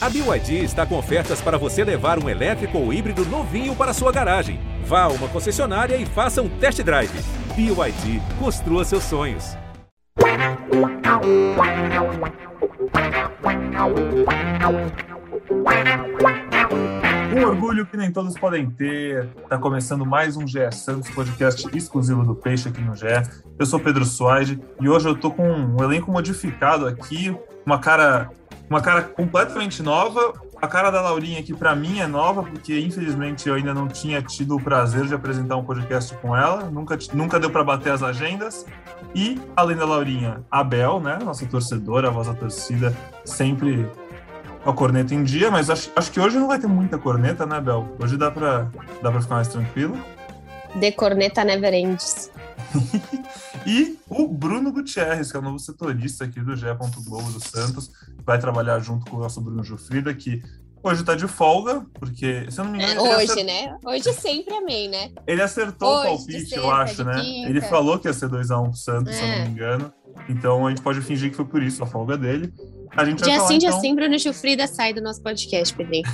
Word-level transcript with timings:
A 0.00 0.08
BYD 0.08 0.62
está 0.62 0.86
com 0.86 0.96
ofertas 0.96 1.40
para 1.40 1.58
você 1.58 1.82
levar 1.82 2.22
um 2.22 2.28
elétrico 2.28 2.78
ou 2.78 2.92
híbrido 2.92 3.24
novinho 3.24 3.74
para 3.74 3.92
sua 3.92 4.12
garagem. 4.12 4.60
Vá 4.84 5.02
a 5.02 5.08
uma 5.08 5.26
concessionária 5.26 5.96
e 5.96 6.06
faça 6.06 6.40
um 6.40 6.48
test 6.48 6.80
drive. 6.84 7.10
BYD, 7.56 8.22
construa 8.38 8.84
seus 8.84 9.02
sonhos. 9.02 9.56
Um 17.36 17.44
orgulho 17.44 17.84
que 17.84 17.96
nem 17.96 18.12
todos 18.12 18.38
podem 18.38 18.70
ter. 18.70 19.26
Tá 19.48 19.58
começando 19.58 20.06
mais 20.06 20.36
um 20.36 20.46
GE 20.46 20.70
Santos, 20.70 21.10
podcast 21.10 21.68
exclusivo 21.76 22.22
do 22.22 22.36
Peixe 22.36 22.68
aqui 22.68 22.80
no 22.80 22.94
GE. 22.94 23.06
Eu 23.58 23.66
sou 23.66 23.80
Pedro 23.80 24.04
Suaide 24.04 24.60
e 24.80 24.88
hoje 24.88 25.08
eu 25.08 25.16
tô 25.16 25.32
com 25.32 25.50
um 25.50 25.82
elenco 25.82 26.12
modificado 26.12 26.86
aqui, 26.86 27.36
uma 27.66 27.80
cara, 27.80 28.30
uma 28.68 28.80
cara 28.80 29.02
completamente 29.02 29.82
nova. 29.82 30.34
A 30.60 30.66
cara 30.66 30.90
da 30.90 31.00
Laurinha 31.00 31.40
aqui 31.40 31.54
para 31.54 31.74
mim 31.74 32.00
é 32.00 32.06
nova, 32.06 32.42
porque 32.42 32.78
infelizmente 32.78 33.48
eu 33.48 33.54
ainda 33.54 33.72
não 33.72 33.86
tinha 33.86 34.20
tido 34.20 34.56
o 34.56 34.60
prazer 34.60 35.06
de 35.06 35.14
apresentar 35.14 35.56
um 35.56 35.64
podcast 35.64 36.14
com 36.16 36.36
ela, 36.36 36.64
nunca, 36.64 36.98
nunca 37.14 37.38
deu 37.38 37.50
para 37.50 37.62
bater 37.62 37.92
as 37.92 38.02
agendas. 38.02 38.66
E, 39.14 39.40
além 39.56 39.76
da 39.76 39.86
Laurinha, 39.86 40.44
a 40.50 40.62
Bel, 40.62 41.00
né, 41.00 41.18
nossa 41.24 41.46
torcedora, 41.46 42.08
a 42.08 42.10
voz 42.10 42.26
da 42.26 42.34
torcida, 42.34 42.94
sempre 43.24 43.88
a 44.66 44.72
corneta 44.72 45.14
em 45.14 45.22
dia, 45.22 45.50
mas 45.50 45.70
acho, 45.70 45.90
acho 45.94 46.10
que 46.10 46.20
hoje 46.20 46.38
não 46.38 46.48
vai 46.48 46.58
ter 46.58 46.66
muita 46.66 46.98
corneta, 46.98 47.46
né, 47.46 47.60
Bel? 47.60 47.88
Hoje 47.98 48.16
dá 48.16 48.30
pra, 48.30 48.68
dá 49.00 49.10
pra 49.10 49.20
ficar 49.20 49.36
mais 49.36 49.48
tranquilo. 49.48 49.96
De 50.74 50.92
corneta 50.92 51.44
never 51.44 51.72
ends. 51.72 52.30
e 53.68 53.98
o 54.08 54.26
Bruno 54.26 54.72
Gutierrez, 54.72 55.30
que 55.30 55.36
é 55.36 55.40
o 55.40 55.42
novo 55.42 55.58
setorista 55.58 56.24
aqui 56.24 56.40
do 56.40 56.56
GE. 56.56 56.64
Globo 57.04 57.30
do 57.30 57.38
Santos, 57.38 57.90
vai 58.24 58.38
trabalhar 58.38 58.78
junto 58.78 59.10
com 59.10 59.18
o 59.18 59.20
nosso 59.20 59.42
Bruno 59.42 59.62
Jufrida, 59.62 60.14
que 60.14 60.42
hoje 60.82 61.04
tá 61.04 61.14
de 61.14 61.28
folga, 61.28 61.84
porque, 61.92 62.50
se 62.50 62.58
eu 62.58 62.64
não 62.64 62.72
me 62.72 62.82
engano... 62.82 63.04
É, 63.04 63.16
hoje, 63.18 63.42
né? 63.44 63.76
Hoje 63.84 64.10
sempre 64.14 64.54
amei, 64.54 64.88
né? 64.88 65.10
Ele 65.26 65.42
acertou 65.42 65.86
hoje, 65.86 66.00
o 66.00 66.16
palpite, 66.16 66.54
eu 66.54 66.70
acho, 66.70 67.04
né? 67.04 67.20
Quinta. 67.20 67.50
Ele 67.50 67.60
falou 67.60 67.98
que 67.98 68.08
ia 68.08 68.14
ser 68.14 68.30
2x1 68.30 68.58
um 68.58 68.70
pro 68.70 68.78
Santos, 68.78 69.12
é. 69.12 69.16
se 69.16 69.22
eu 69.22 69.28
não 69.28 69.34
me 69.36 69.42
é. 69.42 69.48
engano. 69.48 69.92
Então 70.30 70.66
a 70.66 70.70
gente 70.70 70.80
pode 70.80 71.02
fingir 71.02 71.30
que 71.30 71.36
foi 71.36 71.44
por 71.44 71.62
isso 71.62 71.84
a 71.84 71.86
folga 71.86 72.16
dele. 72.16 72.50
A 72.96 73.04
gente 73.04 73.22
dia 73.22 73.36
falar, 73.36 73.48
sim, 73.48 73.56
então... 73.56 73.70
dia 73.70 73.80
sim, 73.80 73.94
Bruno 73.94 74.18
Chufrida 74.18 74.66
sai 74.66 74.94
do 74.94 75.02
nosso 75.02 75.22
podcast, 75.22 75.74
Pedrinho. 75.74 76.08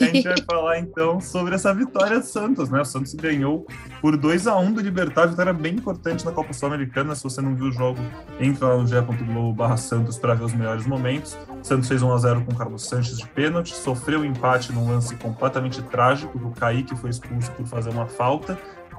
A 0.00 0.04
gente 0.04 0.28
vai 0.28 0.40
falar 0.48 0.78
então 0.78 1.20
sobre 1.20 1.54
essa 1.54 1.74
vitória 1.74 2.18
do 2.18 2.24
Santos, 2.24 2.70
né? 2.70 2.80
O 2.80 2.84
Santos 2.84 3.14
ganhou 3.14 3.66
por 4.00 4.16
2 4.16 4.46
a 4.46 4.56
1 4.56 4.72
do 4.72 4.80
Libertar, 4.80 5.26
vitória 5.26 5.52
bem 5.52 5.74
importante 5.74 6.24
na 6.24 6.32
Copa 6.32 6.52
Sul-Americana. 6.52 7.14
Se 7.14 7.24
você 7.24 7.40
não 7.40 7.54
viu 7.54 7.66
o 7.66 7.72
jogo, 7.72 8.00
entra 8.40 8.68
lá 8.68 8.76
no 8.76 8.86
ge.globo 8.86 9.76
Santos 9.76 10.18
para 10.18 10.34
ver 10.34 10.44
os 10.44 10.54
melhores 10.54 10.86
momentos. 10.86 11.36
O 11.60 11.64
Santos 11.64 11.88
fez 11.88 12.02
1 12.02 12.12
a 12.12 12.18
0 12.18 12.44
com 12.44 12.52
o 12.52 12.56
Carlos 12.56 12.86
Sanches 12.86 13.18
de 13.18 13.26
pênalti, 13.28 13.74
sofreu 13.74 14.20
um 14.20 14.24
empate 14.24 14.72
num 14.72 14.88
lance 14.88 15.14
completamente 15.16 15.82
trágico 15.82 16.38
do 16.38 16.50
Kaique 16.50 16.96
foi 16.96 17.10
expulso 17.10 17.50
por 17.52 17.66
fazer 17.66 17.90
uma 17.90 18.06
falta. 18.06 18.58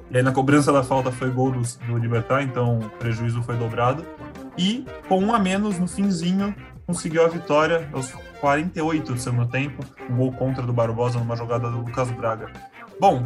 E 0.10 0.18
aí 0.18 0.24
na 0.24 0.32
cobrança 0.32 0.72
da 0.72 0.84
falta 0.84 1.12
foi 1.12 1.30
gol 1.30 1.52
do, 1.52 1.62
do 1.86 1.98
Libertar, 1.98 2.42
então 2.42 2.80
o 2.80 2.90
prejuízo 2.92 3.42
foi 3.44 3.58
dobrado. 3.58 4.06
E 4.58 4.86
com 5.08 5.20
um 5.20 5.34
a 5.34 5.40
menos 5.40 5.78
no 5.78 5.88
finzinho, 5.88 6.56
conseguiu 6.88 7.26
a 7.26 7.28
vitória 7.28 7.90
aos 7.92 8.14
48 8.40 9.14
do 9.14 9.20
segundo 9.20 9.52
tempo, 9.52 9.84
um 10.10 10.16
gol 10.16 10.32
contra 10.32 10.64
do 10.64 10.72
Barbosa 10.72 11.20
numa 11.20 11.36
jogada 11.36 11.70
do 11.70 11.80
Lucas 11.80 12.10
Braga. 12.12 12.50
Bom, 12.98 13.24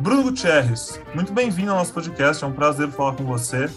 Bruno 0.00 0.24
Gutierrez, 0.24 1.00
muito 1.14 1.32
bem-vindo 1.32 1.70
ao 1.70 1.76
nosso 1.76 1.94
podcast, 1.94 2.42
é 2.42 2.46
um 2.48 2.52
prazer 2.52 2.88
falar 2.88 3.14
com 3.14 3.24
você. 3.24 3.70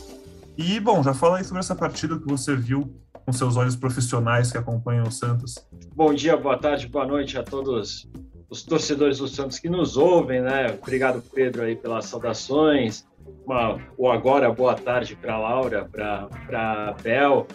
E, 0.58 0.80
bom, 0.80 1.04
já 1.04 1.14
fala 1.14 1.38
aí 1.38 1.44
sobre 1.44 1.60
essa 1.60 1.76
partida 1.76 2.18
que 2.18 2.26
você 2.26 2.56
viu 2.56 2.92
com 3.14 3.32
seus 3.32 3.56
olhos 3.58 3.76
profissionais 3.76 4.52
que 4.52 4.58
acompanham 4.58 5.06
o 5.06 5.12
Santos. 5.12 5.56
Bom 5.94 6.12
dia, 6.16 6.36
boa 6.36 6.58
tarde, 6.58 6.88
boa 6.88 7.06
noite 7.06 7.38
a 7.38 7.44
todos 7.44 8.10
os 8.50 8.64
torcedores 8.64 9.20
do 9.20 9.28
Santos 9.28 9.60
que 9.60 9.70
nos 9.70 9.98
ouvem, 9.98 10.42
né? 10.42 10.76
Obrigado, 10.82 11.22
Pedro, 11.22 11.62
aí 11.62 11.76
pelas 11.76 12.06
saudações. 12.06 13.06
Uma, 13.46 13.80
ou 13.98 14.12
agora, 14.12 14.52
boa 14.52 14.74
tarde 14.74 15.16
para 15.16 15.38
Laura, 15.38 15.88
para 15.94 16.96
Bel. 17.04 17.46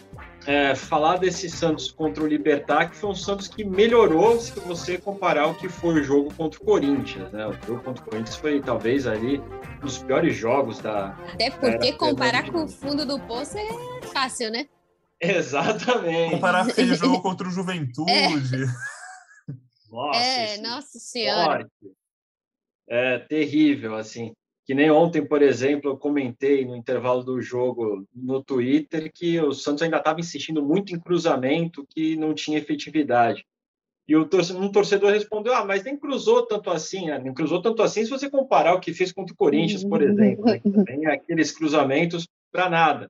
É, 0.47 0.75
falar 0.75 1.19
desse 1.19 1.48
Santos 1.48 1.91
contra 1.91 2.25
o 2.25 2.26
Libertar, 2.26 2.91
que 2.91 2.97
foi 2.97 3.10
um 3.10 3.14
Santos 3.14 3.47
que 3.47 3.64
melhorou 3.64 4.41
se 4.41 4.58
você 4.60 4.98
comparar 4.98 5.47
o 5.47 5.54
que 5.54 5.69
foi 5.69 6.00
o 6.00 6.03
jogo 6.03 6.34
contra 6.34 6.60
o 6.60 6.64
Corinthians, 6.64 7.30
né? 7.32 7.47
O 7.47 7.53
jogo 7.64 7.82
contra 7.82 8.03
o 8.03 8.06
Corinthians 8.06 8.36
foi 8.36 8.60
talvez 8.60 9.06
ali 9.06 9.38
um 9.38 9.80
dos 9.80 9.98
piores 9.98 10.36
jogos 10.36 10.80
da. 10.80 11.16
Até 11.32 11.50
porque 11.50 11.92
comparar 11.92 12.50
com 12.50 12.64
o 12.64 12.69
fundo 12.69 13.06
do 13.06 13.20
poço 13.20 13.56
é 13.56 14.03
fácil, 14.12 14.50
né? 14.50 14.66
Exatamente. 15.20 16.32
Comparar 16.32 16.66
aquele 16.69 16.94
jogo 16.97 17.22
contra 17.22 17.47
o 17.47 17.50
Juventude. 17.50 18.10
É. 18.10 18.32
Nossa, 19.92 20.19
é, 20.19 20.56
nossa 20.56 20.98
senhora. 20.98 21.70
É 22.88 23.19
terrível, 23.19 23.94
assim. 23.94 24.32
Que 24.64 24.74
nem 24.74 24.90
ontem, 24.90 25.26
por 25.26 25.42
exemplo, 25.42 25.90
eu 25.90 25.96
comentei 25.96 26.64
no 26.64 26.76
intervalo 26.76 27.24
do 27.24 27.40
jogo 27.40 28.06
no 28.14 28.42
Twitter 28.42 29.10
que 29.12 29.40
o 29.40 29.52
Santos 29.52 29.82
ainda 29.82 29.96
estava 29.96 30.20
insistindo 30.20 30.62
muito 30.62 30.94
em 30.94 31.00
cruzamento 31.00 31.86
que 31.90 32.16
não 32.16 32.32
tinha 32.32 32.58
efetividade. 32.58 33.44
E 34.06 34.16
o 34.16 34.24
torcedor, 34.24 34.62
um 34.62 34.70
torcedor 34.70 35.12
respondeu: 35.12 35.54
Ah, 35.54 35.64
mas 35.64 35.82
nem 35.82 35.96
cruzou 35.96 36.46
tanto 36.46 36.70
assim, 36.70 37.06
né? 37.06 37.18
nem 37.18 37.34
cruzou 37.34 37.60
tanto 37.60 37.82
assim 37.82 38.04
se 38.04 38.10
você 38.10 38.30
comparar 38.30 38.74
o 38.74 38.80
que 38.80 38.94
fez 38.94 39.12
contra 39.12 39.32
o 39.32 39.36
Corinthians, 39.36 39.84
por 39.84 40.02
exemplo. 40.02 40.44
Né? 40.44 40.60
Tem 40.86 41.06
aqueles 41.06 41.50
cruzamentos 41.50 42.26
para 42.52 42.68
nada. 42.68 43.08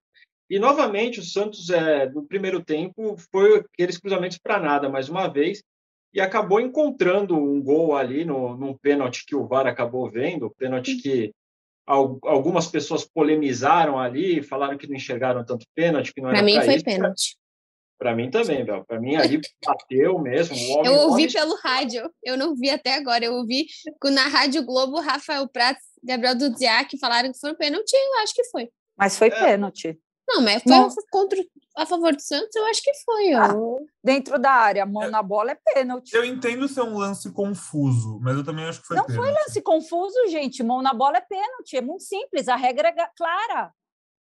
E 0.48 0.58
novamente 0.58 1.20
o 1.20 1.22
Santos, 1.22 1.70
é, 1.70 2.08
no 2.10 2.24
primeiro 2.24 2.62
tempo, 2.62 3.16
foi 3.30 3.64
aqueles 3.72 3.98
cruzamentos 3.98 4.38
para 4.38 4.60
nada, 4.60 4.88
mais 4.88 5.08
uma 5.08 5.28
vez 5.28 5.62
e 6.14 6.20
acabou 6.20 6.60
encontrando 6.60 7.34
um 7.36 7.62
gol 7.62 7.96
ali 7.96 8.24
no, 8.24 8.56
num 8.56 8.76
pênalti 8.76 9.24
que 9.24 9.34
o 9.34 9.46
VAR 9.46 9.66
acabou 9.66 10.10
vendo, 10.10 10.50
pênalti 10.50 10.96
que 10.96 11.32
algumas 11.86 12.66
pessoas 12.66 13.04
polemizaram 13.04 13.98
ali, 13.98 14.42
falaram 14.42 14.78
que 14.78 14.86
não 14.86 14.96
enxergaram 14.96 15.44
tanto 15.44 15.66
pênalti, 15.74 16.12
que 16.14 16.20
não 16.20 16.28
era 16.28 16.38
Para 16.38 16.46
mim 16.46 16.60
foi 16.62 16.82
pênalti. 16.82 17.36
Para 17.98 18.16
mim 18.16 18.30
também, 18.30 18.64
Bel. 18.64 18.84
Para 18.84 19.00
mim 19.00 19.14
ali 19.14 19.40
bateu 19.64 20.18
mesmo. 20.18 20.56
Homem, 20.56 20.86
eu 20.86 20.98
ouvi 21.02 21.22
homem... 21.22 21.32
pelo 21.32 21.54
rádio, 21.56 22.10
eu 22.24 22.36
não 22.36 22.56
vi 22.56 22.68
até 22.68 22.94
agora. 22.94 23.24
Eu 23.24 23.34
ouvi 23.34 23.66
na 24.06 24.26
Rádio 24.26 24.64
Globo, 24.64 25.00
Rafael 25.00 25.48
Prats, 25.48 25.84
Gabriel 26.02 26.36
Dudziak 26.36 26.98
falaram 26.98 27.30
que 27.30 27.38
foi 27.38 27.54
pênalti, 27.54 27.92
eu 27.94 28.18
acho 28.22 28.34
que 28.34 28.44
foi. 28.44 28.68
Mas 28.98 29.16
foi 29.16 29.28
é. 29.28 29.30
pênalti. 29.30 29.96
Não, 30.34 30.42
mas 30.42 30.62
foi 30.62 30.72
não. 30.72 30.88
contra, 31.10 31.44
a 31.76 31.86
favor 31.86 32.14
do 32.14 32.20
Santos, 32.20 32.54
eu 32.54 32.64
acho 32.66 32.82
que 32.82 32.92
foi. 33.04 33.32
Ah, 33.32 33.54
dentro 34.02 34.38
da 34.38 34.50
área, 34.50 34.86
mão 34.86 35.10
na 35.10 35.22
bola 35.22 35.52
é 35.52 35.58
pênalti. 35.74 36.14
Eu 36.14 36.24
entendo 36.24 36.68
ser 36.68 36.82
um 36.82 36.96
lance 36.96 37.30
confuso, 37.32 38.18
mas 38.20 38.36
eu 38.36 38.44
também 38.44 38.64
acho 38.66 38.80
que 38.80 38.86
foi 38.86 38.96
Não 38.96 39.04
pênalti. 39.04 39.24
foi 39.24 39.42
lance 39.42 39.62
confuso, 39.62 40.28
gente. 40.28 40.62
Mão 40.62 40.82
na 40.82 40.92
bola 40.92 41.18
é 41.18 41.20
pênalti. 41.20 41.76
É 41.76 41.80
muito 41.80 42.02
simples, 42.02 42.48
a 42.48 42.56
regra 42.56 42.88
é 42.88 43.08
clara. 43.16 43.72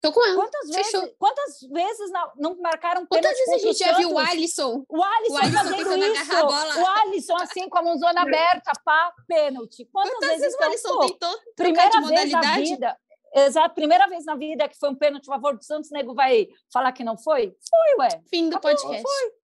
Tô 0.00 0.12
com 0.12 0.22
ela. 0.22 0.36
Quantas 0.36 0.68
vezes, 0.68 1.14
quantas 1.18 1.60
vezes 1.72 2.10
não 2.36 2.60
marcaram 2.60 3.06
pênalti? 3.06 3.24
Quantas 3.24 3.38
vezes 3.38 3.54
a 3.54 3.58
gente 3.66 3.78
já 3.78 3.96
viu 3.96 4.12
o 4.12 4.18
Alisson? 4.18 4.84
O 4.86 5.02
Alisson, 5.02 5.32
o 5.32 5.36
Alisson 5.38 5.76
fazendo 5.76 6.04
isso. 6.04 6.80
O 6.80 6.86
Alisson, 6.86 7.36
assim, 7.36 7.68
com 7.70 7.78
a 7.78 7.82
mãozona 7.82 8.20
aberta, 8.22 8.72
pá, 8.84 9.12
pênalti. 9.26 9.88
Quantas, 9.90 10.12
quantas 10.12 10.28
vezes, 10.28 10.42
vezes 10.42 10.60
o 10.60 10.62
Alisson 10.62 10.98
tentou 11.06 11.38
Primeira 11.56 12.00
vez 12.02 12.30
na 12.30 12.56
vida. 12.56 12.98
Exato, 13.34 13.74
primeira 13.74 14.08
vez 14.08 14.24
na 14.24 14.36
vida 14.36 14.68
que 14.68 14.78
foi 14.78 14.90
um 14.90 14.94
pênalti 14.94 15.28
a 15.28 15.34
favor 15.34 15.56
do 15.56 15.64
Santos, 15.64 15.90
o 15.90 15.94
nego 15.94 16.14
vai 16.14 16.46
falar 16.72 16.92
que 16.92 17.02
não 17.02 17.18
foi? 17.18 17.52
Foi, 17.68 18.04
ué. 18.04 18.08
Fim 18.30 18.48
do 18.48 18.56
acabou, 18.56 18.76
podcast. 18.76 19.02
Foi. 19.02 19.44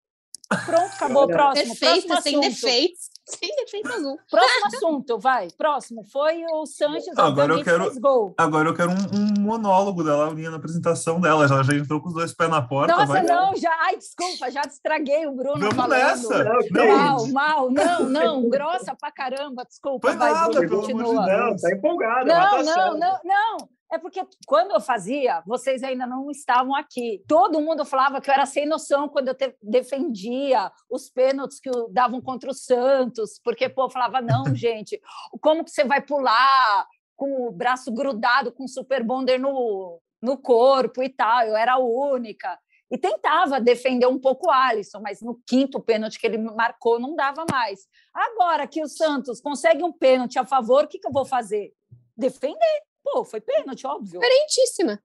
Pronto, 0.64 0.92
acabou. 0.94 1.26
Próximo. 1.26 1.66
Perfeito, 1.66 2.06
próximo 2.06 2.22
sem 2.22 2.40
defeitos. 2.40 3.10
Sem 3.26 3.54
defeito 3.56 3.92
algum. 3.92 4.16
Próximo 4.30 4.66
assunto, 4.66 5.18
vai. 5.18 5.48
Próximo. 5.50 6.02
Foi 6.10 6.42
o 6.50 6.64
Sanches. 6.64 7.16
Agora 7.18 7.52
eu 7.52 7.62
quero, 7.62 7.92
agora 8.38 8.68
eu 8.70 8.74
quero 8.74 8.90
um, 8.90 8.94
um, 8.94 9.42
monólogo 9.42 10.02
da 10.02 10.16
Laurinha 10.16 10.50
na 10.50 10.56
apresentação 10.56 11.20
dela. 11.20 11.44
Ela 11.44 11.62
já 11.62 11.74
entrou 11.74 12.00
com 12.00 12.08
os 12.08 12.14
dois 12.14 12.32
pés 12.32 12.48
na 12.48 12.62
porta. 12.62 12.94
Nossa, 12.94 13.06
vai 13.06 13.22
não, 13.22 13.54
já. 13.56 13.70
Ai, 13.80 13.98
desculpa, 13.98 14.50
já 14.50 14.62
estraguei 14.62 15.26
o 15.26 15.32
Bruno. 15.32 15.60
Vamos 15.60 15.76
falando. 15.76 15.98
nessa. 15.98 16.44
Não, 16.70 16.86
mal, 16.86 17.28
mal. 17.28 17.70
Não, 17.70 18.08
não. 18.08 18.48
Grossa 18.48 18.96
pra 18.98 19.12
caramba. 19.12 19.64
Desculpa. 19.66 20.08
Foi 20.08 20.16
vai, 20.16 20.32
nada, 20.32 20.48
Bruno, 20.48 20.68
pelo 20.68 20.80
continua. 20.80 21.02
amor 21.02 21.20
de 21.20 21.30
Deus. 21.30 21.50
Não, 21.50 21.56
tá 21.56 21.76
empolgada. 21.76 22.24
Não, 22.24 22.50
tá 22.50 22.62
não, 22.62 22.98
não, 22.98 23.20
não. 23.24 23.77
É 23.90 23.98
porque 23.98 24.20
quando 24.46 24.72
eu 24.72 24.80
fazia, 24.80 25.42
vocês 25.46 25.82
ainda 25.82 26.06
não 26.06 26.30
estavam 26.30 26.74
aqui. 26.74 27.24
Todo 27.26 27.60
mundo 27.60 27.86
falava 27.86 28.20
que 28.20 28.28
eu 28.28 28.34
era 28.34 28.44
sem 28.44 28.66
noção 28.66 29.08
quando 29.08 29.28
eu 29.28 29.36
defendia 29.62 30.70
os 30.90 31.08
pênaltis 31.08 31.58
que 31.58 31.70
davam 31.90 32.20
contra 32.20 32.50
o 32.50 32.54
Santos, 32.54 33.40
porque 33.42 33.68
pô, 33.68 33.88
falava 33.88 34.20
não, 34.20 34.44
gente, 34.54 35.00
como 35.40 35.64
que 35.64 35.70
você 35.70 35.84
vai 35.84 36.02
pular 36.02 36.86
com 37.16 37.48
o 37.48 37.50
braço 37.50 37.90
grudado 37.90 38.52
com 38.52 38.64
o 38.64 38.68
super 38.68 39.02
bonder 39.02 39.38
no, 39.38 40.00
no 40.20 40.36
corpo 40.36 41.02
e 41.02 41.08
tal? 41.08 41.42
Eu 41.44 41.56
era 41.56 41.74
a 41.74 41.78
única. 41.78 42.58
E 42.90 42.96
tentava 42.96 43.60
defender 43.60 44.06
um 44.06 44.18
pouco 44.18 44.48
o 44.48 44.50
Alisson, 44.50 45.00
mas 45.00 45.20
no 45.20 45.40
quinto 45.46 45.80
pênalti 45.80 46.18
que 46.18 46.26
ele 46.26 46.38
marcou 46.38 46.98
não 46.98 47.14
dava 47.14 47.44
mais. 47.50 47.86
Agora 48.14 48.66
que 48.66 48.82
o 48.82 48.88
Santos 48.88 49.40
consegue 49.40 49.82
um 49.82 49.92
pênalti 49.92 50.38
a 50.38 50.44
favor, 50.44 50.84
o 50.84 50.88
que, 50.88 50.98
que 50.98 51.06
eu 51.06 51.12
vou 51.12 51.24
fazer? 51.24 51.72
Defender. 52.16 52.87
Pô, 53.12 53.24
foi 53.24 53.40
pênalti, 53.40 53.86
óbvio. 53.86 54.20
Diferentíssima. 54.20 55.00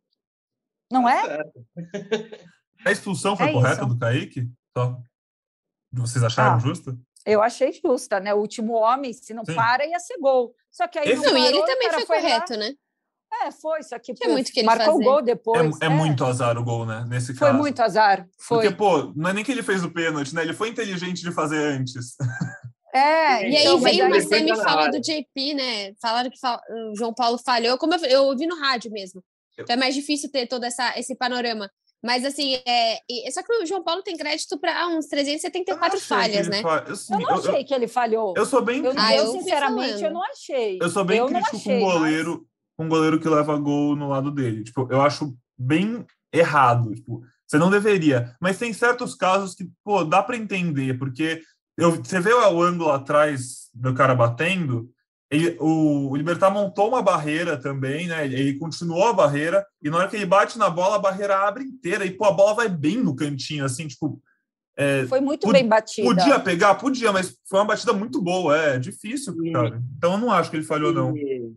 Não 0.92 1.08
é? 1.08 1.44
A 2.86 2.92
expulsão 2.92 3.36
foi 3.38 3.48
É 3.50 3.54
correta 3.54 3.82
isso. 3.82 3.86
do 3.88 3.98
Kaique? 3.98 4.50
Só. 4.78 5.00
Vocês 5.92 6.24
acharam 6.24 6.56
Ah. 6.56 6.60
justa? 6.60 6.98
Eu 7.26 7.42
achei 7.42 7.72
justa, 7.72 8.20
né? 8.20 8.34
O 8.34 8.38
último 8.40 8.74
homem, 8.74 9.14
se 9.14 9.34
não 9.34 9.46
Sim. 9.46 9.56
para, 9.56 9.86
ia 9.88 10.00
ser 10.00 10.18
gol. 10.20 10.54
Só 10.70 10.88
que 10.88 11.00
aí 11.00 11.10
Esse- 11.10 11.24
não 11.26 11.32
Não, 11.32 11.38
e 11.40 11.46
ele 11.46 11.60
parou, 11.60 11.66
também 11.68 11.90
foi 11.92 12.00
lá. 12.02 12.06
correto, 12.22 12.58
né? 12.58 12.74
É, 13.46 13.52
foi, 13.52 13.82
só 13.82 13.98
que 13.98 14.14
Tinha 14.14 14.28
pô, 14.28 14.34
muito 14.34 14.52
que 14.52 14.60
ele 14.60 14.68
marcou 14.68 14.86
fazer. 14.94 14.98
o 14.98 15.04
gol 15.04 15.22
depois. 15.22 15.82
É, 15.82 15.86
é 15.86 15.90
muito 15.90 16.24
azar 16.26 16.58
o 16.58 16.64
gol, 16.64 16.86
né? 16.86 17.04
Nesse 17.08 17.34
Foi 17.34 17.48
caso. 17.48 17.58
muito 17.60 17.82
azar. 17.82 18.28
Foi. 18.38 18.62
Porque, 18.62 18.76
pô, 18.76 19.12
não 19.16 19.30
é 19.30 19.34
nem 19.34 19.44
que 19.44 19.52
ele 19.52 19.64
fez 19.64 19.84
o 19.84 19.90
pênalti, 19.90 20.36
né? 20.36 20.42
Ele 20.44 20.54
foi 20.54 20.70
inteligente 20.70 21.22
de 21.24 21.32
fazer 21.32 21.58
antes. 21.58 22.16
É, 22.94 23.50
E 23.50 23.56
aí 23.58 23.64
então, 23.64 23.80
mas 23.80 23.92
veio 23.96 24.06
uma 24.06 24.16
aí- 24.16 24.22
depois 24.22 24.40
semi 24.40 24.50
na 24.52 24.64
falou 24.64 24.80
área. 24.86 24.92
do 24.92 25.02
JP, 25.02 25.54
né? 25.56 25.94
Falaram 26.02 26.30
que 26.30 26.40
fa- 26.40 26.62
o 26.70 26.96
João 26.96 27.14
Paulo 27.14 27.38
falhou. 27.44 27.78
Como 27.78 27.94
eu, 27.96 28.00
eu 28.06 28.24
ouvi 28.26 28.46
no 28.46 28.56
rádio 28.60 28.92
mesmo. 28.92 29.24
Então 29.58 29.74
é 29.76 29.80
mais 29.80 29.96
difícil 29.96 30.32
ter 30.32 30.48
todo 30.48 30.64
essa, 30.64 30.98
esse 30.98 31.16
panorama. 31.16 31.70
Mas 32.06 32.26
assim, 32.26 32.56
é, 32.68 32.98
e- 33.10 33.32
só 33.32 33.42
que 33.42 33.52
o 33.54 33.66
João 33.66 33.82
Paulo 33.84 34.04
tem 34.04 34.18
crédito 34.18 34.60
para 34.60 34.88
uns 34.90 35.06
Eu 35.06 35.10
374 35.12 35.80
não 35.80 35.88
achei 35.88 36.00
que 36.02 36.08
falhas, 36.08 36.48
né? 36.50 36.62
fa- 36.62 36.84
Eu, 36.86 36.94
assim, 36.94 37.14
Eu 37.14 37.20
não 37.20 37.30
eu- 37.30 37.36
eu- 37.44 37.50
achei 37.50 37.64
que 37.64 37.74
ele 37.74 37.88
falhou. 37.88 38.34
eu 38.36 38.46
sou 38.46 38.62
bem 38.62 38.84
Eu, 38.84 38.94
Ah, 38.98 39.16
eu, 39.16 39.32
sinceramente, 39.32 40.04
eu 40.04 40.12
não 40.12 40.22
achei. 40.24 40.80
Eu 40.82 40.90
sou 40.90 41.04
bem 41.06 41.18
eu 41.20 41.28
crítico 41.28 41.56
achei, 41.56 41.80
com 41.80 41.86
um 41.86 41.88
mas- 41.88 41.94
goleiro, 41.98 42.48
com 42.78 42.86
um 42.86 42.90
goleiro 42.90 43.20
que 43.20 43.30
leva 43.30 43.58
gol 43.58 43.96
no 43.96 44.10
lado 44.10 44.30
dele. 44.32 44.64
Tipo, 44.64 44.88
eu 44.92 45.02
acho 45.02 45.34
bem 45.58 46.06
errado. 46.34 46.94
Tipo, 46.94 47.22
você 47.48 47.58
não 47.58 47.70
deveria. 47.70 48.36
Mas 48.42 48.58
tem 48.58 48.74
certos 48.74 49.16
casos 49.16 49.56
que, 49.56 49.70
pô, 49.84 50.04
dá 50.04 50.22
para 50.22 50.36
entender, 50.36 50.98
porque 50.98 51.42
eu, 51.78 51.92
você 51.92 52.20
vê 52.20 52.34
o 52.34 52.62
ângulo 52.62 52.92
atrás 52.92 53.70
do 53.74 53.94
cara 53.94 54.14
batendo. 54.16 54.90
Ele, 55.32 55.58
o, 55.60 56.12
o 56.12 56.16
Libertar 56.16 56.52
montou 56.52 56.90
uma 56.90 57.02
barreira 57.02 57.58
também, 57.60 58.08
né? 58.08 58.24
Ele, 58.26 58.36
ele 58.40 58.60
continuou 58.60 59.08
a 59.08 59.14
barreira, 59.14 59.66
e 59.82 59.90
na 59.90 59.98
hora 59.98 60.08
que 60.08 60.16
ele 60.16 60.26
bate 60.28 60.60
na 60.60 60.70
bola, 60.70 60.98
a 60.98 61.00
barreira 61.00 61.48
abre 61.48 61.64
inteira, 61.64 62.06
e 62.06 62.12
pô, 62.12 62.26
a 62.26 62.32
bola 62.32 62.54
vai 62.54 62.70
bem 62.70 62.98
no 62.98 63.16
cantinho, 63.16 63.66
assim, 63.66 63.88
tipo. 63.88 64.22
é, 64.78 65.08
Foi 65.08 65.20
muito 65.20 65.48
Pod- 65.48 65.54
bem 65.54 65.68
batida. 65.68 66.08
podia 66.08 66.40
pegar? 66.40 66.76
Podia, 66.76 67.12
mas 67.12 67.36
foi 67.50 67.60
uma 67.60 67.66
batida 67.66 67.94
muito 67.94 68.22
boa, 68.22 68.56
é 68.56 68.78
difícil, 68.78 69.34
Sim. 69.34 69.52
cara. 69.54 69.82
Então 69.98 70.14
eu 70.14 70.18
não 70.20 70.32
acho 70.32 70.52
que 70.52 70.58
ele 70.58 70.66
falhou, 70.66 70.94
não. 70.94 71.18
E, 71.18 71.52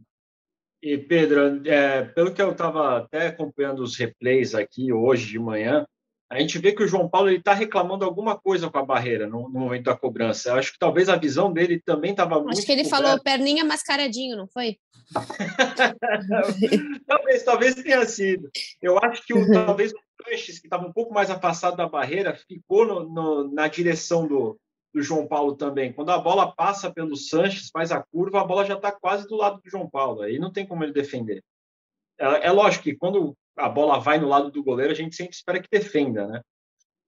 e, 0.82 0.96
Pedro, 0.96 1.60
é, 1.68 2.02
pelo 2.02 2.32
que 2.32 2.40
eu 2.40 2.52
estava 2.52 2.96
até 2.96 3.26
acompanhando 3.26 3.82
os 3.82 3.94
replays 3.96 4.54
aqui 4.54 4.90
hoje 4.90 5.26
de 5.26 5.38
manhã, 5.38 5.86
a 6.28 6.40
gente 6.40 6.58
vê 6.58 6.72
que 6.72 6.82
o 6.82 6.88
João 6.88 7.08
Paulo 7.08 7.30
está 7.30 7.52
reclamando 7.54 8.04
alguma 8.04 8.36
coisa 8.38 8.68
com 8.68 8.78
a 8.78 8.84
barreira 8.84 9.26
no, 9.28 9.48
no 9.48 9.60
momento 9.60 9.84
da 9.84 9.96
cobrança. 9.96 10.48
Eu 10.50 10.54
acho 10.56 10.72
que 10.72 10.78
talvez 10.78 11.08
a 11.08 11.16
visão 11.16 11.52
dele 11.52 11.80
também 11.80 12.10
estava 12.10 12.36
muito. 12.40 12.50
Acho 12.58 12.66
que 12.66 12.72
ele 12.72 12.82
coberta. 12.84 13.04
falou 13.04 13.22
perninha 13.22 13.64
mascaradinho, 13.64 14.36
não 14.36 14.48
foi? 14.48 14.76
talvez, 17.06 17.42
talvez 17.44 17.74
tenha 17.76 18.04
sido. 18.04 18.50
Eu 18.82 18.98
acho 19.02 19.24
que 19.24 19.34
o, 19.34 19.36
talvez 19.52 19.92
o 19.92 19.98
Sanches, 20.28 20.58
que 20.58 20.66
estava 20.66 20.86
um 20.86 20.92
pouco 20.92 21.12
mais 21.14 21.30
afastado 21.30 21.76
da 21.76 21.88
barreira, 21.88 22.34
ficou 22.48 22.84
no- 22.86 23.08
no- 23.08 23.52
na 23.52 23.68
direção 23.68 24.26
do, 24.26 24.58
do 24.92 25.02
João 25.02 25.26
Paulo 25.26 25.54
também. 25.54 25.92
Quando 25.92 26.10
a 26.10 26.18
bola 26.18 26.52
passa 26.54 26.90
pelo 26.92 27.16
Sanches, 27.16 27.70
faz 27.72 27.92
a 27.92 28.02
curva, 28.02 28.40
a 28.40 28.44
bola 28.44 28.64
já 28.64 28.74
está 28.74 28.90
quase 28.90 29.26
do 29.28 29.36
lado 29.36 29.60
do 29.62 29.70
João 29.70 29.88
Paulo. 29.88 30.22
Aí 30.22 30.38
não 30.38 30.52
tem 30.52 30.66
como 30.66 30.82
ele 30.82 30.92
defender. 30.92 31.42
É, 32.18 32.48
é 32.48 32.50
lógico 32.50 32.84
que 32.84 32.96
quando 32.96 33.36
a 33.56 33.68
bola 33.68 33.98
vai 33.98 34.18
no 34.18 34.28
lado 34.28 34.50
do 34.50 34.62
goleiro, 34.62 34.92
a 34.92 34.96
gente 34.96 35.16
sempre 35.16 35.34
espera 35.34 35.60
que 35.60 35.68
defenda, 35.70 36.26
né? 36.26 36.40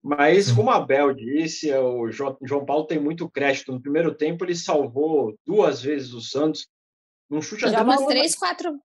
Mas, 0.03 0.50
como 0.53 0.71
a 0.71 0.81
Bel 0.81 1.12
disse, 1.12 1.73
o 1.75 2.09
Jo- 2.11 2.39
João 2.43 2.65
Paulo 2.65 2.87
tem 2.87 2.99
muito 3.00 3.29
crédito. 3.29 3.73
No 3.73 3.81
primeiro 3.83 4.15
tempo, 4.15 4.45
ele 4.45 4.55
salvou 4.55 5.37
duas 5.45 5.83
vezes 5.83 6.12
o 6.15 6.21
Santos 6.21 6.67
num 7.29 7.43
chute 7.43 7.62
Já 7.62 7.69
até 7.69 7.83
umas 7.83 8.00
no- 8.00 8.06
três, 8.06 8.35
quatro. 8.35 8.81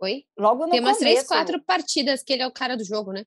Oi? 0.00 0.24
Logo 0.36 0.64
no 0.66 0.70
Tem 0.72 0.80
umas 0.80 0.98
três, 0.98 1.14
começo, 1.26 1.28
quatro 1.28 1.62
partidas 1.64 2.22
que 2.22 2.32
ele 2.32 2.42
é 2.42 2.46
o 2.46 2.52
cara 2.52 2.76
do 2.76 2.84
jogo, 2.84 3.12
né? 3.12 3.24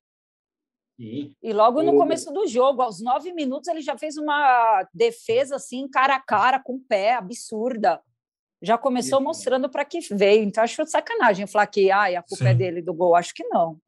Sim. 0.99 1.33
E 1.41 1.53
logo 1.53 1.81
no 1.81 1.93
O- 1.93 1.97
começo 1.97 2.31
do 2.31 2.45
jogo, 2.45 2.81
aos 2.81 3.01
nove 3.01 3.31
minutos, 3.33 3.67
ele 3.69 3.81
já 3.81 3.97
fez 3.97 4.17
uma 4.17 4.85
defesa 4.93 5.55
assim, 5.55 5.87
cara 5.87 6.15
a 6.17 6.21
cara, 6.21 6.59
com 6.61 6.75
o 6.75 6.81
pé, 6.81 7.13
absurda. 7.15 8.01
Já 8.61 8.77
começou 8.77 9.19
Isso. 9.19 9.27
mostrando 9.27 9.69
para 9.69 9.85
que 9.85 9.99
veio. 10.13 10.43
Então, 10.43 10.63
acho 10.63 10.85
sacanagem 10.87 11.47
falar 11.47 11.67
que 11.67 11.91
ai, 11.91 12.15
a 12.15 12.23
culpa 12.23 12.45
é 12.45 12.51
Sim. 12.51 12.57
dele 12.57 12.81
do 12.81 12.93
gol. 12.93 13.15
Acho 13.15 13.33
que 13.33 13.43
não. 13.45 13.79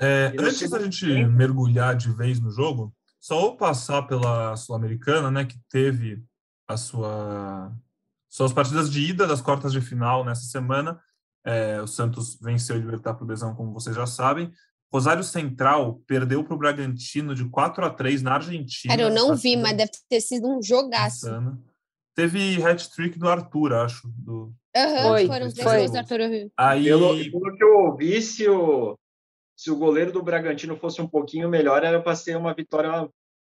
É, 0.00 0.32
E 0.34 0.40
antes 0.40 0.70
da 0.70 0.78
gente 0.78 1.06
tempo? 1.06 1.32
mergulhar 1.32 1.96
de 1.96 2.12
vez 2.12 2.38
no 2.38 2.50
jogo, 2.50 2.94
só 3.18 3.40
vou 3.40 3.56
passar 3.56 4.02
pela 4.02 4.54
Sul-Americana, 4.56 5.30
né, 5.30 5.44
que 5.44 5.58
teve 5.70 6.22
a 6.68 6.76
sua 6.76 7.72
suas 8.28 8.52
partidas 8.52 8.90
de 8.90 9.00
ida 9.00 9.26
das 9.26 9.40
quartas 9.40 9.72
de 9.72 9.80
final 9.80 10.22
nessa 10.22 10.42
semana. 10.42 11.00
É, 11.44 11.80
o 11.80 11.86
Santos 11.86 12.38
venceu 12.40 12.76
o 12.76 12.78
Libertar 12.78 13.16
lesão, 13.24 13.54
como 13.54 13.72
vocês 13.72 13.96
já 13.96 14.06
sabem. 14.06 14.52
Rosário 14.92 15.24
Central 15.24 16.02
perdeu 16.06 16.44
para 16.44 16.54
o 16.54 16.58
Bragantino 16.58 17.34
de 17.34 17.48
4 17.48 17.84
a 17.84 17.90
3 17.90 18.22
na 18.22 18.34
Argentina. 18.34 18.94
Cara, 18.94 19.08
eu 19.08 19.14
não 19.14 19.34
vi, 19.34 19.56
mas 19.56 19.76
deve 19.76 19.92
ter 20.08 20.20
sido 20.20 20.48
um 20.48 20.62
jogaço. 20.62 21.26
insana. 21.26 21.58
Teve 22.16 22.62
hat-trick 22.64 23.18
do 23.18 23.28
Arthur, 23.28 23.74
acho. 23.74 24.08
Do... 24.08 24.52
Aham, 24.74 25.02
Foi, 25.08 25.26
foram 25.26 25.46
os 25.46 25.52
dois 25.54 25.68
foi. 25.68 25.78
gols 25.80 25.90
do 25.90 25.98
Arthur. 25.98 26.20
Aí, 26.56 26.84
Pelo, 26.84 27.08
pelo 27.30 27.56
que 27.56 27.62
eu 27.64 27.78
ouvi, 27.80 28.22
se 28.22 28.48
o, 28.48 28.98
se 29.54 29.70
o 29.70 29.76
goleiro 29.76 30.10
do 30.12 30.22
Bragantino 30.22 30.76
fosse 30.78 31.00
um 31.02 31.06
pouquinho 31.06 31.48
melhor, 31.48 31.84
era 31.84 32.00
para 32.02 32.16
ser 32.16 32.36
uma 32.36 32.54
vitória 32.54 33.06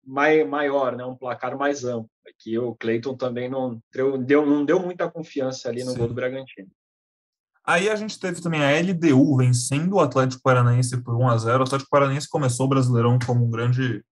mai, 0.05 0.43
maior, 0.43 0.97
né? 0.97 1.05
um 1.05 1.15
placar 1.17 1.57
mais 1.57 1.85
amplo. 1.85 2.11
Aqui 2.29 2.59
o 2.59 2.75
Cleiton 2.75 3.15
também 3.17 3.49
não 3.49 3.81
deu, 3.95 4.19
deu- 4.19 4.45
não 4.45 4.65
deu 4.65 4.81
muita 4.81 5.09
confiança 5.09 5.69
ali 5.69 5.85
no 5.85 5.93
Sim. 5.93 5.99
gol 5.99 6.09
do 6.09 6.15
Bragantino. 6.15 6.69
Aí 7.65 7.89
a 7.89 7.95
gente 7.97 8.19
teve 8.19 8.41
também 8.41 8.63
a 8.65 8.71
LDU 8.81 9.37
vencendo 9.37 9.95
o 9.95 10.01
Atlético 10.01 10.43
Paranaense 10.43 11.03
por 11.03 11.15
1 11.15 11.29
a 11.29 11.37
0 11.37 11.61
O 11.61 11.63
Atlético 11.65 11.91
Paranaense 11.91 12.29
começou 12.29 12.67
o 12.67 12.69
Brasileirão 12.69 13.19
como 13.25 13.45
um 13.45 13.51
grande 13.51 14.03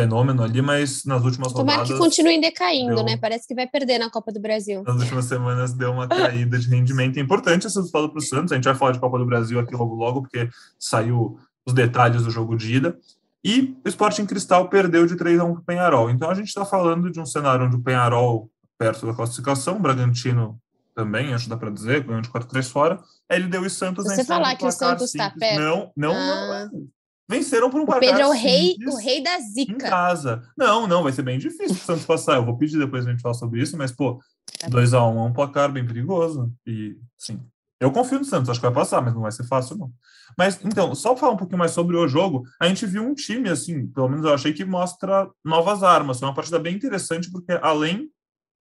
fenômeno 0.00 0.42
ali, 0.42 0.60
mas 0.60 1.04
nas 1.06 1.22
últimas 1.24 1.52
Tomara 1.52 1.78
rodadas, 1.78 1.92
que 1.92 1.98
continue 1.98 2.38
decaindo, 2.38 2.96
deu- 2.96 3.04
né? 3.04 3.16
Parece 3.16 3.48
que 3.48 3.54
vai 3.54 3.66
perder 3.66 3.98
na 3.98 4.10
Copa 4.10 4.30
do 4.30 4.38
Brasil. 4.38 4.82
nas 4.86 4.96
últimas 5.00 5.24
semanas 5.24 5.72
deu 5.72 5.90
uma 5.90 6.06
caída 6.06 6.58
de 6.58 6.68
rendimento. 6.68 7.16
É 7.16 7.20
importante 7.20 7.66
esse 7.66 7.76
resultado 7.76 8.10
para 8.10 8.18
o 8.18 8.22
Santos. 8.22 8.52
A 8.52 8.56
gente 8.56 8.64
vai 8.64 8.74
falar 8.74 8.92
de 8.92 8.98
Copa 9.00 9.18
do 9.18 9.24
Brasil 9.24 9.58
aqui 9.58 9.74
logo 9.74 9.94
logo, 9.94 10.20
porque 10.22 10.48
saiu 10.78 11.38
os 11.64 11.72
detalhes 11.72 12.22
do 12.24 12.30
jogo 12.30 12.54
de 12.56 12.74
ida. 12.76 12.98
E 13.42 13.74
o 13.84 13.88
Sporting 13.88 14.26
Cristal 14.26 14.68
perdeu 14.68 15.06
de 15.06 15.16
3 15.16 15.40
a 15.40 15.44
1 15.44 15.52
para 15.54 15.60
o 15.60 15.64
Penharol. 15.64 16.10
Então 16.10 16.28
a 16.30 16.34
gente 16.34 16.48
está 16.48 16.64
falando 16.64 17.10
de 17.10 17.18
um 17.18 17.24
cenário 17.26 17.64
onde 17.64 17.76
o 17.76 17.80
Penharol 17.82 18.50
perto 18.78 19.06
da 19.06 19.14
classificação, 19.14 19.76
o 19.76 19.80
Bragantino 19.80 20.58
também, 20.94 21.32
acho 21.32 21.44
que 21.44 21.50
dá 21.50 21.56
para 21.56 21.70
dizer, 21.70 22.02
ganhou 22.04 22.20
de 22.22 22.28
4 22.28 22.48
3 22.48 22.68
fora. 22.68 22.98
LDU 23.30 23.64
e 23.66 23.70
Santos 23.70 24.04
Se 24.06 24.16
você 24.16 24.24
falar 24.24 24.54
que 24.56 24.66
o 24.66 24.70
Santos 24.70 25.12
tá 25.12 25.24
simples. 25.30 25.40
perto. 25.40 25.60
Não, 25.62 25.90
não, 25.96 26.12
Ah. 26.14 26.68
não. 26.72 26.86
Venceram 27.28 27.68
por 27.70 27.80
um 27.80 27.84
placar 27.84 28.00
Pedro 28.00 28.20
é 28.20 28.26
o 28.26 28.32
rei, 28.32 28.76
o 28.86 28.96
rei 28.96 29.22
da 29.22 29.36
em 29.36 29.42
zica. 29.42 29.88
casa. 29.88 30.42
Não, 30.56 30.86
não, 30.86 31.02
vai 31.02 31.12
ser 31.12 31.22
bem 31.22 31.38
difícil 31.38 31.74
o 31.74 31.78
Santos 31.78 32.04
passar. 32.04 32.36
Eu 32.36 32.44
vou 32.44 32.56
pedir 32.56 32.78
depois 32.78 33.06
a 33.06 33.10
gente 33.10 33.20
falar 33.20 33.34
sobre 33.34 33.60
isso, 33.60 33.76
mas, 33.76 33.90
pô, 33.90 34.20
2x1 34.68 35.16
é 35.16 35.20
um 35.22 35.32
placar 35.32 35.72
bem 35.72 35.84
perigoso. 35.84 36.52
E, 36.64 36.96
sim, 37.18 37.40
eu 37.80 37.90
confio 37.90 38.18
no 38.18 38.24
Santos, 38.24 38.48
acho 38.48 38.60
que 38.60 38.66
vai 38.66 38.74
passar, 38.74 39.02
mas 39.02 39.12
não 39.12 39.22
vai 39.22 39.32
ser 39.32 39.44
fácil, 39.44 39.76
não. 39.76 39.92
Mas, 40.38 40.58
então, 40.64 40.94
só 40.94 41.16
falar 41.16 41.32
um 41.32 41.36
pouquinho 41.36 41.58
mais 41.58 41.72
sobre 41.72 41.96
o 41.96 42.08
jogo, 42.08 42.44
a 42.60 42.68
gente 42.68 42.86
viu 42.86 43.02
um 43.02 43.14
time, 43.14 43.48
assim, 43.48 43.86
pelo 43.88 44.08
menos 44.08 44.24
eu 44.24 44.32
achei 44.32 44.52
que 44.52 44.64
mostra 44.64 45.28
novas 45.44 45.82
armas. 45.82 46.18
Foi 46.20 46.28
uma 46.28 46.34
partida 46.34 46.58
bem 46.58 46.76
interessante, 46.76 47.30
porque 47.30 47.52
além 47.60 48.08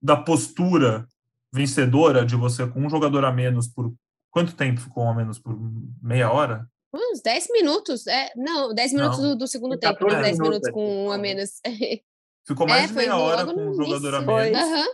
da 0.03 0.17
postura 0.17 1.07
vencedora 1.53 2.27
de 2.27 2.35
você 2.35 2.67
com 2.67 2.85
um 2.85 2.91
jogador 2.91 3.25
a 3.25 3.33
menos 3.33 3.69
por. 3.69 3.95
Quanto 4.31 4.57
tempo 4.57 4.81
ficou 4.81 5.07
a 5.07 5.15
menos? 5.15 5.39
Por 5.39 5.57
meia 6.03 6.33
hora? 6.33 6.69
Uns 6.95 7.21
10 7.23 7.49
minutos. 7.51 8.07
É, 8.07 8.31
não, 8.37 8.73
10 8.73 8.93
minutos 8.93 9.19
Não. 9.19 9.31
do, 9.31 9.37
do 9.39 9.47
segundo 9.49 9.77
tempo, 9.77 9.95
14 9.99 10.15
não 10.15 10.23
10 10.23 10.39
minutos 10.39 10.61
minutos 10.61 10.69
aqui, 10.69 10.75
com 10.75 11.07
um 11.07 11.11
a 11.13 11.19
menos. 11.19 11.51
Ficou 12.47 12.69
mais 12.69 12.85
É, 12.85 12.87
de 12.87 12.93
meia 12.93 13.17
hora 13.17 13.45
com 13.45 13.71
um 13.71 13.75
jogador 13.75 14.15
a 14.15 14.21
menos. 14.21 14.87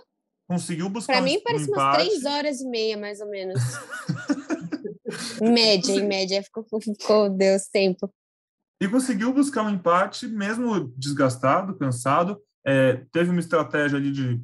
Conseguiu 0.48 0.88
buscar 0.88 1.12
Pra 1.14 1.22
um- 1.22 1.24
mim 1.24 1.36
um 1.36 1.42
parece 1.42 1.64
umas 1.70 1.78
empate. 1.82 2.08
3 2.08 2.24
horas 2.24 2.60
e 2.60 2.68
meia, 2.68 2.96
mais 2.96 3.20
ou 3.20 3.28
menos. 3.28 3.60
média, 5.40 5.92
em 5.92 6.06
média. 6.06 6.42
Ficou, 6.42 6.64
ficou 6.80 7.28
Deus, 7.30 7.66
tempo. 7.68 8.10
e 8.82 8.88
conseguiu 8.88 9.32
buscar 9.32 9.62
um 9.62 9.70
empate, 9.70 10.26
mesmo 10.26 10.88
desgastado, 10.96 11.76
cansado. 11.76 12.40
É, 12.66 13.04
teve 13.12 13.30
uma 13.30 13.40
estratégia 13.40 13.98
ali 13.98 14.10
de 14.10 14.40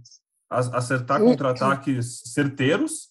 acertar 0.50 1.22
Hum. 1.22 1.26
contra-ataques 1.30 2.22
certeiros, 2.26 3.10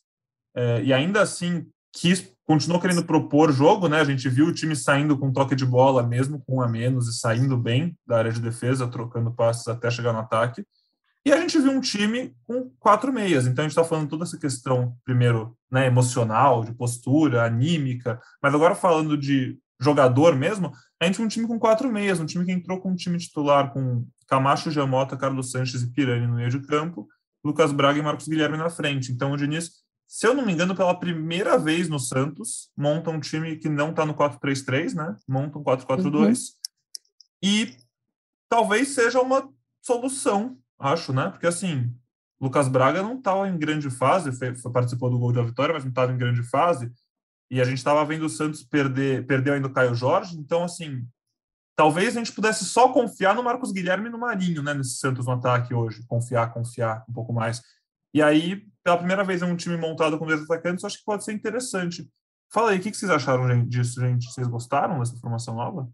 é, 0.56 0.82
e 0.84 0.94
ainda 0.94 1.22
assim 1.22 1.68
quis, 1.94 2.32
continuou 2.46 2.80
querendo 2.80 3.04
propor 3.04 3.52
jogo, 3.52 3.88
né? 3.88 4.00
A 4.00 4.04
gente 4.04 4.30
viu 4.30 4.48
o 4.48 4.54
time 4.54 4.76
saindo 4.76 5.18
com 5.18 5.34
toque 5.34 5.56
de 5.56 5.66
bola, 5.66 6.04
mesmo 6.04 6.42
com 6.46 6.58
um 6.58 6.62
a 6.62 6.68
menos, 6.68 7.08
e 7.08 7.20
saindo 7.20 7.58
bem 7.58 7.98
da 8.06 8.18
área 8.18 8.32
de 8.32 8.40
defesa, 8.40 8.88
trocando 8.88 9.32
passes 9.32 9.68
até 9.68 9.90
chegar 9.90 10.14
no 10.14 10.20
ataque. 10.20 10.64
E 11.26 11.34
a 11.34 11.38
gente 11.38 11.58
viu 11.58 11.72
um 11.72 11.82
time 11.82 12.36
com 12.46 12.70
quatro 12.80 13.12
meias. 13.12 13.48
Então 13.48 13.64
a 13.64 13.68
gente 13.68 13.76
está 13.76 13.84
falando 13.84 14.08
toda 14.08 14.24
essa 14.24 14.38
questão, 14.38 14.96
primeiro, 15.04 15.58
né, 15.72 15.88
emocional, 15.88 16.64
de 16.64 16.72
postura, 16.72 17.44
anímica, 17.44 18.22
mas 18.42 18.54
agora 18.54 18.76
falando 18.76 19.18
de 19.18 19.58
jogador 19.82 20.36
mesmo, 20.36 20.72
a 21.02 21.06
gente 21.06 21.18
viu 21.18 21.26
um 21.26 21.30
time 21.30 21.48
com 21.48 21.60
quatro 21.60 21.92
meias, 21.92 22.20
um 22.20 22.28
time 22.28 22.46
que 22.46 22.52
entrou 22.52 22.80
com 22.80 22.92
um 22.92 22.96
time 22.96 23.18
titular 23.18 23.74
com 23.74 24.06
Camacho, 24.28 24.70
Jamota, 24.70 25.18
Carlos 25.18 25.52
Sanches 25.52 25.82
e 25.82 25.92
Pirani 25.92 26.28
no 26.28 26.36
meio 26.36 26.50
de 26.50 26.60
campo, 26.60 27.08
Lucas 27.44 27.72
Braga 27.72 28.00
e 28.00 28.04
Marcos 28.04 28.28
Guilherme 28.28 28.58
na 28.58 28.70
frente. 28.70 29.12
Então 29.12 29.32
o 29.32 29.38
Diniz, 29.38 29.72
se 30.16 30.26
eu 30.26 30.34
não 30.34 30.46
me 30.46 30.54
engano, 30.54 30.74
pela 30.74 30.98
primeira 30.98 31.58
vez 31.58 31.90
no 31.90 32.00
Santos, 32.00 32.72
monta 32.78 33.10
um 33.10 33.20
time 33.20 33.58
que 33.58 33.68
não 33.68 33.90
está 33.90 34.06
no 34.06 34.14
4-3-3, 34.14 34.94
né? 34.94 35.18
Monta 35.28 35.60
um 35.60 35.62
4-4-2. 35.62 36.52
E 37.44 37.76
talvez 38.48 38.96
seja 38.96 39.20
uma 39.20 39.54
solução, 39.82 40.58
acho, 40.80 41.12
né? 41.12 41.32
Porque 41.32 41.46
assim, 41.46 41.94
Lucas 42.40 42.70
Braga 42.70 43.04
não 43.04 43.18
estava 43.18 43.50
em 43.50 43.58
grande 43.58 43.90
fase, 43.90 44.32
foi, 44.32 44.56
foi, 44.56 44.72
participou 44.72 45.10
do 45.10 45.20
gol 45.20 45.34
da 45.34 45.44
vitória, 45.44 45.74
mas 45.74 45.84
não 45.84 45.90
estava 45.90 46.14
em 46.14 46.18
grande 46.18 46.44
fase. 46.44 46.90
E 47.52 47.60
a 47.60 47.66
gente 47.66 47.80
estava 47.80 48.06
vendo 48.06 48.26
o 48.26 48.30
Santos 48.30 48.64
perder, 48.64 49.28
perdeu 49.28 49.54
ainda 49.54 49.68
o 49.68 49.74
Caio 49.74 49.94
Jorge, 49.94 50.38
então 50.40 50.64
assim, 50.64 51.06
talvez 51.76 52.16
a 52.16 52.20
gente 52.20 52.32
pudesse 52.32 52.64
só 52.64 52.88
confiar 52.94 53.36
no 53.36 53.44
Marcos 53.44 53.74
Guilherme 53.74 54.08
e 54.08 54.12
no 54.12 54.18
Marinho, 54.18 54.64
né, 54.64 54.74
nesse 54.74 54.96
Santos 54.96 55.26
no 55.26 55.34
ataque 55.34 55.74
hoje, 55.74 56.06
confiar, 56.08 56.54
confiar 56.54 57.04
um 57.10 57.12
pouco 57.12 57.34
mais. 57.34 57.62
E 58.14 58.22
aí, 58.22 58.66
pela 58.86 58.98
primeira 58.98 59.24
vez 59.24 59.42
em 59.42 59.46
um 59.46 59.56
time 59.56 59.76
montado 59.76 60.20
com 60.20 60.28
dois 60.28 60.44
atacantes, 60.44 60.86
acho 60.86 61.00
que 61.00 61.04
pode 61.04 61.24
ser 61.24 61.34
interessante. 61.34 62.08
Fala 62.54 62.70
aí, 62.70 62.78
o 62.78 62.82
que 62.82 62.94
vocês 62.94 63.10
acharam 63.10 63.66
disso, 63.66 64.00
gente? 64.00 64.32
Vocês 64.32 64.48
gostaram 64.48 65.00
dessa 65.00 65.18
formação 65.18 65.56
nova? 65.56 65.90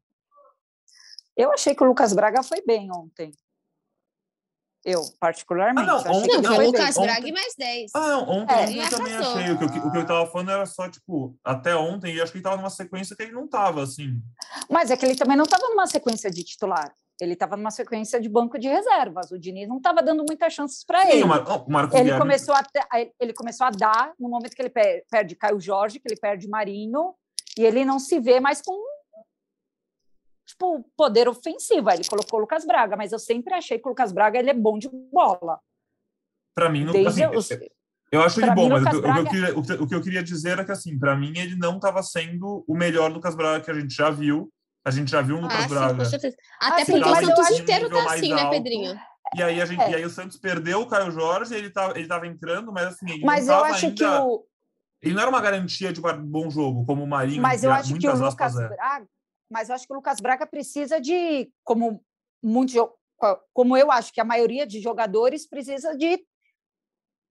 Eu 1.37 1.53
achei 1.53 1.73
que 1.73 1.81
o 1.81 1.87
Lucas 1.87 2.11
Braga 2.11 2.43
foi 2.43 2.61
bem 2.67 2.91
ontem. 2.93 3.31
Eu, 4.83 5.01
particularmente. 5.21 5.89
Ah, 5.89 6.03
não, 6.03 6.17
ontem, 6.17 6.41
não, 6.41 6.55
foi 6.55 6.65
o 6.65 6.67
Lucas 6.67 6.97
Braga 6.97 7.27
e 7.27 7.31
mais 7.31 7.55
10. 7.57 7.91
Ah, 7.95 8.07
não, 8.09 8.29
ontem, 8.29 8.53
é, 8.53 8.61
ontem 8.63 8.83
eu 8.83 8.89
também 8.89 9.15
achei. 9.15 9.51
O 9.51 9.57
que, 9.57 9.79
o 9.79 9.91
que 9.91 9.97
eu 9.97 10.05
tava 10.05 10.29
falando 10.29 10.51
era 10.51 10.65
só, 10.65 10.89
tipo, 10.89 11.39
até 11.45 11.73
ontem, 11.73 12.15
e 12.15 12.21
acho 12.21 12.33
que 12.33 12.39
ele 12.39 12.43
tava 12.43 12.57
numa 12.57 12.69
sequência 12.69 13.15
que 13.15 13.23
ele 13.23 13.31
não 13.31 13.47
tava, 13.47 13.81
assim. 13.81 14.21
Mas 14.69 14.91
é 14.91 14.97
que 14.97 15.05
ele 15.05 15.15
também 15.15 15.37
não 15.37 15.45
tava 15.45 15.69
numa 15.69 15.87
sequência 15.87 16.29
de 16.29 16.43
titular. 16.43 16.93
Ele 17.21 17.33
estava 17.33 17.55
numa 17.55 17.69
sequência 17.69 18.19
de 18.19 18.27
banco 18.27 18.57
de 18.57 18.67
reservas. 18.67 19.29
O 19.29 19.37
Diniz 19.37 19.69
não 19.69 19.77
estava 19.77 20.01
dando 20.01 20.25
muitas 20.27 20.51
chances 20.53 20.83
para 20.83 21.07
ele. 21.07 21.23
O 21.23 21.27
Marcos 21.27 21.99
ele, 21.99 22.17
começou 22.17 22.55
a, 22.55 22.63
ele 23.19 23.31
começou 23.31 23.67
a 23.67 23.69
dar 23.69 24.11
no 24.19 24.27
momento 24.27 24.55
que 24.55 24.61
ele 24.61 24.73
perde 25.07 25.35
Caio 25.35 25.59
Jorge, 25.59 25.99
que 25.99 26.07
ele 26.07 26.19
perde 26.19 26.49
Marinho, 26.49 27.13
e 27.55 27.63
ele 27.63 27.85
não 27.85 27.99
se 27.99 28.19
vê 28.19 28.39
mais 28.39 28.59
com 28.59 28.75
tipo, 30.47 30.83
poder 30.97 31.29
ofensivo. 31.29 31.89
Aí 31.89 31.97
ele 31.97 32.09
colocou 32.09 32.39
o 32.39 32.41
Lucas 32.41 32.65
Braga, 32.65 32.97
mas 32.97 33.11
eu 33.11 33.19
sempre 33.19 33.53
achei 33.53 33.77
que 33.77 33.87
o 33.87 33.89
Lucas 33.89 34.11
Braga 34.11 34.39
ele 34.39 34.49
é 34.49 34.55
bom 34.55 34.79
de 34.79 34.89
bola. 34.89 35.59
Para 36.55 36.69
mim, 36.69 36.85
não. 36.85 37.07
Assim, 37.07 37.27
os... 37.27 37.49
Eu 38.11 38.21
acho 38.23 38.41
ele 38.41 38.49
bom, 38.51 38.63
mim, 38.63 38.81
mas 38.81 38.97
o, 38.97 39.01
Braga... 39.01 39.21
o, 39.21 39.23
que 39.23 39.29
eu 39.29 39.31
queria, 39.31 39.81
o, 39.83 39.87
que 39.87 39.95
eu 39.95 40.01
queria 40.01 40.23
dizer 40.23 40.57
é 40.57 40.65
que, 40.65 40.71
assim, 40.71 40.97
para 40.97 41.15
mim, 41.15 41.33
ele 41.37 41.55
não 41.55 41.75
estava 41.75 42.01
sendo 42.01 42.65
o 42.67 42.75
melhor 42.75 43.11
Lucas 43.11 43.35
Braga 43.35 43.63
que 43.63 43.69
a 43.69 43.79
gente 43.79 43.93
já 43.93 44.09
viu. 44.09 44.51
A 44.83 44.91
gente 44.91 45.11
já 45.11 45.21
viu 45.21 45.37
um 45.37 45.41
Lucas 45.41 45.65
ah, 45.65 45.67
Braga. 45.67 46.05
Sim, 46.05 46.15
Até 46.15 46.81
ah, 46.81 46.85
porque 46.85 47.09
o 47.09 47.15
Santos 47.15 47.59
inteiro 47.59 47.89
tá 47.89 48.13
assim, 48.13 48.33
né, 48.33 48.49
Pedrinho? 48.49 48.99
E 49.35 49.43
aí, 49.43 49.61
a 49.61 49.65
gente, 49.65 49.81
é. 49.81 49.91
e 49.91 49.95
aí 49.95 50.05
o 50.05 50.09
Santos 50.09 50.37
perdeu 50.37 50.81
o 50.81 50.87
Caio 50.87 51.11
Jorge, 51.11 51.55
ele 51.55 51.67
estava 51.67 51.97
ele 51.97 52.07
tava 52.07 52.27
entrando, 52.27 52.71
mas 52.73 52.87
assim, 52.87 53.09
ele 53.09 53.23
mas 53.23 53.47
não 53.47 53.59
eu 53.59 53.65
acho 53.65 53.85
ainda... 53.85 53.95
que 53.95 54.03
o... 54.05 54.45
Ele 55.01 55.13
não 55.13 55.21
era 55.21 55.29
uma 55.29 55.41
garantia 55.41 55.93
de 55.93 55.99
um 55.99 56.25
bom 56.25 56.49
jogo, 56.49 56.85
como 56.85 57.03
o 57.03 57.07
Marinho. 57.07 57.41
Mas 57.41 57.63
eu 57.63 57.71
acho 57.71 57.93
que 57.97 58.07
o 58.07 58.15
Lucas 58.15 58.55
é. 58.55 58.67
Braga 58.67 59.07
mas 59.51 59.67
eu 59.67 59.75
acho 59.75 59.85
que 59.85 59.91
o 59.91 59.97
Lucas 59.97 60.21
Braga 60.21 60.47
precisa 60.47 60.99
de, 61.01 61.51
como 61.63 62.01
muito, 62.41 62.97
como 63.53 63.75
eu 63.75 63.91
acho 63.91 64.13
que 64.13 64.21
a 64.21 64.25
maioria 64.25 64.65
de 64.65 64.79
jogadores 64.79 65.45
precisa 65.45 65.95
de 65.95 66.25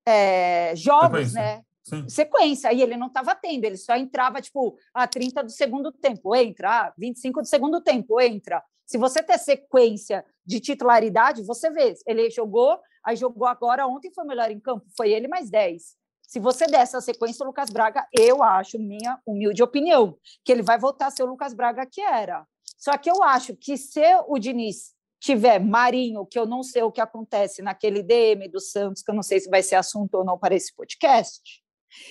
é, 0.07 0.77
jogos, 0.77 1.33
né? 1.33 1.65
Sim. 1.83 2.09
Sequência, 2.09 2.73
e 2.73 2.83
ele 2.83 2.97
não 2.97 3.07
estava 3.07 3.35
tendo, 3.35 3.65
ele 3.65 3.77
só 3.77 3.97
entrava 3.97 4.41
tipo 4.41 4.77
a 4.93 5.07
30 5.07 5.43
do 5.45 5.51
segundo 5.51 5.91
tempo, 5.91 6.35
entra, 6.37 6.87
a 6.87 6.95
25 6.97 7.41
do 7.41 7.47
segundo 7.47 7.81
tempo, 7.81 8.21
entra. 8.21 8.63
Se 8.87 8.99
você 8.99 9.23
ter 9.23 9.39
sequência 9.39 10.25
de 10.45 10.61
titularidade, 10.61 11.43
você 11.43 11.71
vê, 11.71 11.95
ele 12.07 12.29
jogou, 12.31 12.79
aí 13.05 13.17
jogou 13.17 13.47
agora, 13.47 13.87
ontem 13.87 14.13
foi 14.13 14.25
melhor 14.25 14.51
em 14.51 14.61
campo, 14.61 14.85
foi 14.97 15.13
ele 15.13 15.29
mais 15.29 15.49
10. 15.49 15.97
Se 16.23 16.39
você 16.39 16.67
der 16.67 16.83
essa 16.83 17.01
sequência, 17.01 17.43
o 17.43 17.47
Lucas 17.47 17.71
Braga, 17.71 18.07
eu 18.17 18.43
acho, 18.43 18.79
minha 18.79 19.19
humilde 19.27 19.63
opinião, 19.63 20.17
que 20.45 20.53
ele 20.53 20.63
vai 20.63 20.79
voltar 20.79 21.07
a 21.07 21.11
ser 21.11 21.25
o 21.25 21.27
Lucas 21.27 21.55
Braga 21.55 21.85
que 21.87 22.01
era. 22.01 22.47
Só 22.79 22.97
que 22.97 23.11
eu 23.11 23.23
acho 23.23 23.57
que 23.57 23.77
se 23.77 24.03
o 24.29 24.39
Diniz 24.39 24.95
tiver 25.21 25.59
Marinho, 25.59 26.25
que 26.25 26.39
eu 26.39 26.47
não 26.47 26.63
sei 26.63 26.83
o 26.83 26.91
que 26.91 27.01
acontece 27.01 27.63
naquele 27.63 28.03
DM 28.03 28.49
do 28.49 28.59
Santos, 28.59 29.03
que 29.03 29.11
eu 29.11 29.15
não 29.15 29.23
sei 29.23 29.39
se 29.39 29.51
vai 29.51 29.63
ser 29.63 29.75
assunto 29.75 30.15
ou 30.15 30.25
não 30.25 30.39
para 30.39 30.55
esse 30.55 30.75
podcast, 30.75 31.63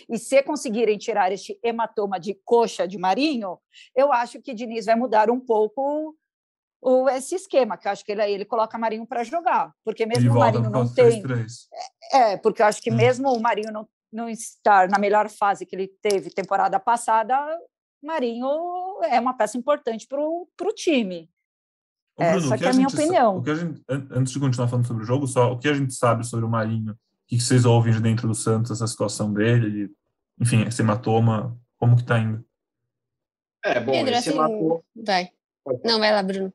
e 0.10 0.18
se 0.18 0.42
conseguirem 0.44 0.98
tirar 0.98 1.32
este 1.32 1.60
hematoma 1.64 2.20
de 2.20 2.34
coxa 2.46 2.88
de 2.88 2.98
Marinho, 2.98 3.58
eu 3.96 4.12
acho 4.12 4.42
que 4.42 4.54
Diniz 4.54 4.86
vai 4.86 4.96
mudar 4.96 5.30
um 5.30 5.40
pouco 5.40 6.16
o, 6.82 7.10
esse 7.10 7.36
esquema, 7.36 7.78
que 7.78 7.88
eu 7.88 7.92
acho 7.92 8.06
que 8.06 8.12
ele, 8.12 8.24
ele 8.24 8.46
coloca 8.46 8.78
Marinho 8.78 9.06
para 9.06 9.24
jogar, 9.24 9.74
porque 9.84 10.06
mesmo 10.06 10.32
o 10.32 10.40
Marinho 10.40 10.70
não 10.70 10.92
tem. 10.92 11.22
3 11.22 11.68
É, 12.14 12.38
porque 12.38 12.62
eu 12.62 12.66
acho 12.66 12.82
que 12.82 12.92
hum. 12.92 12.96
mesmo 12.96 13.32
o 13.32 13.42
Marinho 13.42 13.72
não, 13.72 13.88
não 14.12 14.30
estar 14.30 14.88
na 14.88 14.98
melhor 14.98 15.30
fase 15.30 15.66
que 15.66 15.76
ele 15.76 15.88
teve 16.02 16.30
temporada 16.30 16.80
passada, 16.80 17.36
Marinho 18.02 18.48
é 19.04 19.20
uma 19.20 19.36
peça 19.36 19.58
importante 19.58 20.08
para 20.08 20.22
o 20.22 20.74
time. 20.74 21.30
Ô, 22.16 22.24
Bruno, 22.24 22.46
Essa 22.48 22.58
que 22.58 22.66
é 22.66 22.70
a 22.70 22.74
minha 22.74 22.88
opinião. 22.88 23.44
Gente, 23.46 23.82
antes 23.90 24.34
de 24.34 24.40
continuar 24.40 24.68
falando 24.68 24.88
sobre 24.88 25.04
o 25.04 25.06
jogo, 25.06 25.28
só 25.28 25.52
o 25.52 25.58
que 25.58 25.70
a 25.70 25.74
gente 25.74 25.94
sabe 25.94 26.26
sobre 26.26 26.46
o 26.46 26.50
Marinho, 26.50 26.98
o 27.36 27.38
que 27.38 27.40
vocês 27.40 27.64
ouvem 27.64 27.94
de 27.94 28.02
dentro 28.02 28.28
do 28.28 28.34
Santos, 28.34 28.72
essa 28.72 28.88
situação 28.88 29.32
dele, 29.32 29.92
enfim, 30.40 30.64
esse 30.64 30.82
hematoma, 30.82 31.56
como 31.78 31.96
que 31.96 32.04
tá 32.04 32.18
indo? 32.18 32.44
É, 33.64 33.80
bom, 33.80 33.92
Pedro, 33.92 34.16
esse 34.16 34.30
assim, 34.30 34.38
hematoma... 34.38 34.82
Vai. 34.96 35.30
Não, 35.84 36.00
vai 36.00 36.12
lá, 36.12 36.24
Bruno. 36.24 36.54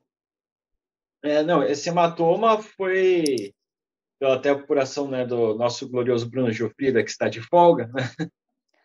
É, 1.23 1.43
não, 1.43 1.63
esse 1.63 1.87
hematoma 1.87 2.61
foi 2.61 3.53
pela 4.19 4.35
até 4.35 4.49
apuração 4.49 5.07
né, 5.07 5.25
do 5.25 5.55
nosso 5.55 5.89
glorioso 5.89 6.29
Bruno 6.29 6.51
Gilfrida, 6.51 7.03
que 7.03 7.09
está 7.09 7.29
de 7.29 7.41
folga, 7.41 7.87
né, 7.87 8.03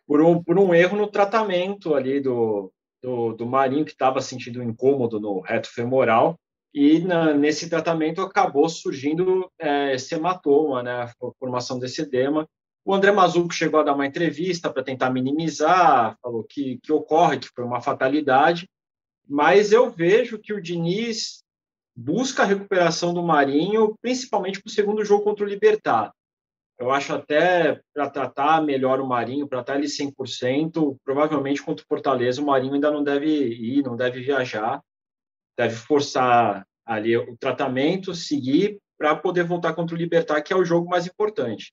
por, 0.06 0.22
um, 0.22 0.42
por 0.42 0.58
um 0.58 0.72
erro 0.72 0.96
no 0.96 1.10
tratamento 1.10 1.94
ali 1.94 2.20
do, 2.20 2.72
do, 3.02 3.34
do 3.34 3.46
Marinho, 3.46 3.84
que 3.84 3.92
estava 3.92 4.20
sentindo 4.20 4.60
um 4.60 4.70
incômodo 4.70 5.18
no 5.18 5.40
reto 5.40 5.68
femoral, 5.68 6.38
e 6.72 7.00
na, 7.00 7.34
nesse 7.34 7.68
tratamento 7.68 8.20
acabou 8.20 8.68
surgindo 8.68 9.50
é, 9.58 9.94
esse 9.94 10.14
hematoma, 10.14 10.82
né, 10.82 11.02
a 11.02 11.32
formação 11.38 11.78
desse 11.78 12.02
edema. 12.02 12.48
O 12.84 12.94
André 12.94 13.12
Mazuco 13.12 13.52
chegou 13.52 13.80
a 13.80 13.82
dar 13.82 13.94
uma 13.94 14.06
entrevista 14.06 14.70
para 14.70 14.82
tentar 14.82 15.10
minimizar, 15.10 16.16
falou 16.22 16.44
que, 16.44 16.78
que 16.82 16.92
ocorre, 16.92 17.38
que 17.38 17.48
foi 17.54 17.64
uma 17.64 17.80
fatalidade, 17.80 18.68
mas 19.28 19.72
eu 19.72 19.90
vejo 19.90 20.38
que 20.38 20.52
o 20.52 20.60
Diniz 20.60 21.42
busca 21.94 22.42
a 22.42 22.46
recuperação 22.46 23.12
do 23.12 23.22
Marinho, 23.22 23.94
principalmente 24.00 24.60
para 24.60 24.68
o 24.68 24.72
segundo 24.72 25.04
jogo 25.04 25.24
contra 25.24 25.44
o 25.44 25.48
Libertar. 25.48 26.12
Eu 26.78 26.90
acho 26.90 27.12
até 27.12 27.78
para 27.92 28.08
tratar 28.08 28.62
melhor 28.62 29.00
o 29.00 29.06
Marinho, 29.06 29.46
para 29.46 29.60
estar 29.60 29.76
ele 29.76 29.86
100%, 29.86 30.96
provavelmente 31.04 31.62
contra 31.62 31.84
o 31.84 31.86
Fortaleza 31.86 32.40
o 32.40 32.46
Marinho 32.46 32.72
ainda 32.72 32.90
não 32.90 33.04
deve 33.04 33.28
ir, 33.28 33.82
não 33.82 33.96
deve 33.96 34.22
viajar, 34.22 34.80
deve 35.56 35.74
forçar 35.74 36.66
ali 36.84 37.16
o 37.16 37.36
tratamento, 37.36 38.14
seguir 38.14 38.78
para 38.98 39.16
poder 39.16 39.44
voltar 39.44 39.74
contra 39.74 39.94
o 39.94 39.98
Libertar, 39.98 40.42
que 40.42 40.52
é 40.52 40.56
o 40.56 40.64
jogo 40.64 40.88
mais 40.88 41.06
importante. 41.06 41.72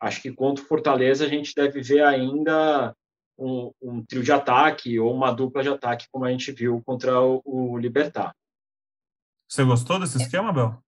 Acho 0.00 0.20
que 0.20 0.32
contra 0.32 0.62
o 0.62 0.66
Fortaleza 0.66 1.24
a 1.24 1.28
gente 1.28 1.54
deve 1.54 1.80
ver 1.80 2.04
ainda 2.04 2.94
um, 3.38 3.72
um 3.80 4.04
trio 4.04 4.22
de 4.22 4.32
ataque 4.32 4.98
ou 4.98 5.12
uma 5.12 5.32
dupla 5.32 5.62
de 5.62 5.68
ataque, 5.68 6.06
como 6.12 6.24
a 6.24 6.30
gente 6.30 6.52
viu 6.52 6.82
contra 6.84 7.20
o, 7.20 7.42
o 7.44 7.78
Libertar. 7.78 8.34
Você 9.48 9.64
gostou 9.64 9.98
desse 9.98 10.18
esquema, 10.18 10.52
Bel? 10.52 10.78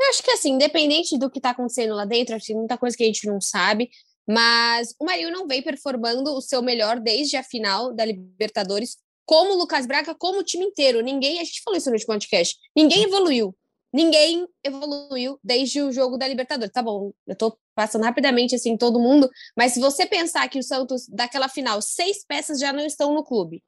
Eu 0.00 0.08
acho 0.08 0.22
que 0.22 0.30
assim, 0.30 0.52
independente 0.52 1.18
do 1.18 1.30
que 1.30 1.38
está 1.38 1.50
acontecendo 1.50 1.94
lá 1.94 2.04
dentro, 2.04 2.34
acho 2.34 2.46
que 2.46 2.52
tem 2.52 2.58
muita 2.58 2.76
coisa 2.76 2.96
que 2.96 3.02
a 3.02 3.06
gente 3.06 3.26
não 3.26 3.40
sabe, 3.40 3.90
mas 4.28 4.94
o 4.98 5.04
Marinho 5.04 5.30
não 5.30 5.46
vem 5.46 5.62
performando 5.62 6.34
o 6.34 6.40
seu 6.40 6.62
melhor 6.62 6.98
desde 6.98 7.36
a 7.36 7.42
final 7.42 7.94
da 7.94 8.04
Libertadores, 8.04 8.96
como 9.24 9.54
o 9.54 9.56
Lucas 9.56 9.86
Braga, 9.86 10.14
como 10.14 10.40
o 10.40 10.44
time 10.44 10.64
inteiro. 10.64 11.00
Ninguém, 11.00 11.40
a 11.40 11.44
gente 11.44 11.62
falou 11.62 11.78
isso 11.78 11.88
no 11.88 11.94
último 11.94 12.12
podcast, 12.12 12.56
ninguém 12.76 13.04
evoluiu. 13.04 13.54
Ninguém 13.92 14.46
evoluiu 14.64 15.38
desde 15.42 15.80
o 15.80 15.92
jogo 15.92 16.18
da 16.18 16.26
Libertadores. 16.26 16.72
Tá 16.72 16.82
bom, 16.82 17.12
eu 17.26 17.36
tô 17.36 17.56
passando 17.76 18.02
rapidamente 18.02 18.54
assim 18.54 18.76
todo 18.76 18.98
mundo, 18.98 19.30
mas 19.56 19.72
se 19.72 19.80
você 19.80 20.04
pensar 20.04 20.48
que 20.48 20.58
o 20.58 20.62
Santos 20.62 21.06
daquela 21.08 21.48
final, 21.48 21.80
seis 21.80 22.24
peças 22.26 22.58
já 22.58 22.72
não 22.72 22.84
estão 22.84 23.14
no 23.14 23.22
clube 23.22 23.62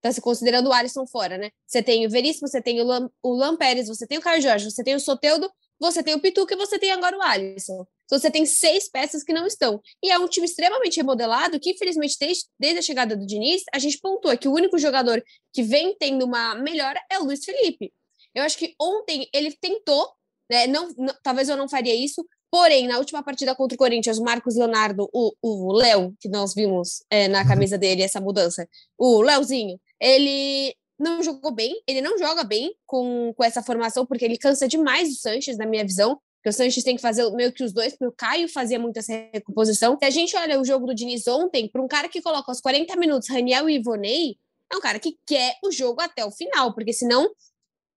tá 0.00 0.10
se 0.10 0.20
considerando 0.20 0.68
o 0.68 0.72
Alisson 0.72 1.06
fora, 1.06 1.36
né? 1.36 1.50
Você 1.66 1.82
tem 1.82 2.06
o 2.06 2.10
Veríssimo, 2.10 2.48
você 2.48 2.60
tem 2.60 2.80
o 2.80 2.84
Lam, 2.84 3.10
o 3.22 3.56
Pérez, 3.56 3.86
você 3.88 4.06
tem 4.06 4.18
o 4.18 4.20
Caio 4.20 4.40
Jorge, 4.40 4.70
você 4.70 4.82
tem 4.82 4.94
o 4.94 5.00
Soteudo, 5.00 5.50
você 5.78 6.02
tem 6.02 6.14
o 6.14 6.20
Pituca 6.20 6.54
e 6.54 6.56
você 6.56 6.78
tem 6.78 6.90
agora 6.90 7.16
o 7.16 7.22
Alisson. 7.22 7.86
Então 8.10 8.18
você 8.18 8.28
tem 8.28 8.44
seis 8.44 8.90
peças 8.90 9.22
que 9.22 9.32
não 9.32 9.46
estão. 9.46 9.80
E 10.02 10.10
é 10.10 10.18
um 10.18 10.26
time 10.26 10.44
extremamente 10.44 10.96
remodelado 10.96 11.60
que, 11.60 11.70
infelizmente, 11.70 12.16
desde, 12.18 12.44
desde 12.58 12.80
a 12.80 12.82
chegada 12.82 13.16
do 13.16 13.24
Diniz, 13.24 13.62
a 13.72 13.78
gente 13.78 14.00
pontua 14.00 14.36
que 14.36 14.48
o 14.48 14.52
único 14.52 14.76
jogador 14.78 15.22
que 15.52 15.62
vem 15.62 15.96
tendo 15.96 16.24
uma 16.24 16.56
melhora 16.56 17.00
é 17.08 17.20
o 17.20 17.24
Luiz 17.24 17.44
Felipe. 17.44 17.92
Eu 18.34 18.42
acho 18.42 18.58
que 18.58 18.74
ontem 18.80 19.28
ele 19.32 19.56
tentou, 19.60 20.10
né? 20.50 20.66
Não, 20.66 20.88
não 20.98 21.14
talvez 21.22 21.48
eu 21.48 21.56
não 21.56 21.68
faria 21.68 21.94
isso, 21.94 22.26
Porém, 22.50 22.88
na 22.88 22.98
última 22.98 23.22
partida 23.22 23.54
contra 23.54 23.76
o 23.76 23.78
Corinthians, 23.78 24.18
o 24.18 24.24
Marcos 24.24 24.56
Leonardo, 24.56 25.08
o 25.12 25.72
Léo, 25.72 26.12
que 26.18 26.28
nós 26.28 26.52
vimos 26.52 27.04
é, 27.08 27.28
na 27.28 27.42
uhum. 27.42 27.46
camisa 27.46 27.78
dele, 27.78 28.02
essa 28.02 28.20
mudança, 28.20 28.68
o 28.98 29.22
Léozinho, 29.22 29.78
ele 30.00 30.74
não 30.98 31.22
jogou 31.22 31.52
bem, 31.52 31.80
ele 31.86 32.02
não 32.02 32.18
joga 32.18 32.42
bem 32.42 32.74
com, 32.86 33.32
com 33.36 33.44
essa 33.44 33.62
formação, 33.62 34.04
porque 34.04 34.24
ele 34.24 34.36
cansa 34.36 34.66
demais 34.66 35.10
o 35.10 35.14
Sanches, 35.14 35.56
na 35.56 35.64
minha 35.64 35.84
visão. 35.84 36.20
Porque 36.40 36.48
o 36.48 36.52
Sanches 36.54 36.82
tem 36.82 36.96
que 36.96 37.02
fazer 37.02 37.30
meio 37.32 37.52
que 37.52 37.62
os 37.62 37.70
dois, 37.70 37.92
porque 37.92 38.06
o 38.06 38.12
Caio 38.12 38.48
fazia 38.48 38.78
muito 38.78 38.96
essa 38.96 39.12
recomposição. 39.30 39.98
Se 39.98 40.06
a 40.06 40.10
gente 40.10 40.34
olha 40.34 40.58
o 40.58 40.64
jogo 40.64 40.86
do 40.86 40.94
Diniz 40.94 41.28
ontem, 41.28 41.68
para 41.68 41.82
um 41.82 41.86
cara 41.86 42.08
que 42.08 42.22
coloca 42.22 42.50
aos 42.50 42.62
40 42.62 42.96
minutos 42.96 43.28
Raniel 43.28 43.68
e 43.68 43.76
Ivonei, 43.76 44.38
é 44.72 44.76
um 44.76 44.80
cara 44.80 44.98
que 44.98 45.18
quer 45.26 45.58
o 45.62 45.70
jogo 45.70 46.00
até 46.00 46.24
o 46.24 46.30
final, 46.30 46.72
porque 46.72 46.94
senão 46.94 47.30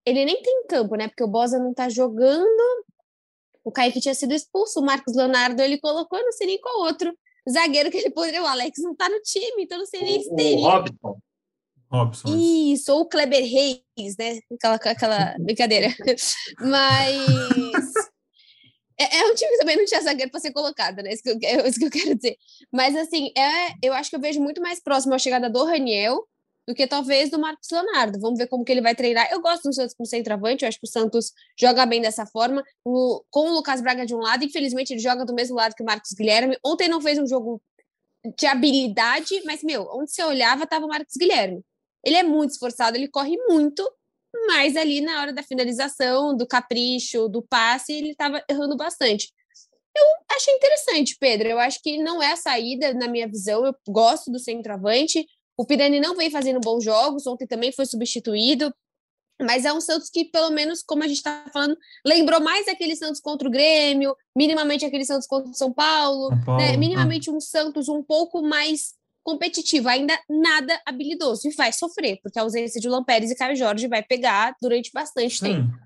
ele 0.06 0.26
nem 0.26 0.42
tem 0.42 0.68
campo, 0.68 0.96
né? 0.96 1.08
Porque 1.08 1.24
o 1.24 1.28
Bosa 1.28 1.58
não 1.58 1.74
tá 1.74 1.88
jogando. 1.88 2.84
O 3.64 3.72
Kaique 3.72 4.02
tinha 4.02 4.14
sido 4.14 4.34
expulso, 4.34 4.82
o 4.82 4.84
Marcos 4.84 5.16
Leonardo 5.16 5.62
ele 5.62 5.80
colocou, 5.80 6.20
não 6.20 6.34
sei 6.34 6.48
nem 6.48 6.60
qual 6.60 6.82
outro 6.82 7.18
zagueiro 7.50 7.90
que 7.90 7.98
ele 7.98 8.10
poderia. 8.10 8.44
O 8.44 8.46
Alex 8.46 8.78
não 8.82 8.94
tá 8.94 9.08
no 9.08 9.22
time, 9.22 9.64
então 9.64 9.78
não 9.78 9.86
sei 9.86 10.02
nem 10.02 10.22
se 10.22 10.36
teria. 10.36 10.58
O 10.58 10.70
Robson. 10.70 11.18
Robson. 11.90 12.36
Isso, 12.36 12.92
ou 12.92 13.02
o 13.02 13.06
Kleber 13.06 13.42
Reis, 13.42 14.18
né? 14.18 14.40
Aquela, 14.52 14.76
aquela 14.76 15.36
brincadeira. 15.40 15.96
Mas. 16.60 18.12
É, 19.00 19.18
é, 19.18 19.26
um 19.26 19.36
time 19.36 19.52
que 19.52 19.58
também 19.58 19.78
não 19.78 19.86
tinha 19.86 20.02
zagueiro 20.02 20.32
para 20.32 20.40
ser 20.40 20.52
colocado, 20.52 21.02
né? 21.02 21.14
Isso 21.14 21.24
que, 21.24 21.30
eu, 21.30 21.38
é 21.42 21.68
isso 21.68 21.80
que 21.80 21.86
eu 21.86 21.92
quero 21.92 22.16
dizer. 22.16 22.38
Mas, 22.72 22.96
assim, 22.96 23.32
é, 23.38 23.74
eu 23.82 23.94
acho 23.94 24.10
que 24.10 24.16
eu 24.16 24.22
vejo 24.22 24.42
muito 24.42 24.62
mais 24.62 24.80
próximo 24.80 25.14
a 25.14 25.20
chegada 25.20 25.50
do 25.50 25.64
Raniel 25.64 26.28
do 26.68 26.74
que 26.74 26.88
talvez 26.88 27.30
do 27.30 27.40
Marcos 27.40 27.70
Leonardo. 27.70 28.20
Vamos 28.20 28.38
ver 28.38 28.48
como 28.48 28.64
que 28.64 28.72
ele 28.72 28.82
vai 28.82 28.96
treinar. 28.96 29.28
Eu 29.32 29.42
gosto 29.42 29.64
do 29.64 29.74
Santos 29.74 29.94
como 29.94 30.08
centroavante, 30.08 30.64
eu 30.64 30.70
acho 30.70 30.80
que 30.80 30.88
o 30.88 30.90
Santos 30.90 31.34
joga 31.60 31.86
bem 31.86 32.02
dessa 32.02 32.26
forma, 32.26 32.64
o, 32.86 33.22
com 33.30 33.50
o 33.50 33.54
Lucas 33.54 33.82
Braga 33.82 34.06
de 34.06 34.16
um 34.16 34.20
lado, 34.20 34.46
infelizmente 34.46 34.94
ele 34.94 35.00
joga 35.00 35.26
do 35.26 35.34
mesmo 35.34 35.56
lado 35.56 35.76
que 35.76 35.84
o 35.84 35.86
Marcos 35.86 36.14
Guilherme. 36.14 36.58
Ontem 36.66 36.88
não 36.88 37.02
fez 37.02 37.20
um 37.20 37.28
jogo 37.28 37.62
de 38.38 38.46
habilidade, 38.46 39.42
mas, 39.46 39.62
meu, 39.64 39.88
onde 39.92 40.12
você 40.12 40.24
olhava 40.24 40.64
estava 40.64 40.86
o 40.86 40.90
Marcos 40.90 41.16
Guilherme. 41.18 41.62
Ele 42.04 42.16
é 42.16 42.24
muito 42.24 42.52
esforçado, 42.52 42.96
ele 42.96 43.08
corre 43.08 43.38
muito, 43.48 43.90
mas 44.48 44.75
ali 44.75 45.02
na 45.02 45.22
hora 45.22 45.34
da 45.34 45.44
finalização, 45.44 46.36
do 46.36 46.48
capricho, 46.48 47.28
do 47.28 47.42
passe, 47.42 47.94
ele 47.94 48.12
estava 48.12 48.44
errando 48.50 48.75
bastante. 48.75 49.32
Eu 49.96 50.36
achei 50.36 50.54
interessante, 50.56 51.16
Pedro. 51.20 51.48
Eu 51.48 51.60
acho 51.60 51.80
que 51.82 51.98
não 51.98 52.22
é 52.22 52.32
a 52.32 52.38
saída, 52.38 52.94
na 52.94 53.08
minha 53.08 53.28
visão. 53.28 53.63
Eu 53.66 53.75
gosto 53.88 54.32
do 54.32 54.40
centroavante. 54.40 55.25
O 55.56 55.66
Pirani 55.66 56.00
não 56.00 56.16
vem 56.16 56.32
fazendo 56.32 56.60
bons 56.60 56.84
jogos, 56.84 57.28
ontem 57.28 57.46
também 57.46 57.72
foi 57.72 57.86
substituído. 57.86 58.74
Mas 59.42 59.66
é 59.66 59.74
um 59.74 59.82
Santos 59.82 60.10
que, 60.10 60.25
pelo 60.25 60.52
menos, 60.52 60.82
como 60.84 61.04
a 61.04 61.08
gente 61.08 61.18
está 61.18 61.46
falando, 61.52 61.78
lembrou 62.06 62.40
mais 62.42 62.68
aquele 62.68 62.96
Santos 62.96 63.20
contra 63.20 63.48
o 63.48 63.52
Grêmio, 63.52 64.16
minimamente 64.36 64.86
aquele 64.86 65.06
Santos 65.06 65.28
contra 65.28 65.52
o 65.52 65.56
São 65.56 65.72
Paulo, 65.72 66.30
São 66.30 66.44
Paulo 66.44 66.62
né? 66.62 66.78
minimamente 66.78 67.30
ah. 67.30 67.34
um 67.34 67.40
Santos 67.40 67.90
um 67.90 68.04
pouco 68.04 68.42
mais 68.42 68.94
competitivo, 69.24 69.88
ainda 69.88 70.18
nada 70.30 70.80
habilidoso, 70.86 71.48
e 71.48 71.56
vai 71.56 71.72
sofrer, 71.72 72.20
porque 72.22 72.38
a 72.38 72.42
ausência 72.42 72.80
de 72.80 72.89
Luan 72.89 73.03
Pérez 73.03 73.32
e 73.32 73.36
Caio 73.36 73.56
Jorge 73.56 73.88
vai 73.88 74.03
pegar 74.03 74.56
durante 74.62 74.92
bastante 74.94 75.38
Sim. 75.38 75.46
tempo. 75.46 75.77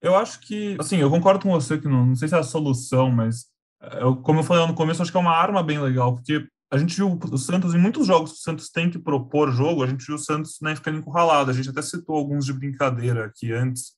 Eu 0.00 0.14
acho 0.16 0.40
que, 0.40 0.76
assim, 0.80 0.96
eu 0.96 1.10
concordo 1.10 1.42
com 1.42 1.50
você 1.50 1.78
que 1.78 1.88
não, 1.88 2.06
não 2.06 2.16
sei 2.16 2.28
se 2.28 2.34
é 2.34 2.38
a 2.38 2.42
solução, 2.42 3.10
mas 3.10 3.46
eh, 3.82 4.02
eu, 4.02 4.16
como 4.16 4.40
eu 4.40 4.44
falei 4.44 4.66
no 4.66 4.74
começo, 4.74 5.02
acho 5.02 5.10
que 5.10 5.16
é 5.16 5.20
uma 5.20 5.36
arma 5.36 5.62
bem 5.62 5.80
legal, 5.80 6.14
porque 6.14 6.46
a 6.70 6.78
gente 6.78 6.94
viu 6.94 7.18
o 7.30 7.38
Santos 7.38 7.74
em 7.74 7.78
muitos 7.78 8.06
jogos 8.06 8.32
que 8.32 8.38
o 8.38 8.42
Santos 8.42 8.70
tem 8.70 8.90
que 8.90 8.98
propor 8.98 9.50
jogo, 9.50 9.82
a 9.82 9.86
gente 9.86 10.06
viu 10.06 10.16
o 10.16 10.18
Santos 10.18 10.58
né, 10.60 10.76
ficando 10.76 10.98
encurralado. 10.98 11.50
A 11.50 11.54
gente 11.54 11.70
até 11.70 11.80
citou 11.80 12.16
alguns 12.16 12.44
de 12.44 12.52
brincadeira 12.52 13.24
aqui 13.24 13.52
antes. 13.52 13.96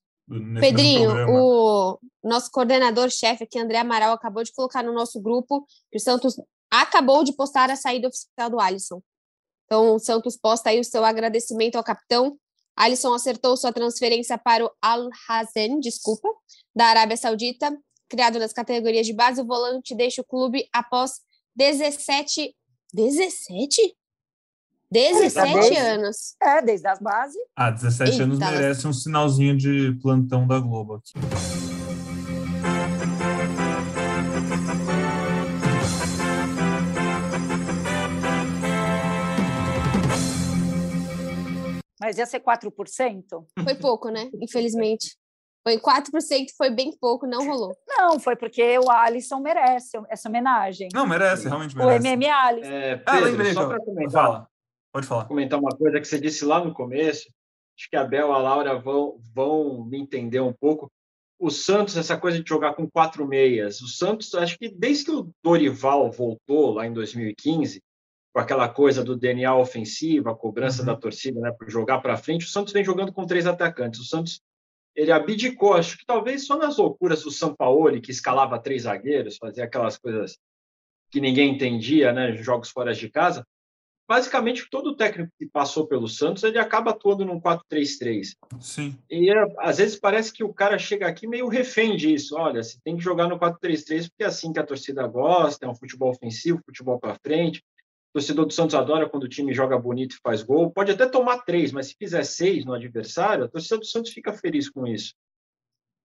Pedrinho, 0.61 1.11
o 1.29 1.99
nosso 2.23 2.53
coordenador-chefe 2.53 3.43
aqui, 3.43 3.59
André 3.59 3.79
Amaral, 3.79 4.13
acabou 4.13 4.45
de 4.45 4.53
colocar 4.53 4.81
no 4.85 4.93
nosso 4.93 5.21
grupo 5.21 5.67
que 5.91 5.99
o 5.99 6.01
Santos 6.01 6.37
acabou 6.71 7.25
de 7.25 7.33
postar 7.33 7.71
a 7.71 7.77
saída 7.77 8.09
oficial 8.09 8.51
do 8.51 8.61
Alisson. 8.61 9.03
Então, 9.65 9.95
o 9.95 9.99
Santos 9.99 10.37
posta 10.37 10.71
aí 10.71 10.81
o 10.81 10.85
seu 10.85 11.05
agradecimento 11.05 11.77
ao 11.77 11.85
capitão. 11.85 12.37
Alisson 12.77 13.13
acertou 13.13 13.57
sua 13.57 13.73
transferência 13.73 14.39
para 14.39 14.65
o 14.65 14.71
Al 14.81 15.09
Hazen, 15.29 15.81
desculpa, 15.81 16.29
da 16.75 16.87
Arábia 16.87 17.17
Saudita. 17.17 17.77
Criado 18.09 18.39
nas 18.39 18.53
categorias 18.53 19.07
de 19.07 19.13
base, 19.13 19.41
o 19.41 19.47
volante 19.47 19.95
deixa 19.95 20.23
o 20.23 20.25
clube 20.25 20.69
após 20.73 21.21
17. 21.55 22.55
17? 22.93 23.95
17 24.91 25.55
desde, 25.55 25.77
anos. 25.77 26.35
É, 26.43 26.63
desde 26.63 26.89
as 26.89 26.99
bases. 26.99 27.41
Ah, 27.55 27.71
17 27.71 28.11
Eita, 28.11 28.25
anos 28.25 28.39
merece 28.39 28.89
um 28.89 28.93
sinalzinho 28.93 29.57
de 29.57 29.97
plantão 30.03 30.47
da 30.47 30.59
Globo 30.59 30.95
aqui. 30.95 31.13
Mas 42.01 42.17
ia 42.17 42.27
ser 42.27 42.41
4%? 42.41 42.73
Foi 43.63 43.75
pouco, 43.75 44.09
né? 44.09 44.31
Infelizmente. 44.41 45.17
Foi 45.63 45.79
4%, 45.79 46.07
foi 46.57 46.71
bem 46.71 46.91
pouco, 46.99 47.27
não 47.27 47.47
rolou. 47.47 47.77
Não, 47.87 48.19
foi 48.19 48.35
porque 48.35 48.79
o 48.79 48.91
Alisson 48.91 49.41
merece 49.41 49.99
essa 50.09 50.29
homenagem. 50.31 50.89
Não, 50.95 51.07
merece, 51.07 51.47
realmente 51.47 51.77
merece. 51.77 51.99
O 51.99 52.09
MM 52.09 52.27
Alisson. 52.31 52.71
É, 52.71 52.95
ah, 52.95 53.13
Pedro, 53.13 53.27
ah, 53.27 53.31
lembrei, 53.31 53.53
só 53.53 53.69
para 53.69 53.85
comentar. 53.85 54.25
Fala. 54.25 54.49
Pode 54.91 55.07
falar. 55.07 55.25
Comentar 55.27 55.59
uma 55.59 55.77
coisa 55.77 56.01
que 56.01 56.07
você 56.07 56.19
disse 56.19 56.47
lá 56.47 56.65
no 56.65 56.73
começo. 56.73 57.31
Acho 57.79 57.91
que 57.91 57.97
a 57.97 58.05
Bel 58.05 58.29
e 58.29 58.33
a 58.33 58.39
Laura 58.39 58.79
vão, 58.79 59.21
vão 59.35 59.85
me 59.85 60.01
entender 60.01 60.41
um 60.41 60.53
pouco. 60.53 60.91
O 61.39 61.51
Santos, 61.51 61.97
essa 61.97 62.17
coisa 62.17 62.43
de 62.43 62.49
jogar 62.49 62.75
com 62.75 62.91
quatro 62.91 63.27
meias. 63.27 63.81
O 63.83 63.87
Santos, 63.87 64.35
acho 64.35 64.59
que 64.59 64.69
desde 64.69 65.05
que 65.05 65.11
o 65.11 65.31
Dorival 65.43 66.11
voltou 66.11 66.73
lá 66.73 66.87
em 66.87 66.93
2015, 66.93 67.83
com 68.33 68.41
aquela 68.41 68.69
coisa 68.69 69.03
do 69.03 69.17
DNA 69.17 69.55
ofensiva, 69.55 70.31
a 70.31 70.35
cobrança 70.35 70.83
uhum. 70.83 70.87
da 70.87 70.97
torcida, 70.97 71.41
né, 71.41 71.53
para 71.53 71.69
jogar 71.69 72.01
para 72.01 72.17
frente, 72.17 72.47
o 72.47 72.49
Santos 72.49 72.73
vem 72.73 72.85
jogando 72.85 73.13
com 73.13 73.27
três 73.27 73.47
atacantes. 73.47 74.01
O 74.01 74.05
Santos 74.05 74.41
ele 74.95 75.13
abdicou, 75.13 75.75
acho 75.75 75.99
que 75.99 76.07
talvez 76.07 76.47
só 76.47 76.57
nas 76.57 76.77
loucuras 76.77 77.23
do 77.23 77.31
Sampaoli, 77.31 78.01
que 78.01 78.11
escalava 78.11 78.59
três 78.59 78.83
zagueiros, 78.83 79.37
fazia 79.37 79.65
aquelas 79.65 79.97
coisas 79.97 80.39
que 81.11 81.21
ninguém 81.21 81.55
entendia, 81.55 82.13
né, 82.13 82.37
jogos 82.37 82.71
fora 82.71 82.93
de 82.93 83.09
casa. 83.09 83.45
Basicamente, 84.09 84.67
todo 84.69 84.97
técnico 84.97 85.33
que 85.39 85.47
passou 85.47 85.87
pelo 85.87 86.09
Santos, 86.09 86.43
ele 86.43 86.59
acaba 86.59 86.91
atuando 86.91 87.25
num 87.25 87.41
4-3-3. 87.41 88.35
Sim. 88.61 88.99
E 89.09 89.31
é, 89.31 89.45
às 89.59 89.79
vezes 89.79 90.01
parece 90.01 90.33
que 90.33 90.43
o 90.43 90.53
cara 90.53 90.77
chega 90.79 91.07
aqui 91.07 91.29
meio 91.29 91.47
refém 91.47 91.97
disso. 91.97 92.35
Olha, 92.37 92.61
você 92.61 92.77
tem 92.83 92.97
que 92.97 93.05
jogar 93.05 93.29
no 93.29 93.39
4-3-3 93.39 94.09
porque 94.09 94.25
é 94.25 94.27
assim 94.27 94.53
que 94.53 94.59
a 94.59 94.67
torcida 94.67 95.07
gosta, 95.07 95.65
é 95.65 95.69
um 95.69 95.77
futebol 95.77 96.11
ofensivo, 96.11 96.61
futebol 96.67 96.99
para 96.99 97.15
frente. 97.23 97.63
O 98.11 98.15
torcedor 98.15 98.47
do 98.47 98.53
Santos 98.53 98.75
adora 98.75 99.09
quando 99.09 99.25
o 99.25 99.29
time 99.29 99.55
joga 99.55 99.79
bonito 99.79 100.17
e 100.17 100.21
faz 100.21 100.43
gol. 100.43 100.71
Pode 100.71 100.91
até 100.91 101.07
tomar 101.07 101.39
três, 101.39 101.71
mas 101.71 101.87
se 101.87 101.97
fizer 101.97 102.25
seis 102.25 102.65
no 102.65 102.75
adversário, 102.75 103.45
a 103.45 103.49
torcida 103.49 103.79
do 103.79 103.87
Santos 103.87 104.11
fica 104.11 104.33
feliz 104.33 104.69
com 104.69 104.87
isso. 104.87 105.15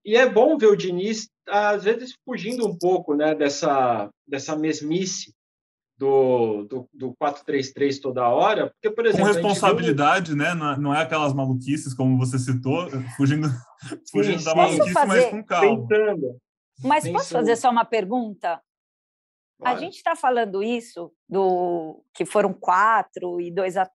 E 0.05 0.15
é 0.15 0.29
bom 0.29 0.55
ver 0.55 0.67
o 0.67 0.75
Diniz, 0.75 1.27
às 1.49 1.83
vezes, 1.83 2.13
fugindo 2.23 2.67
um 2.67 2.77
pouco 2.77 3.15
né, 3.15 3.33
dessa, 3.33 4.07
dessa 4.27 4.55
mesmice 4.55 5.33
do, 5.97 6.63
do, 6.65 6.89
do 6.93 7.15
4-3-3 7.19 7.99
toda 7.99 8.29
hora, 8.29 8.69
porque, 8.69 8.93
por 8.93 9.05
exemplo... 9.07 9.25
Com 9.25 9.33
responsabilidade, 9.33 10.35
viu... 10.35 10.37
né? 10.37 10.53
Não 10.53 10.93
é 10.93 11.01
aquelas 11.01 11.33
maluquices, 11.33 11.95
como 11.95 12.19
você 12.19 12.37
citou, 12.37 12.87
fugindo, 13.17 13.47
fugindo 14.11 14.37
sim, 14.37 14.45
da 14.45 14.53
maluquice, 14.53 14.93
mas 14.93 15.25
com 15.25 15.43
calma. 15.43 15.87
Pensando. 15.87 16.37
Mas 16.83 17.03
Pensando. 17.03 17.17
posso 17.17 17.29
fazer 17.29 17.55
só 17.55 17.71
uma 17.71 17.85
pergunta? 17.85 18.61
A 19.63 19.75
gente 19.75 19.95
está 19.95 20.15
falando 20.15 20.61
isso 20.61 21.11
do 21.27 22.03
que 22.13 22.25
foram 22.25 22.53
quatro 22.53 23.39
e 23.39 23.49
dois 23.49 23.77
a, 23.77 23.89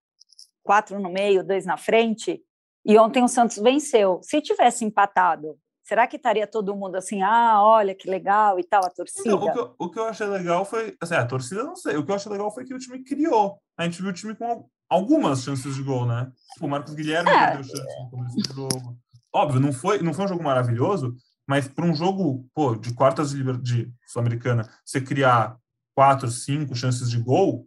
quatro 0.63 0.99
no 0.99 1.11
meio, 1.11 1.45
dois 1.45 1.67
na 1.67 1.77
frente, 1.77 2.43
e 2.85 2.99
ontem 2.99 3.23
o 3.23 3.29
Santos 3.29 3.59
venceu. 3.59 4.21
Se 4.23 4.41
tivesse 4.41 4.85
empatado, 4.85 5.59
será 5.83 6.07
que 6.07 6.17
estaria 6.17 6.47
todo 6.47 6.75
mundo 6.75 6.97
assim, 6.97 7.23
ah, 7.23 7.63
olha 7.63 7.95
que 7.95 8.09
legal 8.09 8.59
e 8.59 8.65
tal, 8.65 8.85
a 8.85 8.91
torcida? 8.91 9.29
Não, 9.31 9.39
o, 9.39 9.53
que 9.53 9.59
eu, 9.59 9.75
o, 9.79 9.91
que 9.91 9.99
eu, 9.99 10.05
achei 10.05 10.27
legal 10.27 10.65
foi, 10.65 10.97
assim, 11.01 11.15
a 11.15 11.27
torcida 11.27 11.63
não 11.63 11.77
sei, 11.77 11.97
o 11.97 12.05
que 12.05 12.11
eu 12.11 12.15
achei 12.15 12.33
legal 12.33 12.53
foi 12.53 12.65
que 12.65 12.75
o 12.75 12.79
time 12.79 13.03
criou. 13.05 13.61
A 13.77 13.85
gente 13.85 14.01
viu 14.01 14.11
o 14.11 14.15
time 14.15 14.35
com 14.35 14.67
algumas 14.89 15.43
chances 15.43 15.75
de 15.75 15.83
gol, 15.83 16.07
né? 16.07 16.31
O 16.61 16.69
Marcos 16.69 16.95
Guilherme 16.95 17.31
é. 17.31 17.47
perdeu 17.47 17.65
chance 17.65 18.03
no 18.03 18.11
começo 18.11 18.37
do 18.37 18.55
jogo. 18.55 18.97
Óbvio, 19.33 19.61
não 19.61 19.73
foi, 19.73 20.03
não 20.03 20.13
foi 20.13 20.25
um 20.25 20.29
jogo 20.29 20.43
maravilhoso, 20.43 21.15
mas 21.51 21.67
para 21.67 21.85
um 21.85 21.93
jogo 21.93 22.49
pô, 22.55 22.77
de 22.77 22.95
quartas 22.95 23.31
de, 23.31 23.43
de 23.59 23.93
Sul-Americana, 24.07 24.71
você 24.85 25.01
criar 25.01 25.57
quatro, 25.97 26.31
cinco 26.31 26.77
chances 26.77 27.11
de 27.11 27.19
gol, 27.19 27.67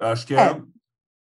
acho 0.00 0.26
que 0.26 0.34
é, 0.34 0.48
é, 0.48 0.62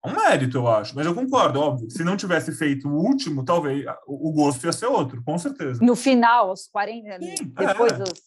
um 0.06 0.14
mérito, 0.14 0.58
eu 0.58 0.68
acho. 0.68 0.94
Mas 0.94 1.06
eu 1.06 1.16
concordo, 1.16 1.62
óbvio. 1.62 1.90
Se 1.90 2.04
não 2.04 2.18
tivesse 2.18 2.52
feito 2.52 2.90
o 2.90 2.98
último, 2.98 3.46
talvez 3.46 3.86
o, 4.06 4.34
gosto 4.34 4.66
ia 4.66 4.74
ser 4.74 4.88
outro, 4.88 5.24
com 5.24 5.38
certeza. 5.38 5.82
No 5.82 5.96
final, 5.96 6.50
aos 6.50 6.68
40, 6.68 7.18
Sim, 7.22 7.54
depois 7.58 7.94
é. 7.94 7.98
dos, 8.00 8.22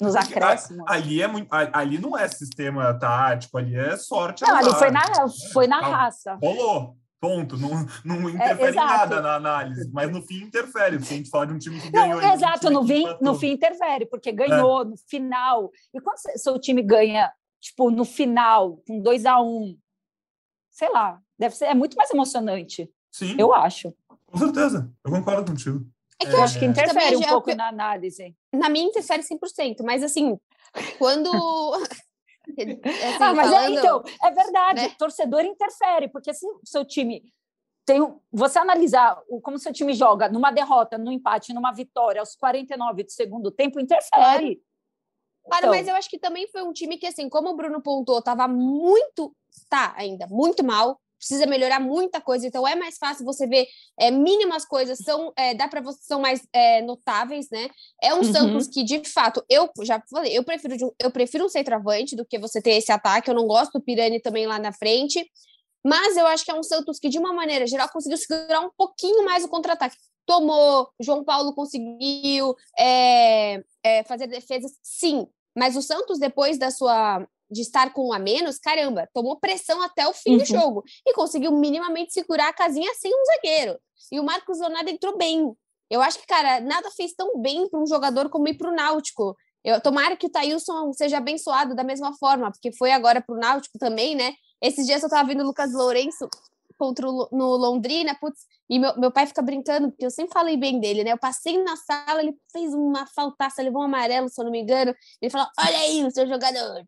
nos 0.00 0.14
acréscimos. 0.14 0.84
Ali, 0.88 1.20
é 1.20 1.26
muito, 1.26 1.48
ali 1.50 1.98
não 1.98 2.16
é 2.16 2.28
sistema 2.28 2.94
tático, 2.94 3.58
ali 3.58 3.74
é 3.74 3.96
sorte. 3.96 4.44
Não, 4.44 4.56
ali 4.56 4.72
foi 4.74 4.90
na, 4.92 5.28
foi 5.52 5.66
na 5.66 5.80
raça. 5.80 6.38
Rolou. 6.40 6.96
Ponto, 7.20 7.56
não, 7.56 7.70
não 8.04 8.28
é, 8.28 8.32
interfere 8.32 8.68
é, 8.68 8.70
em 8.70 8.74
nada 8.74 9.20
na 9.20 9.34
análise, 9.34 9.90
mas 9.92 10.10
no 10.10 10.22
fim 10.22 10.44
interfere, 10.44 10.98
porque 10.98 11.14
a 11.14 11.16
gente 11.16 11.30
fala 11.30 11.48
de 11.48 11.52
um 11.54 11.58
time 11.58 11.80
que 11.80 11.90
ganhou. 11.90 12.20
Não, 12.20 12.32
exato, 12.32 12.70
no 12.70 12.86
fim, 12.86 13.04
no 13.20 13.34
fim 13.34 13.50
interfere, 13.50 14.06
porque 14.06 14.30
ganhou 14.30 14.82
é. 14.82 14.84
no 14.84 14.96
final. 14.96 15.72
E 15.92 16.00
quando 16.00 16.18
seu 16.36 16.60
time 16.60 16.80
ganha, 16.80 17.32
tipo, 17.60 17.90
no 17.90 18.04
final, 18.04 18.80
com 18.86 19.00
2 19.00 19.26
a 19.26 19.40
1 19.40 19.44
um, 19.44 19.76
sei 20.70 20.88
lá, 20.90 21.20
deve 21.36 21.56
ser, 21.56 21.64
é 21.64 21.74
muito 21.74 21.96
mais 21.96 22.08
emocionante. 22.10 22.88
Sim. 23.10 23.34
Eu 23.36 23.52
acho. 23.52 23.92
Com 24.26 24.38
certeza, 24.38 24.88
eu 25.04 25.10
concordo 25.10 25.50
contigo. 25.50 25.84
É 26.20 26.26
que 26.26 26.32
eu 26.32 26.42
acho 26.42 26.58
que 26.58 26.64
interfere 26.64 27.16
um 27.16 27.22
pouco 27.22 27.54
na 27.54 27.68
análise. 27.68 28.34
Na 28.52 28.68
minha 28.68 28.86
interfere 28.86 29.22
100%, 29.22 29.82
mas 29.84 30.02
assim, 30.02 30.38
quando 30.98 31.30
Assim, 32.56 32.78
ah, 33.20 33.34
mas 33.34 33.48
é, 33.48 33.54
falando, 33.54 33.76
é, 33.76 33.78
então, 33.78 34.02
é 34.22 34.30
verdade, 34.30 34.82
né? 34.82 34.94
torcedor 34.98 35.44
interfere, 35.44 36.08
porque 36.08 36.32
se 36.32 36.46
o 36.46 36.60
seu 36.64 36.84
time 36.84 37.22
tem, 37.84 38.00
você 38.30 38.58
analisar 38.58 39.18
o, 39.28 39.40
como 39.40 39.58
seu 39.58 39.72
time 39.72 39.94
joga 39.94 40.28
numa 40.28 40.50
derrota, 40.50 40.98
no 40.98 41.10
empate, 41.10 41.54
numa 41.54 41.72
vitória, 41.72 42.20
aos 42.20 42.36
49 42.36 43.04
do 43.04 43.10
segundo 43.10 43.50
tempo, 43.50 43.80
interfere. 43.80 44.62
Claro, 45.44 45.64
então, 45.66 45.70
mas 45.70 45.88
eu 45.88 45.94
acho 45.94 46.10
que 46.10 46.18
também 46.18 46.46
foi 46.48 46.62
um 46.62 46.72
time 46.72 46.98
que, 46.98 47.06
assim, 47.06 47.28
como 47.30 47.48
o 47.48 47.56
Bruno 47.56 47.80
pontuou, 47.80 48.18
estava 48.18 48.46
muito, 48.46 49.34
tá 49.70 49.94
ainda, 49.96 50.26
muito 50.26 50.62
mal, 50.62 51.00
precisa 51.18 51.46
melhorar 51.46 51.80
muita 51.80 52.20
coisa, 52.20 52.46
então 52.46 52.66
é 52.66 52.74
mais 52.74 52.96
fácil 52.96 53.24
você 53.24 53.46
ver 53.46 53.66
é, 53.98 54.10
mínimas 54.10 54.64
coisas, 54.64 54.98
são, 54.98 55.32
é, 55.36 55.52
dá 55.54 55.68
para 55.68 55.80
você, 55.80 55.98
são 56.02 56.20
mais 56.20 56.46
é, 56.52 56.80
notáveis, 56.82 57.48
né? 57.50 57.68
É 58.02 58.14
um 58.14 58.18
uhum. 58.18 58.32
Santos 58.32 58.68
que, 58.68 58.84
de 58.84 59.02
fato, 59.08 59.44
eu 59.48 59.68
já 59.82 60.02
falei, 60.10 60.36
eu 60.36 60.44
prefiro, 60.44 60.94
eu 60.98 61.10
prefiro 61.10 61.44
um 61.44 61.48
centroavante 61.48 62.14
do 62.14 62.24
que 62.24 62.38
você 62.38 62.62
ter 62.62 62.72
esse 62.72 62.92
ataque, 62.92 63.28
eu 63.28 63.34
não 63.34 63.46
gosto 63.46 63.72
do 63.72 63.84
Pirani 63.84 64.20
também 64.20 64.46
lá 64.46 64.58
na 64.58 64.72
frente, 64.72 65.28
mas 65.84 66.16
eu 66.16 66.26
acho 66.26 66.44
que 66.44 66.50
é 66.50 66.54
um 66.54 66.62
Santos 66.62 66.98
que, 66.98 67.08
de 67.08 67.18
uma 67.18 67.32
maneira 67.32 67.66
geral, 67.66 67.88
conseguiu 67.88 68.18
segurar 68.18 68.60
um 68.60 68.70
pouquinho 68.76 69.24
mais 69.24 69.44
o 69.44 69.48
contra-ataque. 69.48 69.96
Tomou, 70.26 70.90
João 71.00 71.24
Paulo 71.24 71.54
conseguiu 71.54 72.54
é, 72.78 73.62
é, 73.82 74.04
fazer 74.04 74.26
defesas, 74.26 74.72
sim. 74.82 75.26
Mas 75.56 75.76
o 75.76 75.82
Santos, 75.82 76.18
depois 76.18 76.58
da 76.58 76.70
sua 76.70 77.26
de 77.50 77.62
estar 77.62 77.92
com 77.92 78.08
um 78.08 78.12
a 78.12 78.18
menos, 78.18 78.58
caramba, 78.58 79.08
tomou 79.14 79.38
pressão 79.38 79.80
até 79.82 80.06
o 80.06 80.12
fim 80.12 80.32
uhum. 80.32 80.38
do 80.38 80.44
jogo 80.44 80.84
e 81.06 81.12
conseguiu 81.14 81.52
minimamente 81.52 82.12
segurar 82.12 82.48
a 82.48 82.52
casinha 82.52 82.92
sem 82.94 83.12
um 83.12 83.24
zagueiro. 83.24 83.78
E 84.12 84.20
o 84.20 84.24
Marcos 84.24 84.58
Leonardo 84.58 84.90
entrou 84.90 85.16
bem. 85.16 85.52
Eu 85.90 86.02
acho 86.02 86.18
que, 86.18 86.26
cara, 86.26 86.60
nada 86.60 86.90
fez 86.90 87.14
tão 87.14 87.40
bem 87.40 87.68
para 87.68 87.80
um 87.80 87.86
jogador 87.86 88.28
como 88.28 88.48
ir 88.48 88.56
para 88.56 88.70
o 88.70 88.74
Náutico. 88.74 89.34
Eu, 89.64 89.80
tomara 89.80 90.16
que 90.16 90.26
o 90.26 90.30
Thailson 90.30 90.92
seja 90.92 91.18
abençoado 91.18 91.74
da 91.74 91.82
mesma 91.82 92.14
forma, 92.16 92.50
porque 92.50 92.72
foi 92.72 92.92
agora 92.92 93.20
para 93.20 93.34
o 93.34 93.38
Náutico 93.38 93.78
também, 93.78 94.14
né? 94.14 94.34
Esses 94.62 94.86
dias 94.86 95.02
eu 95.02 95.08
tava 95.08 95.28
vendo 95.28 95.42
o 95.42 95.46
Lucas 95.46 95.72
Lourenço 95.72 96.28
contra 96.78 97.08
o, 97.08 97.28
no 97.32 97.56
Londrina, 97.56 98.16
putz, 98.20 98.46
e 98.70 98.78
meu, 98.78 98.96
meu 98.98 99.10
pai 99.10 99.26
fica 99.26 99.42
brincando, 99.42 99.90
porque 99.90 100.06
eu 100.06 100.10
sempre 100.10 100.32
falei 100.32 100.56
bem 100.56 100.78
dele, 100.78 101.02
né? 101.02 101.12
Eu 101.12 101.18
passei 101.18 101.62
na 101.62 101.76
sala, 101.76 102.22
ele 102.22 102.36
fez 102.52 102.72
uma 102.72 103.06
faltaça, 103.06 103.62
levou 103.62 103.82
um 103.82 103.86
amarelo, 103.86 104.28
se 104.28 104.40
eu 104.40 104.44
não 104.44 104.52
me 104.52 104.60
engano. 104.60 104.94
Ele 105.20 105.30
falou: 105.30 105.48
Olha 105.58 105.78
aí 105.78 106.04
o 106.04 106.10
seu 106.10 106.26
jogador. 106.26 106.86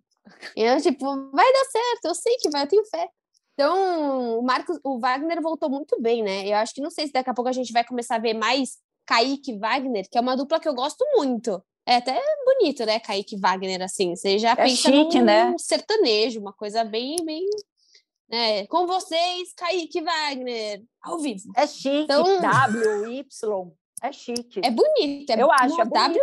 E 0.56 0.62
eu, 0.62 0.80
tipo, 0.80 1.04
vai 1.32 1.52
dar 1.52 1.64
certo, 1.64 2.04
eu 2.06 2.14
sei 2.14 2.36
que 2.36 2.50
vai, 2.50 2.62
eu 2.62 2.68
tenho 2.68 2.84
fé. 2.86 3.08
Então, 3.54 4.38
o 4.38 4.42
Marcos, 4.42 4.78
o 4.82 4.98
Wagner 4.98 5.40
voltou 5.42 5.68
muito 5.68 6.00
bem, 6.00 6.22
né? 6.22 6.46
Eu 6.46 6.56
acho 6.56 6.74
que 6.74 6.80
não 6.80 6.90
sei 6.90 7.06
se 7.06 7.12
daqui 7.12 7.28
a 7.28 7.34
pouco 7.34 7.48
a 7.48 7.52
gente 7.52 7.72
vai 7.72 7.84
começar 7.84 8.16
a 8.16 8.20
ver 8.20 8.34
mais 8.34 8.78
Kaique 9.06 9.58
Wagner, 9.58 10.08
que 10.10 10.16
é 10.16 10.20
uma 10.20 10.36
dupla 10.36 10.60
que 10.60 10.68
eu 10.68 10.74
gosto 10.74 11.04
muito. 11.14 11.62
É 11.84 11.96
até 11.96 12.20
bonito, 12.44 12.86
né, 12.86 13.00
Kaique 13.00 13.36
Wagner, 13.36 13.82
assim. 13.82 14.14
Você 14.14 14.38
já 14.38 14.52
é 14.52 14.56
pensa 14.56 14.90
chique, 14.90 15.18
num 15.18 15.24
né? 15.24 15.54
sertanejo, 15.58 16.40
uma 16.40 16.52
coisa 16.52 16.84
bem, 16.84 17.16
bem. 17.24 17.44
Né? 18.28 18.66
Com 18.68 18.86
vocês, 18.86 19.52
Kaique 19.56 20.00
Wagner, 20.00 20.82
ao 21.02 21.18
vivo. 21.18 21.50
É 21.56 21.66
chique, 21.66 22.04
então, 22.04 22.40
W, 22.40 23.12
Y. 23.12 23.72
É 24.02 24.12
chique. 24.12 24.60
É 24.64 24.70
bonito. 24.70 25.30
É 25.30 25.42
eu 25.42 25.50
acho. 25.52 25.80
É 25.80 25.84
WY. 25.84 26.20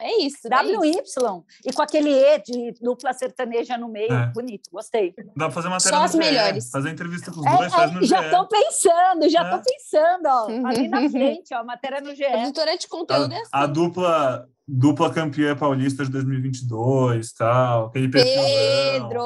É 0.00 0.22
isso. 0.22 0.48
WY. 0.48 0.96
É 0.96 1.02
isso. 1.02 1.44
E 1.64 1.72
com 1.72 1.82
aquele 1.82 2.10
E 2.10 2.38
de 2.38 2.74
dupla 2.80 3.12
sertaneja 3.12 3.76
no 3.76 3.88
meio. 3.88 4.12
É. 4.12 4.26
Bonito. 4.32 4.70
Gostei. 4.72 5.14
Dá 5.36 5.46
pra 5.46 5.50
fazer 5.50 5.68
uma 5.68 5.80
Só 5.80 6.02
as 6.02 6.14
melhores. 6.14 6.70
Fazer 6.70 6.90
entrevista 6.90 7.30
com 7.30 7.40
os 7.40 7.46
é, 7.46 7.56
dois, 7.56 7.72
faz 7.72 7.92
no 7.92 8.04
Já 8.04 8.22
GE. 8.22 8.30
tô 8.30 8.46
pensando, 8.46 9.28
já 9.28 9.50
tô 9.50 9.56
é. 9.56 9.62
pensando, 9.62 10.26
ó. 10.26 10.68
Ali 10.68 10.88
na 10.88 11.08
frente, 11.10 11.54
ó. 11.54 11.62
Matéria 11.64 12.00
no 12.00 12.14
GE. 12.14 12.24
Produtora 12.24 12.78
de 12.78 12.88
conteúdo 12.88 13.32
a, 13.32 13.36
é 13.36 13.40
assim. 13.40 13.50
A 13.52 13.66
dupla 13.66 14.48
dupla 14.72 15.12
campeã 15.12 15.56
paulista 15.56 16.04
de 16.04 16.10
2022, 16.10 17.32
tal, 17.32 17.86
aquele 17.86 18.08
Pedro, 18.08 19.20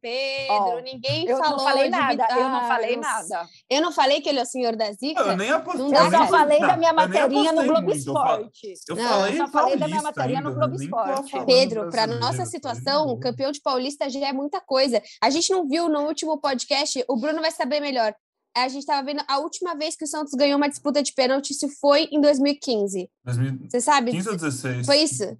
Pedro, 0.00 0.76
oh, 0.76 0.80
ninguém 0.80 1.26
eu 1.26 1.38
falou. 1.38 1.58
Não 1.58 1.64
falei 1.64 1.88
nada, 1.88 2.26
eu 2.30 2.48
não 2.48 2.68
falei 2.68 2.96
nada. 2.96 3.46
Eu 3.68 3.82
não 3.82 3.92
falei 3.92 4.20
que 4.20 4.28
ele 4.28 4.38
é 4.38 4.42
o 4.42 4.46
senhor 4.46 4.76
da 4.76 4.92
zica? 4.92 5.20
Eu 5.20 5.36
nem 5.36 5.50
apostei. 5.50 5.86
eu 5.86 6.10
só 6.10 6.26
falei 6.26 6.60
da 6.60 6.76
minha 6.76 6.92
materinha 6.92 7.52
no 7.52 7.64
Globo 7.64 7.90
Esporte. 7.90 8.74
Eu, 8.88 8.96
não, 8.96 9.08
falei, 9.08 9.36
só 9.36 9.48
falei 9.48 9.76
da 9.76 9.88
minha 9.88 10.02
materinha 10.02 10.40
no 10.40 10.54
Globo 10.54 10.74
Esporte. 10.76 11.44
Pedro, 11.46 11.90
para 11.90 12.06
nossa 12.06 12.44
situação, 12.46 13.18
campeão 13.18 13.52
de 13.52 13.60
paulista 13.60 14.08
já 14.08 14.28
é 14.28 14.32
muita 14.32 14.60
coisa. 14.60 15.02
A 15.22 15.30
gente 15.30 15.50
não 15.50 15.68
viu 15.68 15.88
no 15.88 16.00
último 16.02 16.38
podcast, 16.40 17.04
o 17.08 17.16
Bruno 17.16 17.40
vai 17.40 17.50
saber 17.50 17.80
melhor 17.80 18.14
a 18.62 18.68
gente 18.68 18.80
estava 18.80 19.04
vendo 19.04 19.22
a 19.26 19.38
última 19.38 19.74
vez 19.74 19.96
que 19.96 20.04
o 20.04 20.06
Santos 20.06 20.32
ganhou 20.34 20.56
uma 20.56 20.68
disputa 20.68 21.02
de 21.02 21.12
pênalti 21.12 21.54
se 21.54 21.68
foi 21.76 22.08
em 22.12 22.20
2015. 22.20 23.10
2000... 23.24 23.58
Você 23.68 23.80
sabe? 23.80 24.12
15 24.12 24.28
ou 24.28 24.36
16? 24.36 24.86
Foi 24.86 24.98
isso. 24.98 25.38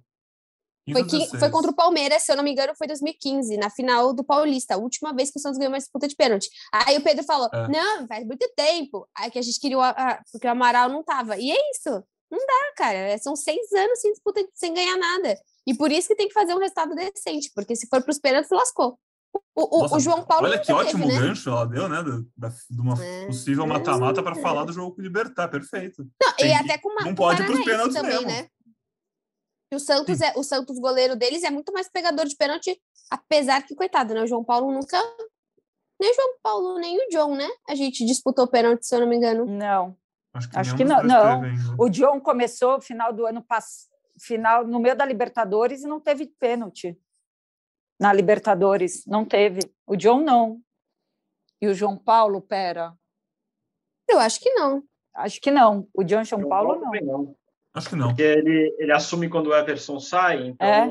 Foi, 0.91 1.03
que, 1.05 1.37
foi 1.37 1.49
contra 1.49 1.71
o 1.71 1.75
Palmeiras, 1.75 2.23
se 2.23 2.31
eu 2.31 2.35
não 2.35 2.43
me 2.43 2.51
engano, 2.51 2.73
foi 2.75 2.87
2015, 2.87 3.57
na 3.57 3.69
final 3.69 4.13
do 4.13 4.23
Paulista, 4.23 4.75
a 4.75 4.77
última 4.77 5.13
vez 5.13 5.29
que 5.29 5.37
o 5.37 5.41
Santos 5.41 5.57
ganhou 5.57 5.71
uma 5.71 5.77
disputa 5.77 6.07
de 6.07 6.15
pênalti. 6.15 6.49
Aí 6.73 6.97
o 6.97 7.03
Pedro 7.03 7.23
falou: 7.23 7.49
é. 7.53 7.67
não, 7.67 8.07
faz 8.07 8.25
muito 8.25 8.49
tempo. 8.55 9.07
Aí 9.15 9.29
que 9.29 9.39
a 9.39 9.41
gente 9.41 9.59
queria, 9.59 9.77
o, 9.77 9.81
a, 9.81 10.19
porque 10.31 10.47
o 10.47 10.51
Amaral 10.51 10.89
não 10.89 11.03
tava. 11.03 11.37
E 11.37 11.51
é 11.51 11.71
isso. 11.71 12.03
Não 12.31 12.39
dá, 12.39 12.73
cara. 12.75 13.17
São 13.17 13.35
seis 13.35 13.71
anos 13.71 13.99
sem 13.99 14.11
disputa, 14.11 14.45
sem 14.53 14.73
ganhar 14.73 14.97
nada. 14.97 15.37
E 15.65 15.75
por 15.75 15.91
isso 15.91 16.07
que 16.07 16.15
tem 16.15 16.27
que 16.27 16.33
fazer 16.33 16.53
um 16.53 16.59
resultado 16.59 16.95
decente, 16.95 17.51
porque 17.53 17.75
se 17.75 17.87
for 17.87 18.01
para 18.01 18.11
os 18.11 18.19
pênaltis, 18.19 18.51
lascou. 18.51 18.97
O, 19.55 19.81
Nossa, 19.81 19.97
o, 19.97 19.99
João 19.99 20.23
Paulo. 20.23 20.47
Olha 20.47 20.57
que 20.57 20.71
ótimo 20.71 21.05
teve, 21.05 21.19
né? 21.19 21.27
gancho 21.27 21.49
ela 21.49 21.65
deu, 21.65 21.89
né? 21.89 22.01
De, 22.01 22.79
uma 22.79 23.03
é, 23.03 23.25
possível 23.25 23.67
mata-mata 23.67 24.23
para 24.23 24.35
falar 24.35 24.63
do 24.63 24.71
jogo 24.71 24.95
com 24.95 25.01
o 25.01 25.03
Libertar, 25.03 25.49
perfeito. 25.49 26.07
Não, 26.21 26.33
Tem, 26.33 26.49
e 26.49 26.53
até 26.53 26.77
com 26.77 26.89
uma. 26.89 27.01
Não 27.01 27.13
pode 27.13 27.43
para 27.43 27.51
os 27.51 27.65
pênaltis 27.65 27.93
também, 27.93 28.25
mesmo. 28.25 28.27
né? 28.27 28.47
E 29.71 29.75
o 29.75 29.79
Santos, 29.79 30.21
é, 30.21 30.33
o 30.35 30.43
Santos, 30.43 30.79
goleiro 30.79 31.15
deles, 31.15 31.43
é 31.43 31.51
muito 31.51 31.73
mais 31.73 31.89
pegador 31.89 32.25
de 32.25 32.35
pênalti, 32.35 32.79
apesar 33.11 33.61
que, 33.63 33.75
coitado, 33.75 34.13
né? 34.13 34.23
O 34.23 34.27
João 34.27 34.43
Paulo 34.43 34.71
nunca. 34.71 34.97
Nem 35.99 36.11
o 36.11 36.15
João 36.15 36.35
Paulo, 36.41 36.79
nem 36.79 36.97
o 36.97 37.09
John, 37.09 37.35
né? 37.35 37.47
A 37.67 37.75
gente 37.75 38.05
disputou 38.05 38.47
pênalti, 38.47 38.85
se 38.85 38.95
eu 38.95 39.01
não 39.01 39.07
me 39.07 39.17
engano. 39.17 39.45
Não. 39.45 39.97
Acho 40.33 40.49
que, 40.49 40.57
Acho 40.57 40.75
que 40.77 40.85
não. 40.85 41.03
não. 41.03 41.41
O 41.77 41.89
John 41.89 42.21
começou 42.21 42.79
final 42.79 43.11
do 43.11 43.25
ano 43.25 43.43
passado, 43.43 43.89
final, 44.21 44.65
no 44.65 44.79
meio 44.79 44.95
da 44.95 45.05
Libertadores, 45.05 45.83
e 45.83 45.87
não 45.87 45.99
teve 45.99 46.27
pênalti 46.39 46.97
na 47.99 48.13
Libertadores. 48.13 49.05
Não 49.05 49.25
teve. 49.25 49.59
O 49.85 49.95
John 49.95 50.21
não. 50.21 50.61
E 51.61 51.67
o 51.67 51.73
João 51.73 51.97
Paulo, 51.97 52.41
pera. 52.41 52.93
Eu 54.07 54.19
acho 54.19 54.39
que 54.39 54.49
não. 54.51 54.83
Acho 55.13 55.41
que 55.41 55.51
não. 55.51 55.87
O 55.93 56.03
John 56.03 56.23
João 56.23 56.47
Paulo, 56.47 56.79
não. 56.79 56.91
não. 57.01 57.35
Acho 57.73 57.89
que 57.89 57.95
não. 57.95 58.07
Porque 58.07 58.23
ele, 58.23 58.75
ele 58.79 58.91
assume 58.91 59.29
quando 59.29 59.47
o 59.47 59.55
Everson 59.55 59.99
sai, 59.99 60.47
então 60.47 60.67
é? 60.67 60.87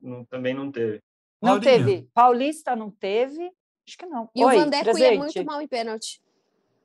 não, 0.00 0.24
também 0.26 0.54
não 0.54 0.70
teve. 0.70 1.00
Não 1.42 1.60
Paulinha. 1.60 1.86
teve. 1.86 2.08
Paulista 2.12 2.76
não 2.76 2.90
teve. 2.90 3.50
Acho 3.86 3.98
que 3.98 4.06
não. 4.06 4.28
E 4.34 4.44
Oi, 4.44 4.56
o 4.56 4.58
Vandeco 4.58 4.98
ia 4.98 5.16
muito 5.16 5.44
mal 5.44 5.60
em 5.60 5.68
pênalti. 5.68 6.20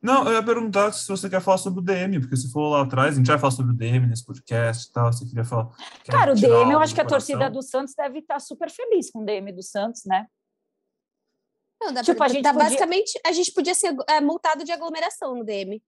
Não, 0.01 0.25
eu 0.25 0.33
ia 0.33 0.43
perguntar 0.43 0.91
se 0.91 1.07
você 1.07 1.29
quer 1.29 1.41
falar 1.41 1.59
sobre 1.59 1.79
o 1.79 1.83
DM, 1.83 2.19
porque 2.19 2.35
se 2.35 2.51
for 2.51 2.69
lá 2.69 2.81
atrás, 2.81 3.13
a 3.13 3.17
gente 3.17 3.27
vai 3.27 3.37
falar 3.37 3.51
sobre 3.51 3.71
o 3.71 3.75
DM 3.75 4.07
nesse 4.07 4.25
podcast 4.25 4.89
e 4.89 4.91
tal, 4.91 5.13
você 5.13 5.25
queria 5.25 5.45
falar. 5.45 5.69
Cara, 6.07 6.31
o 6.31 6.35
DM, 6.35 6.71
eu 6.71 6.79
acho 6.79 6.95
que 6.95 7.01
a 7.01 7.05
torcida 7.05 7.49
do 7.51 7.61
Santos 7.61 7.93
deve 7.93 8.19
estar 8.19 8.39
super 8.39 8.69
feliz 8.71 9.11
com 9.11 9.19
o 9.19 9.25
DM 9.25 9.51
do 9.51 9.61
Santos, 9.61 10.01
né? 10.05 10.25
Não, 11.79 11.93
dá 11.93 12.03
tipo, 12.03 12.17
pra, 12.17 12.25
a 12.25 12.29
gente 12.29 12.43
dá, 12.43 12.51
podia... 12.51 12.65
basicamente, 12.65 13.19
a 13.25 13.31
gente 13.31 13.51
podia 13.51 13.75
ser 13.75 13.95
é, 14.09 14.19
multado 14.19 14.63
de 14.63 14.71
aglomeração 14.71 15.35
no 15.35 15.43
DM. 15.43 15.81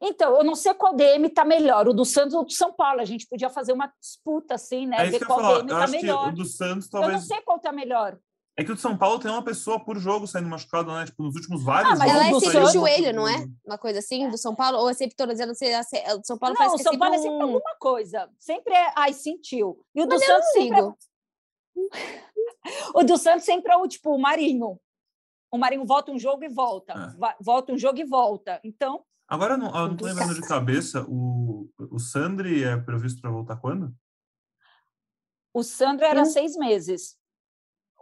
Então, 0.00 0.36
eu 0.36 0.44
não 0.44 0.54
sei 0.54 0.74
qual 0.74 0.94
DM 0.94 1.28
está 1.28 1.44
melhor, 1.44 1.88
o 1.88 1.94
do 1.94 2.04
Santos 2.04 2.34
ou 2.34 2.42
o 2.42 2.44
do 2.44 2.52
São 2.52 2.72
Paulo. 2.72 3.00
A 3.00 3.04
gente 3.04 3.26
podia 3.26 3.48
fazer 3.48 3.72
uma 3.72 3.90
disputa, 4.00 4.54
assim, 4.54 4.86
né? 4.86 5.06
É 5.06 5.10
Ver 5.10 5.24
qual 5.24 5.40
DM 5.40 5.72
está 5.72 5.86
melhor. 5.86 6.28
o 6.28 6.34
do 6.34 6.44
Santos 6.44 6.88
talvez... 6.88 7.12
Eu 7.12 7.18
não 7.18 7.24
sei 7.24 7.40
qual 7.42 7.56
está 7.58 7.72
melhor. 7.72 8.18
É 8.56 8.62
que 8.62 8.70
o 8.70 8.74
de 8.74 8.80
São 8.80 8.96
Paulo 8.96 9.18
tem 9.18 9.28
uma 9.28 9.42
pessoa 9.42 9.84
por 9.84 9.98
jogo 9.98 10.28
saindo 10.28 10.48
machucada, 10.48 10.94
né? 10.94 11.06
Tipo, 11.06 11.24
nos 11.24 11.34
últimos 11.34 11.64
vários 11.64 11.92
ah, 11.92 11.96
mas 11.96 12.10
ela 12.10 12.28
é 12.28 12.38
sempre 12.38 12.58
o 12.58 12.72
joelho, 12.72 13.12
não 13.12 13.26
é? 13.26 13.44
Uma 13.64 13.76
coisa 13.76 13.98
assim, 13.98 14.28
do 14.30 14.38
São 14.38 14.54
Paulo? 14.54 14.78
Ou 14.78 14.88
é 14.88 14.94
sempre? 14.94 15.16
Eu 15.18 15.26
não 15.26 15.54
sei, 15.54 15.74
o 15.76 16.22
São 16.22 16.38
Paulo 16.38 16.54
não, 16.56 16.74
o 16.74 16.78
São 16.78 16.92
é 16.92 16.98
Paulo 16.98 17.14
é 17.14 17.18
sempre 17.18 17.42
alguma 17.42 17.76
coisa. 17.80 18.30
Sempre 18.38 18.74
é, 18.74 18.92
ai, 18.96 19.12
sentiu. 19.12 19.84
E 19.92 20.02
o 20.02 20.06
do 20.06 20.18
Santos 20.18 20.48
sempre 20.52 20.80
é... 20.80 20.84
O 22.94 23.02
do 23.02 23.18
Santos 23.18 23.44
sempre 23.44 23.72
é 23.72 23.76
o, 23.76 23.88
tipo, 23.88 24.14
o 24.14 24.20
Marinho. 24.20 24.78
O 25.50 25.58
Marinho 25.58 25.84
volta 25.84 26.12
um 26.12 26.18
jogo 26.18 26.44
e 26.44 26.48
volta. 26.48 26.92
É. 26.92 27.36
Volta 27.40 27.72
um 27.72 27.78
jogo 27.78 27.98
e 27.98 28.04
volta. 28.04 28.60
Então... 28.62 29.04
Agora, 29.26 29.54
eu 29.54 29.58
não, 29.58 29.66
eu 29.66 29.88
não 29.88 29.96
tô 29.96 30.04
lembrando 30.04 30.34
de 30.34 30.46
cabeça, 30.46 31.04
o, 31.08 31.68
o 31.90 31.98
Sandri 31.98 32.62
é 32.62 32.76
previsto 32.76 33.20
para 33.20 33.30
voltar 33.30 33.56
quando? 33.56 33.92
O 35.52 35.62
Sandro 35.62 36.04
era 36.04 36.22
hum. 36.22 36.26
seis 36.26 36.56
meses. 36.56 37.16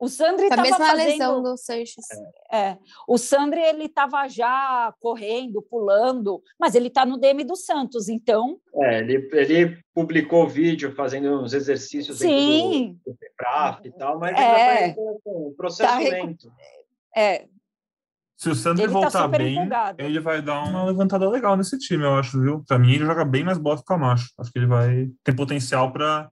O 0.02 0.08
Sandri 0.08 0.46
estava 0.46 0.68
fazendo... 0.68 0.96
lesão 0.96 1.42
do 1.44 1.56
Sanches. 1.56 2.04
É, 2.52 2.76
o 3.06 3.16
Sandri 3.16 3.60
ele 3.60 3.84
estava 3.84 4.26
já 4.26 4.92
correndo, 4.98 5.62
pulando, 5.62 6.42
mas 6.58 6.74
ele 6.74 6.88
está 6.88 7.06
no 7.06 7.16
DM 7.16 7.44
do 7.44 7.54
Santos, 7.54 8.08
então. 8.08 8.58
É, 8.74 8.98
ele, 8.98 9.30
ele 9.32 9.78
publicou 9.94 10.48
vídeo 10.48 10.92
fazendo 10.92 11.40
uns 11.40 11.52
exercícios 11.52 12.18
Sim. 12.18 12.98
do, 13.06 13.12
do 13.12 13.86
e 13.86 13.90
tal, 13.92 14.18
mas 14.18 14.36
é, 14.36 14.86
ainda 14.86 14.96
tá 14.96 15.00
um 15.24 15.54
processo 15.56 15.92
tá 15.92 15.98
lento. 16.00 16.52
É. 17.16 17.46
Se 18.36 18.50
o 18.50 18.56
Sandri 18.56 18.82
ele 18.82 18.92
tá 18.92 18.98
voltar 18.98 19.22
tá 19.22 19.28
bem, 19.28 19.52
empolgado. 19.52 20.02
ele 20.02 20.18
vai 20.18 20.42
dar 20.42 20.64
uma 20.64 20.84
levantada 20.84 21.30
legal 21.30 21.56
nesse 21.56 21.78
time, 21.78 22.02
eu 22.02 22.16
acho, 22.16 22.40
viu? 22.40 22.64
Para 22.66 22.76
mim, 22.76 22.92
ele 22.92 23.06
joga 23.06 23.24
bem 23.24 23.44
mais 23.44 23.56
bola 23.56 23.76
que 23.76 23.82
o 23.82 23.84
Camacho. 23.84 24.32
Acho 24.36 24.50
que 24.50 24.58
ele 24.58 24.66
vai 24.66 25.08
ter 25.22 25.32
potencial 25.32 25.92
para 25.92 26.28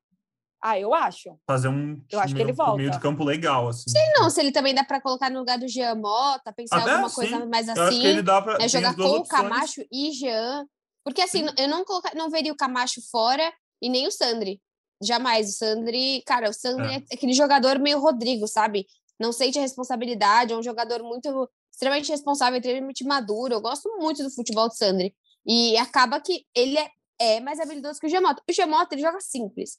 Ah, 0.63 0.79
eu 0.79 0.93
acho. 0.93 1.35
Fazer 1.47 1.69
um, 1.69 2.03
Eu 2.11 2.21
acho 2.21 2.35
que 2.35 2.41
ele 2.43 2.53
um 2.53 2.55
volta. 2.55 2.77
meio 2.77 2.91
de 2.91 3.01
campo 3.01 3.25
legal, 3.25 3.69
assim. 3.69 3.85
Não, 4.19 4.29
se 4.29 4.41
ele 4.41 4.53
também 4.53 4.75
dá 4.75 4.85
pra 4.85 5.01
colocar 5.01 5.31
no 5.31 5.39
lugar 5.39 5.59
do 5.59 5.67
Jean 5.67 5.95
Mota, 5.95 6.53
pensar 6.53 6.79
em 6.79 6.81
Até 6.83 6.91
alguma 6.91 7.07
assim, 7.07 7.15
coisa 7.17 7.47
mais 7.47 7.67
Eu 7.67 7.73
acho 7.73 7.83
que 7.83 7.89
assim. 7.99 8.07
ele 8.07 8.23
dá 8.23 8.43
pra. 8.43 8.59
É 8.61 8.69
jogar 8.69 8.95
com 8.95 9.03
o. 9.03 9.25
Camacho 9.27 9.81
e 9.91 10.13
Jean. 10.13 10.67
Porque 11.03 11.23
assim, 11.23 11.47
eu 11.57 11.67
não, 11.67 11.83
coloca, 11.85 12.11
não 12.15 12.29
veria 12.29 12.53
o 12.53 12.57
Camacho 12.57 13.01
fora 13.11 13.51
e 13.81 13.89
nem 13.89 14.07
o 14.07 14.13
Sandri. 14.13 14.61
Jamais. 15.03 15.49
O 15.49 15.53
Sandri, 15.53 16.23
cara, 16.27 16.51
o 16.51 16.53
Sandri 16.53 16.87
É. 16.93 16.97
é. 16.97 17.03
aquele 17.15 17.33
jogador 17.33 17.79
meio 17.79 17.99
Rodrigo, 17.99 18.47
sabe? 18.47 18.87
Não 19.19 19.33
sente 19.33 19.59
a 19.59 19.63
responsabilidade, 19.63 20.53
é 20.53 20.57
um 20.57 20.63
jogador 20.63 21.03
muito 21.03 21.49
extremamente 21.73 22.11
responsável, 22.11 22.59
extremamente 22.59 23.03
maduro. 23.05 23.55
Eu 23.55 23.61
gosto 23.63 23.89
muito 23.99 24.23
do 24.23 24.31
futebol 24.31 24.69
do 24.69 24.75
Sandri. 24.77 25.15
E 25.47 25.75
acaba 25.79 26.21
que 26.21 26.45
ele 26.55 26.77
é, 26.79 26.87
é 27.21 27.39
mais 27.39 27.61
habilidoso 27.61 28.01
que 28.01 28.07
o 28.07 28.11
Giamota. 28.11 28.43
O 28.49 28.53
Giamota, 28.53 28.95
ele 28.95 29.03
joga 29.03 29.21
simples. 29.21 29.79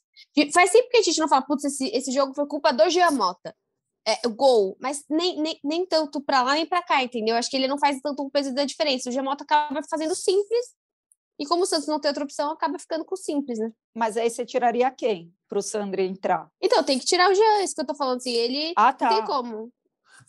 Faz 0.54 0.70
tempo 0.70 0.88
que 0.88 0.98
a 0.98 1.02
gente 1.02 1.18
não 1.18 1.28
fala, 1.28 1.42
putz, 1.42 1.64
esse, 1.64 1.88
esse 1.88 2.12
jogo 2.12 2.32
foi 2.34 2.46
culpa 2.46 2.72
do 2.72 2.88
Giamota. 2.88 3.54
É, 4.06 4.26
o 4.26 4.30
gol, 4.30 4.76
mas 4.80 5.04
nem, 5.10 5.40
nem, 5.40 5.60
nem 5.62 5.86
tanto 5.86 6.20
pra 6.20 6.42
lá 6.42 6.54
nem 6.54 6.66
pra 6.66 6.82
cá, 6.82 7.02
entendeu? 7.02 7.36
Acho 7.36 7.50
que 7.50 7.56
ele 7.56 7.68
não 7.68 7.78
faz 7.78 8.00
tanto 8.00 8.22
o 8.22 8.30
peso 8.30 8.54
da 8.54 8.64
diferença. 8.64 9.08
O 9.08 9.12
Giamota 9.12 9.44
acaba 9.44 9.80
fazendo 9.88 10.14
simples, 10.14 10.74
e 11.38 11.46
como 11.46 11.62
o 11.62 11.66
Santos 11.66 11.88
não 11.88 12.00
tem 12.00 12.08
outra 12.08 12.24
opção, 12.24 12.52
acaba 12.52 12.78
ficando 12.78 13.04
com 13.04 13.14
o 13.14 13.18
simples, 13.18 13.58
né? 13.58 13.72
Mas 13.94 14.16
aí 14.16 14.28
você 14.30 14.44
tiraria 14.44 14.90
quem 14.90 15.32
para 15.48 15.58
o 15.58 15.62
Sandri 15.62 16.04
entrar? 16.04 16.48
Então, 16.60 16.82
tem 16.84 16.98
que 16.98 17.04
tirar 17.04 17.30
o 17.30 17.34
Jean, 17.34 17.62
isso 17.62 17.74
que 17.74 17.80
eu 17.80 17.86
tô 17.86 17.94
falando, 17.94 18.18
assim, 18.18 18.32
ele 18.32 18.72
Ah, 18.76 18.90
não 18.90 18.96
tá. 18.96 19.08
tem 19.08 19.24
como. 19.24 19.72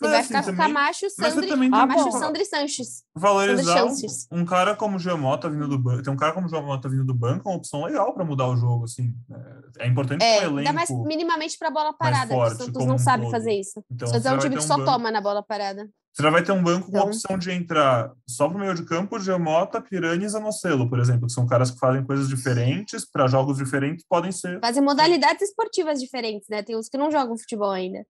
Mas, 0.01 0.11
vai 0.11 0.19
assim, 0.19 0.27
ficar 0.27 0.43
com 0.43 0.49
o 0.49 0.55
também- 0.55 0.67
Camacho, 0.73 1.09
Sandri, 1.09 1.47
tem 1.47 1.69
Camacho. 1.71 2.11
Sandri 2.11 2.41
e 2.41 2.45
Sanches. 2.45 3.03
valorizar 3.15 3.85
um, 3.85 3.95
um 4.31 4.45
cara 4.45 4.75
como 4.75 4.95
o 4.97 4.99
Giamota 4.99 5.49
vindo 5.49 5.67
do 5.67 5.77
banco. 5.77 6.03
Tem 6.03 6.13
um 6.13 6.17
cara 6.17 6.33
como 6.33 6.47
o 6.47 6.49
Giamota 6.49 6.89
vindo 6.89 7.05
do 7.05 7.13
banco, 7.13 7.47
é 7.47 7.51
uma 7.51 7.57
opção 7.57 7.83
legal 7.85 8.13
para 8.13 8.23
mudar 8.25 8.47
o 8.47 8.55
jogo, 8.55 8.85
assim. 8.85 9.13
É, 9.79 9.85
é 9.85 9.87
importante 9.87 10.23
É, 10.23 10.39
que 10.39 10.45
o 10.45 10.47
elenco. 10.49 10.57
ainda 10.59 10.73
mais 10.73 10.89
minimamente 10.89 11.57
pra 11.57 11.69
bola 11.71 11.93
parada, 11.93 12.33
forte, 12.33 12.55
o 12.55 12.65
Santos 12.65 12.85
não 12.85 12.95
um 12.95 12.97
sabe 12.99 13.23
todo. 13.23 13.31
fazer 13.31 13.53
isso. 13.53 13.83
Então, 13.91 14.07
Santos 14.07 14.25
é 14.25 14.31
um 14.33 14.37
time 14.39 14.55
que 14.55 14.61
um 14.63 14.67
só 14.67 14.77
banco- 14.77 14.91
toma 14.91 15.11
na 15.11 15.21
bola 15.21 15.43
parada. 15.43 15.87
Você 16.15 16.21
já 16.21 16.29
vai 16.29 16.43
ter 16.43 16.51
um 16.51 16.61
banco 16.61 16.91
com 16.91 16.97
a 16.97 16.99
Então- 16.99 17.07
opção 17.09 17.37
de 17.39 17.49
entrar 17.51 18.11
só 18.29 18.47
pro 18.47 18.59
meio 18.59 18.75
de 18.75 18.85
campo, 18.85 19.19
Giamota, 19.19 19.81
Piranha 19.81 20.23
e 20.23 20.29
Zanocelo, 20.29 20.87
por 20.87 20.99
exemplo, 20.99 21.25
que 21.25 21.33
são 21.33 21.47
caras 21.47 21.71
que 21.71 21.79
fazem 21.79 22.03
coisas 22.05 22.27
diferentes, 22.29 23.03
para 23.09 23.25
jogos 23.25 23.57
diferentes, 23.57 24.05
podem 24.07 24.31
ser. 24.31 24.59
Fazer 24.59 24.79
modalidades 24.81 25.41
esportivas 25.49 25.99
diferentes, 25.99 26.47
né? 26.49 26.61
Tem 26.61 26.77
uns 26.77 26.87
que 26.87 26.99
não 26.99 27.09
jogam 27.09 27.35
futebol 27.35 27.71
ainda. 27.71 28.05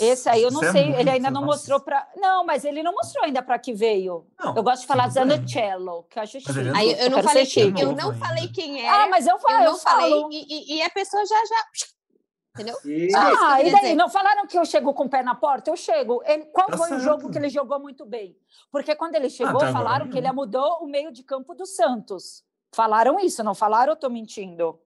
Esse 0.00 0.28
aí 0.28 0.42
eu 0.42 0.50
não 0.50 0.62
é 0.62 0.70
sei, 0.72 0.94
ele 0.94 1.10
ainda 1.10 1.30
não 1.30 1.44
mostrou 1.44 1.80
para. 1.80 2.08
Não, 2.16 2.44
mas 2.44 2.64
ele 2.64 2.82
não 2.82 2.92
mostrou 2.92 3.24
ainda 3.24 3.42
para 3.42 3.58
que 3.58 3.72
veio. 3.72 4.26
Não, 4.38 4.54
Eu 4.56 4.62
gosto 4.62 4.82
de 4.82 4.86
falar. 4.86 5.08
Zanocello, 5.08 6.04
que 6.04 6.18
eu 6.18 6.22
acho 6.22 6.36
é 6.36 6.40
chique. 6.40 6.52
Aí 6.74 6.92
eu, 7.00 7.10
não 7.10 7.22
falei 7.22 7.46
quem, 7.46 7.80
eu 7.80 7.92
não 7.92 8.10
ainda. 8.10 8.26
falei 8.26 8.48
quem 8.48 8.80
era. 8.86 9.04
Ah, 9.04 9.08
mas 9.08 9.26
eu 9.26 9.38
falo, 9.38 9.54
eu 9.54 9.64
eu, 9.64 9.72
não 9.72 9.78
falei 9.78 10.12
e, 10.30 10.74
e- 10.74 10.76
e 10.78 10.82
a 10.82 10.90
pessoa 10.90 11.24
já 11.26 11.34
já 11.34 11.64
entendeu? 12.54 12.76
E 12.84 13.10
Só 13.10 13.32
isso 13.32 13.42
Ah, 13.44 13.52
e 13.54 13.56
queria 13.58 13.72
daí? 13.72 13.80
dizer. 13.82 13.94
Não 13.94 14.08
falaram 14.10 14.46
que 14.46 14.58
eu 14.58 14.64
chego 14.64 14.92
com 14.94 15.04
o 15.04 15.08
pé 15.08 15.22
na 15.22 15.34
porta? 15.34 15.70
Eu 15.70 15.76
chego. 15.76 16.22
Ele- 16.24 16.44
qual 16.46 16.66
Tá 16.68 16.76
foi 16.76 16.88
certo. 16.88 17.00
o 17.00 17.04
jogo 17.04 17.30
que 17.30 17.38
ele 17.38 17.48
jogou 17.48 17.80
muito 17.80 18.04
bem? 18.04 18.36
Porque 18.70 18.94
quando 18.94 19.14
ele 19.14 19.30
chegou, 19.30 19.56
até 19.56 19.66
agora 19.68 19.72
falaram 19.72 20.08
que 20.10 20.18
ele 20.18 20.30
mudou 20.32 20.78
o 20.82 20.86
meio 20.86 21.10
de 21.10 21.22
campo 21.22 21.54
do 21.54 21.64
Santos. 21.66 22.44
Falaram 22.74 23.18
isso, 23.18 23.42
não 23.42 23.54
falaram 23.54 23.92
ou 23.92 23.96
eu 23.96 24.00
tô 24.00 24.08
mentindo? 24.08 24.78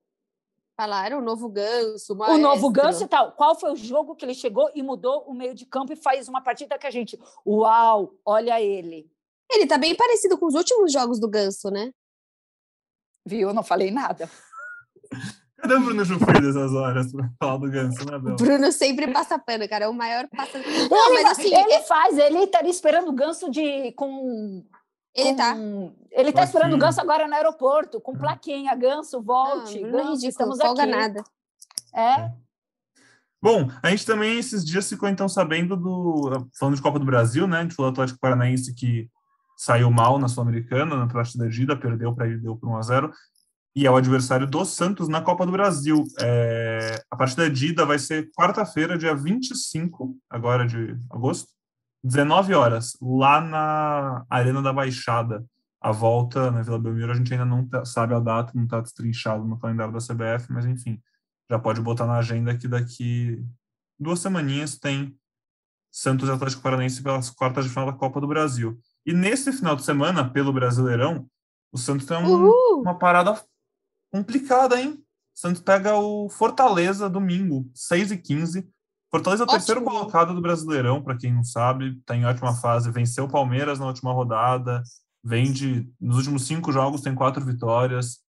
Falaram 0.76 1.18
o 1.18 1.22
novo 1.22 1.48
ganso, 1.48 2.12
o, 2.12 2.16
O 2.16 2.36
novo 2.36 2.70
maestro. 2.70 2.70
Ganso 2.70 3.04
e 3.04 3.08
tal. 3.08 3.32
Qual 3.32 3.58
foi 3.58 3.72
o 3.72 3.76
jogo 3.76 4.14
que 4.14 4.24
ele 4.26 4.34
chegou 4.34 4.70
e 4.74 4.82
mudou 4.82 5.24
o 5.26 5.32
meio 5.32 5.54
de 5.54 5.64
campo 5.64 5.92
e 5.92 5.96
faz 5.96 6.28
uma 6.28 6.42
partida 6.42 6.78
que 6.78 6.86
a 6.86 6.90
gente. 6.90 7.18
Uau, 7.46 8.12
olha 8.24 8.60
ele. 8.60 9.10
Ele 9.50 9.66
tá 9.66 9.78
bem 9.78 9.94
parecido 9.94 10.36
com 10.36 10.46
os 10.46 10.54
últimos 10.54 10.92
jogos 10.92 11.18
do 11.18 11.28
Ganso, 11.28 11.70
né? 11.70 11.92
Viu? 13.24 13.48
Eu 13.48 13.54
não 13.54 13.62
falei 13.62 13.90
nada. 13.90 14.28
Cadê 15.56 15.74
o 15.74 15.80
Bruno 15.80 16.04
Jufri 16.04 16.40
dessas 16.40 16.72
horas 16.74 17.10
pra 17.10 17.30
falar 17.40 17.56
do 17.56 17.70
Ganso, 17.70 18.04
né, 18.04 18.16
O 18.16 18.20
Bel? 18.20 18.36
Bruno 18.36 18.70
sempre 18.70 19.10
passa 19.10 19.38
pano, 19.38 19.66
cara. 19.66 19.86
É 19.86 19.88
o 19.88 19.94
maior 19.94 20.28
passa. 20.28 20.58
Não, 20.58 21.12
ele, 21.14 21.22
mas 21.22 21.32
assim, 21.38 21.54
ele 21.54 21.72
é- 21.72 21.82
faz, 21.82 22.18
ele 22.18 22.40
estaria 22.40 22.70
esperando 22.70 23.08
o 23.08 23.12
Ganso 23.14 23.50
de. 23.50 23.92
com. 23.92 24.62
Ele 25.16 25.30
com- 25.30 25.36
tá. 25.36 25.56
Ele 26.12 26.32
tá 26.32 26.44
esperando 26.44 26.74
o. 26.74 26.78
Ganso 26.78 27.00
agora 27.00 27.26
no 27.26 27.34
aeroporto, 27.34 28.00
com 28.00 28.16
plaquinha, 28.16 28.74
Ganso, 28.74 29.16
Não, 29.18 29.24
volte. 29.24 29.78
Bruno 29.80 29.88
é 29.88 29.90
Ganso, 29.92 30.10
ridículo, 30.12 30.28
estamos 30.28 30.58
folga 30.58 30.82
aqui. 30.82 30.90
nada. 30.92 31.24
É, 31.94 32.30
Bom, 33.42 33.70
a 33.82 33.90
gente 33.90 34.04
também 34.06 34.38
esses 34.38 34.64
dias 34.64 34.88
ficou 34.88 35.08
então 35.08 35.28
sabendo 35.28 35.76
do. 35.76 36.48
Falando 36.58 36.74
de 36.74 36.82
Copa 36.82 36.98
do 36.98 37.04
Brasil, 37.04 37.46
né? 37.46 37.58
A 37.58 37.62
gente 37.62 37.74
falou 37.74 37.92
do 37.92 37.94
Atlético 37.94 38.18
Paranaense 38.18 38.74
que 38.74 39.08
saiu 39.56 39.90
mal 39.90 40.18
na 40.18 40.26
Sul-Americana, 40.28 40.96
na 40.96 41.06
partida 41.06 41.48
de 41.48 41.62
ida, 41.62 41.76
perdeu 41.76 42.14
para 42.14 42.26
ele, 42.26 42.38
deu 42.38 42.56
por 42.56 42.68
1 42.68 42.76
a 42.76 42.82
0 42.82 43.12
e 43.74 43.86
é 43.86 43.90
o 43.90 43.96
adversário 43.96 44.46
do 44.46 44.64
Santos 44.64 45.06
na 45.06 45.20
Copa 45.20 45.44
do 45.46 45.52
Brasil. 45.52 46.02
É, 46.20 47.02
a 47.10 47.16
partida 47.16 47.48
de 47.48 47.68
ida 47.68 47.84
vai 47.84 47.98
ser 47.98 48.30
quarta-feira, 48.32 48.96
dia 48.98 49.14
25, 49.14 50.16
agora 50.30 50.66
de 50.66 50.96
agosto, 51.10 51.48
19 52.04 52.54
horas, 52.54 52.96
lá 53.00 53.40
na 53.40 54.24
Arena 54.30 54.62
da 54.62 54.72
Baixada. 54.72 55.44
A 55.80 55.92
volta 55.92 56.50
na 56.50 56.62
Vila 56.62 56.78
Belmiro, 56.78 57.12
a 57.12 57.14
gente 57.14 57.32
ainda 57.32 57.44
não 57.44 57.66
tá- 57.66 57.84
sabe 57.84 58.14
a 58.14 58.18
data, 58.20 58.52
não 58.54 58.64
está 58.64 58.80
destrinchado 58.80 59.44
no 59.44 59.58
calendário 59.58 59.92
da 59.92 60.00
CBF, 60.00 60.50
mas 60.52 60.64
enfim, 60.64 61.00
já 61.50 61.58
pode 61.58 61.80
botar 61.80 62.06
na 62.06 62.18
agenda 62.18 62.56
que 62.56 62.66
daqui 62.66 63.44
duas 63.98 64.18
semaninhas 64.20 64.78
tem 64.78 65.16
Santos 65.92 66.28
e 66.28 66.32
Atlético 66.32 66.62
Paranaense 66.62 67.02
pelas 67.02 67.30
quartas 67.30 67.64
de 67.64 67.70
final 67.70 67.86
da 67.86 67.92
Copa 67.92 68.20
do 68.20 68.26
Brasil. 68.26 68.78
E 69.04 69.12
nesse 69.12 69.52
final 69.52 69.76
de 69.76 69.84
semana, 69.84 70.28
pelo 70.28 70.52
Brasileirão, 70.52 71.26
o 71.72 71.78
Santos 71.78 72.06
tem 72.06 72.16
um- 72.16 72.80
uma 72.80 72.98
parada 72.98 73.40
complicada, 74.12 74.80
hein? 74.80 75.02
O 75.34 75.38
Santos 75.38 75.62
pega 75.62 75.94
o 75.96 76.28
Fortaleza 76.28 77.08
domingo, 77.08 77.70
6 77.74 78.10
e 78.10 78.16
15 78.16 78.68
Fortaleza 79.10 79.44
é 79.44 79.46
o 79.46 79.48
terceiro 79.48 79.82
colocado 79.82 80.34
do 80.34 80.40
Brasileirão, 80.40 81.02
para 81.02 81.16
quem 81.16 81.32
não 81.32 81.44
sabe, 81.44 81.96
está 81.98 82.16
em 82.16 82.24
ótima 82.24 82.54
fase, 82.54 82.90
venceu 82.90 83.24
o 83.24 83.30
Palmeiras 83.30 83.78
na 83.78 83.86
última 83.86 84.12
rodada, 84.12 84.82
vem 85.22 85.52
de, 85.52 85.88
nos 86.00 86.18
últimos 86.18 86.46
cinco 86.46 86.72
jogos 86.72 87.00
tem 87.00 87.14
quatro 87.14 87.44
vitórias, 87.44 88.20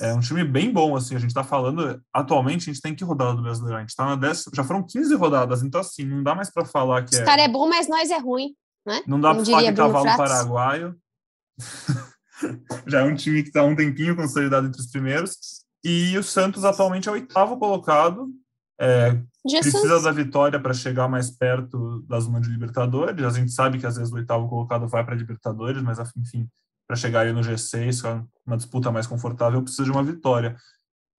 é 0.00 0.12
um 0.12 0.20
time 0.20 0.42
bem 0.42 0.72
bom, 0.72 0.96
assim, 0.96 1.14
a 1.14 1.18
gente 1.18 1.30
está 1.30 1.44
falando, 1.44 2.02
atualmente 2.12 2.68
a 2.68 2.72
gente 2.72 2.82
tem 2.82 2.94
que 2.94 3.04
rodada 3.04 3.34
do 3.34 3.42
Brasileirão, 3.42 3.78
a 3.78 3.80
gente 3.82 3.94
tá 3.94 4.04
na 4.04 4.16
décima, 4.16 4.52
já 4.54 4.64
foram 4.64 4.82
15 4.84 5.14
rodadas, 5.14 5.62
então 5.62 5.80
assim, 5.80 6.04
não 6.04 6.22
dá 6.22 6.34
mais 6.34 6.50
para 6.50 6.64
falar 6.64 7.04
que 7.04 7.14
Os 7.14 7.20
é, 7.20 7.24
caras 7.24 7.44
é 7.44 7.48
bom, 7.48 7.68
mas 7.68 7.88
nós 7.88 8.10
é 8.10 8.18
ruim, 8.18 8.54
né? 8.84 9.02
não 9.06 9.20
dá 9.20 9.32
para 9.32 9.44
falar 9.44 9.62
que 9.62 9.68
é 9.68 9.72
Bruno 9.72 9.92
cavalo 9.92 10.16
Fratos. 10.16 10.32
paraguaio, 10.32 10.96
já 12.86 13.00
é 13.00 13.04
um 13.04 13.14
time 13.14 13.42
que 13.42 13.48
está 13.48 13.62
um 13.62 13.76
tempinho 13.76 14.16
consolidado 14.16 14.66
entre 14.66 14.80
os 14.80 14.90
primeiros, 14.90 15.64
e 15.84 16.18
o 16.18 16.22
Santos 16.22 16.64
atualmente 16.64 17.08
é 17.08 17.12
o 17.12 17.14
oitavo 17.14 17.56
colocado, 17.56 18.28
é, 18.78 19.22
precisa 19.42 20.00
da 20.00 20.12
vitória 20.12 20.60
para 20.60 20.74
chegar 20.74 21.08
mais 21.08 21.30
perto 21.30 22.02
da 22.02 22.20
zona 22.20 22.40
de 22.40 22.50
Libertadores. 22.50 23.24
A 23.24 23.30
gente 23.30 23.52
sabe 23.52 23.78
que 23.78 23.86
às 23.86 23.96
vezes 23.96 24.12
o 24.12 24.16
oitavo 24.16 24.48
colocado 24.48 24.86
vai 24.86 25.04
para 25.04 25.14
Libertadores, 25.14 25.82
mas 25.82 25.98
enfim, 26.16 26.48
para 26.86 26.96
chegar 26.96 27.20
aí 27.20 27.32
no 27.32 27.40
G6, 27.40 28.02
com 28.02 28.26
uma 28.46 28.56
disputa 28.56 28.90
mais 28.90 29.06
confortável, 29.06 29.62
precisa 29.62 29.84
de 29.84 29.90
uma 29.90 30.04
vitória. 30.04 30.56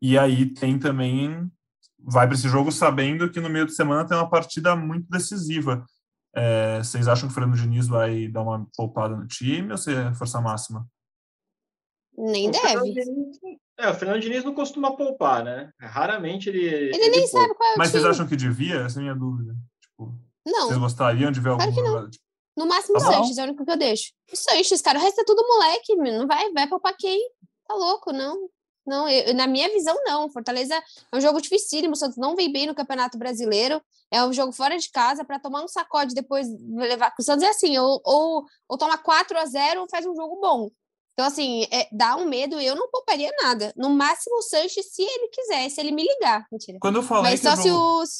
E 0.02 0.18
aí 0.18 0.46
tem 0.54 0.78
também 0.78 1.52
vai 2.00 2.28
para 2.28 2.36
esse 2.36 2.48
jogo 2.48 2.72
sabendo 2.72 3.30
que 3.30 3.40
no 3.40 3.50
meio 3.50 3.66
de 3.66 3.74
semana 3.74 4.08
tem 4.08 4.16
uma 4.16 4.30
partida 4.30 4.76
muito 4.76 5.10
decisiva. 5.10 5.86
É, 6.36 6.78
vocês 6.78 7.08
acham 7.08 7.28
que 7.28 7.32
o 7.32 7.36
Fernando 7.36 7.58
Diniz 7.58 7.88
vai 7.88 8.28
dar 8.28 8.44
uma 8.44 8.68
poupada 8.76 9.16
no 9.16 9.26
time 9.26 9.72
ou 9.72 9.78
se 9.78 9.94
é 9.94 10.14
força 10.14 10.40
máxima? 10.40 10.88
Nem 12.16 12.52
deve. 12.52 12.94
É, 13.80 13.90
o 13.90 13.94
Fernando 13.94 14.22
Diniz 14.22 14.44
não 14.44 14.54
costuma 14.54 14.96
poupar, 14.96 15.44
né? 15.44 15.72
Raramente 15.80 16.50
ele. 16.50 16.66
Ele 16.66 17.10
nem 17.10 17.28
sabe 17.28 17.54
qual 17.54 17.70
é 17.70 17.76
o 17.76 17.78
Mas 17.78 17.90
vocês 17.90 18.02
time. 18.02 18.14
acham 18.14 18.28
que 18.28 18.36
devia? 18.36 18.78
Essa 18.82 18.98
é 18.98 19.00
a 19.00 19.04
minha 19.04 19.16
dúvida. 19.16 19.56
Tipo, 19.82 20.14
Não, 20.46 20.68
vocês 20.68 20.80
gostariam 20.80 21.32
de 21.32 21.40
ver 21.40 21.56
Claro 21.56 21.72
que 21.74 21.80
alguma 21.80 22.10
no 22.58 22.66
máximo 22.66 22.98
o 22.98 23.00
Tá 23.00 23.06
bom. 23.06 23.12
Sanches, 23.14 23.38
é 23.38 23.42
o 23.42 23.46
único 23.46 23.64
que 23.64 23.72
eu 23.72 23.78
deixo. 23.78 24.12
O 24.34 24.36
Sanches, 24.36 24.82
cara, 24.82 24.98
o 24.98 25.02
resto 25.02 25.22
é 25.22 25.24
tudo 25.24 25.48
moleque, 25.48 25.96
meu, 25.96 26.18
não 26.20 26.28
vai, 26.28 26.52
vai 26.52 26.68
poupar 26.68 26.96
quem? 26.98 27.30
Tá 27.68 27.76
louco, 27.76 28.12
não. 28.12 28.50
Não, 28.84 29.08
eu- 29.08 29.34
na 29.36 29.46
minha 29.46 29.70
visão, 29.70 29.96
não. 30.06 30.28
Fortaleza 30.32 30.74
é 30.74 31.16
um 31.16 31.22
jogo 31.22 31.40
dificílimo, 31.40 31.94
o 31.94 31.96
Santos 31.96 32.18
não 32.18 32.36
vem 32.36 32.52
bem 32.52 32.66
no 32.66 32.74
Campeonato 32.74 33.16
Brasileiro, 33.18 33.80
é 34.10 34.24
um 34.24 34.34
jogo 34.34 34.54
fora 34.54 34.76
de 34.78 34.90
casa, 34.90 35.24
para 35.24 35.38
tomar 35.40 35.62
um 35.62 35.68
sacode 35.68 36.16
depois 36.16 36.48
levar. 36.76 37.14
O 37.20 37.22
Santos 37.22 37.44
é 37.44 37.50
assim, 37.50 37.78
ou, 37.78 38.02
ou, 38.04 38.46
ou 38.68 38.78
toma 38.78 38.98
4 38.98 39.38
a 39.38 39.46
0 39.46 39.82
ou 39.82 39.88
faz 39.90 40.06
um 40.08 40.16
jogo 40.16 40.40
bom. 40.42 40.72
Então, 41.18 41.26
assim, 41.26 41.64
é, 41.72 41.88
dá 41.92 42.16
um 42.16 42.26
medo, 42.30 42.60
eu 42.62 42.76
não 42.76 42.92
pouparia 42.92 43.32
nada. 43.42 43.74
No 43.76 43.90
máximo 43.90 44.36
o 44.38 44.42
Sanches, 44.44 44.94
se 44.94 45.02
ele 45.02 45.30
quiser, 45.30 45.68
se 45.70 45.82
ele 45.82 45.92
me 45.92 46.04
ligar. 46.04 46.46
Mentira. 46.52 46.78
Quando 46.80 46.98
eu 46.98 47.02
falei 47.02 47.32
Mas 47.32 47.42
só 47.42 47.56
se 47.56 47.70
jogo- 47.70 48.02
os. 48.04 48.20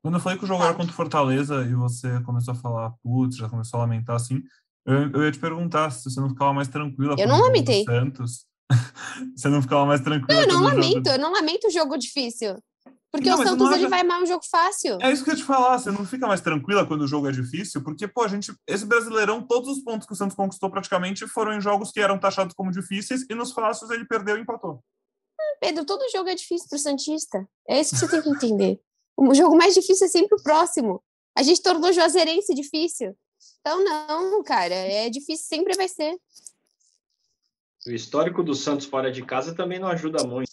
Quando 0.00 0.14
eu 0.14 0.20
falei 0.20 0.38
que 0.38 0.44
o 0.44 0.46
jogo 0.46 0.58
Fala. 0.60 0.70
era 0.70 0.78
contra 0.78 0.92
o 0.92 0.94
Fortaleza 0.96 1.62
e 1.64 1.74
você 1.74 2.20
começou 2.22 2.52
a 2.52 2.56
falar, 2.56 2.92
putz, 3.02 3.36
já 3.36 3.48
começou 3.48 3.78
a 3.78 3.82
lamentar 3.82 4.14
assim, 4.14 4.40
eu, 4.86 5.10
eu 5.10 5.24
ia 5.24 5.32
te 5.32 5.40
perguntar 5.40 5.90
se 5.90 6.04
você 6.08 6.20
não 6.20 6.28
ficava 6.28 6.52
mais 6.52 6.68
tranquila. 6.68 7.16
Eu 7.18 7.26
não 7.26 7.40
lamentei. 7.40 7.82
Santos. 7.84 8.46
você 9.36 9.48
não 9.48 9.60
ficava 9.60 9.84
mais 9.84 10.00
tranquila. 10.00 10.40
Eu 10.40 10.46
não 10.46 10.60
quando 10.60 10.66
o 10.66 10.70
jogo- 10.70 10.86
lamento, 10.86 11.06
eu 11.08 11.18
não 11.18 11.32
lamento 11.32 11.66
o 11.66 11.70
jogo 11.70 11.96
difícil. 11.96 12.54
Porque 13.14 13.30
Não, 13.30 13.38
o 13.38 13.46
Santos 13.46 13.70
ele 13.70 13.86
vai 13.86 14.02
mais 14.02 14.24
um 14.24 14.26
jogo 14.26 14.44
fácil. 14.44 14.98
É 15.00 15.12
isso 15.12 15.22
que 15.22 15.30
eu 15.30 15.34
ia 15.34 15.38
te 15.38 15.44
falar, 15.44 15.78
você 15.78 15.88
não 15.88 16.04
fica 16.04 16.26
mais 16.26 16.40
tranquila 16.40 16.84
quando 16.84 17.02
o 17.02 17.06
jogo 17.06 17.28
é 17.28 17.30
difícil, 17.30 17.80
porque, 17.80 18.08
pô, 18.08 18.24
a 18.24 18.28
gente, 18.28 18.52
esse 18.66 18.84
Brasileirão, 18.84 19.40
todos 19.40 19.68
os 19.68 19.84
pontos 19.84 20.04
que 20.04 20.12
o 20.12 20.16
Santos 20.16 20.34
conquistou 20.34 20.68
praticamente 20.68 21.24
foram 21.28 21.52
em 21.52 21.60
jogos 21.60 21.92
que 21.92 22.00
eram 22.00 22.18
taxados 22.18 22.56
como 22.56 22.72
difíceis 22.72 23.24
e 23.30 23.34
nos 23.36 23.52
fáceis 23.52 23.88
ele 23.92 24.04
perdeu 24.04 24.36
e 24.36 24.40
empatou. 24.40 24.82
Pedro, 25.60 25.84
todo 25.84 26.10
jogo 26.10 26.28
é 26.28 26.34
difícil 26.34 26.68
para 26.68 26.74
o 26.74 26.80
Santista. 26.80 27.48
É 27.68 27.80
isso 27.80 27.90
que 27.90 27.98
você 27.98 28.08
tem 28.08 28.20
que 28.20 28.30
entender. 28.30 28.80
O 29.16 29.32
jogo 29.32 29.56
mais 29.56 29.74
difícil 29.74 30.08
é 30.08 30.10
sempre 30.10 30.36
o 30.36 30.42
próximo. 30.42 31.00
A 31.38 31.42
gente 31.44 31.62
tornou 31.62 31.88
o 31.88 31.92
Juazeirense 31.92 32.52
difícil. 32.52 33.16
Então, 33.60 33.84
não, 33.84 34.42
cara, 34.42 34.74
é 34.74 35.08
difícil, 35.08 35.46
sempre 35.46 35.76
vai 35.76 35.86
ser. 35.86 36.18
O 37.86 37.92
histórico 37.92 38.42
do 38.42 38.56
Santos 38.56 38.86
fora 38.86 39.12
de 39.12 39.24
casa 39.24 39.54
também 39.54 39.78
não 39.78 39.86
ajuda 39.86 40.24
muito. 40.24 40.50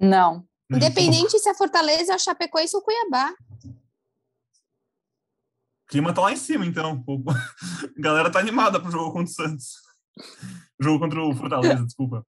Não. 0.00 0.44
Independente 0.70 1.38
se 1.38 1.48
a 1.48 1.54
Fortaleza, 1.54 2.18
Chapecoense 2.18 2.76
ou 2.76 2.82
Cuiabá. 2.82 3.34
O 5.84 5.90
clima 5.90 6.14
tá 6.14 6.20
lá 6.20 6.32
em 6.32 6.36
cima, 6.36 6.64
então. 6.64 7.02
A 7.28 7.32
galera 8.00 8.30
tá 8.30 8.38
animada 8.38 8.80
pro 8.80 8.90
jogo 8.90 9.12
contra 9.12 9.30
o 9.30 9.34
Santos. 9.34 9.74
O 10.80 10.84
jogo 10.84 11.00
contra 11.00 11.20
o 11.20 11.34
Fortaleza, 11.34 11.84
desculpa. 11.84 12.24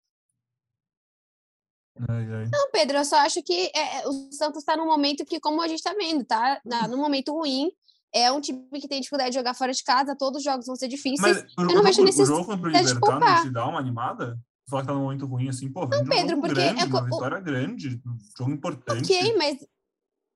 Ai, 2.09 2.33
ai. 2.33 2.49
Não, 2.51 2.71
Pedro, 2.71 2.97
eu 2.97 3.05
só 3.05 3.17
acho 3.17 3.43
que 3.43 3.71
é, 3.75 3.99
é 3.99 4.07
o 4.07 4.31
Santos 4.31 4.59
está 4.59 4.75
num 4.75 4.87
momento 4.87 5.25
que, 5.25 5.39
como 5.39 5.61
a 5.61 5.67
gente 5.67 5.77
está 5.79 5.93
vendo, 5.93 6.25
tá 6.25 6.59
na, 6.65 6.87
num 6.87 6.97
momento 6.97 7.33
ruim. 7.33 7.69
É 8.13 8.29
um 8.31 8.41
time 8.41 8.67
que 8.73 8.89
tem 8.89 8.99
dificuldade 8.99 9.31
de 9.31 9.37
jogar 9.37 9.53
fora 9.53 9.71
de 9.71 9.83
casa, 9.83 10.17
todos 10.17 10.39
os 10.39 10.43
jogos 10.43 10.65
vão 10.65 10.75
ser 10.75 10.89
difíceis. 10.89 11.21
Mas 11.21 11.69
eu 11.69 11.75
não 11.75 11.83
vejo 11.83 12.03
necessidade. 12.03 12.33
O 12.33 12.35
jogo 12.37 12.45
contra 12.45 12.67
o 12.67 12.71
Libertar 12.71 13.19
não 13.19 13.43
te 13.43 13.49
dá 13.51 13.65
uma 13.67 13.79
animada? 13.79 14.37
Falar 14.71 14.83
que 14.83 14.87
tá 14.87 14.93
num 14.93 15.01
momento 15.01 15.25
ruim 15.25 15.49
assim, 15.49 15.69
pô, 15.69 15.85
não, 15.85 15.99
um 16.01 16.05
Pedro, 16.05 16.29
jogo 16.29 16.41
porque 16.43 16.53
grande, 16.53 16.81
é, 16.81 16.85
uma 16.85 17.03
vitória 17.03 17.39
grande, 17.41 18.01
um 18.05 18.17
jogo 18.37 18.51
importante. 18.51 19.03
Ok, 19.13 19.35
mas. 19.37 19.59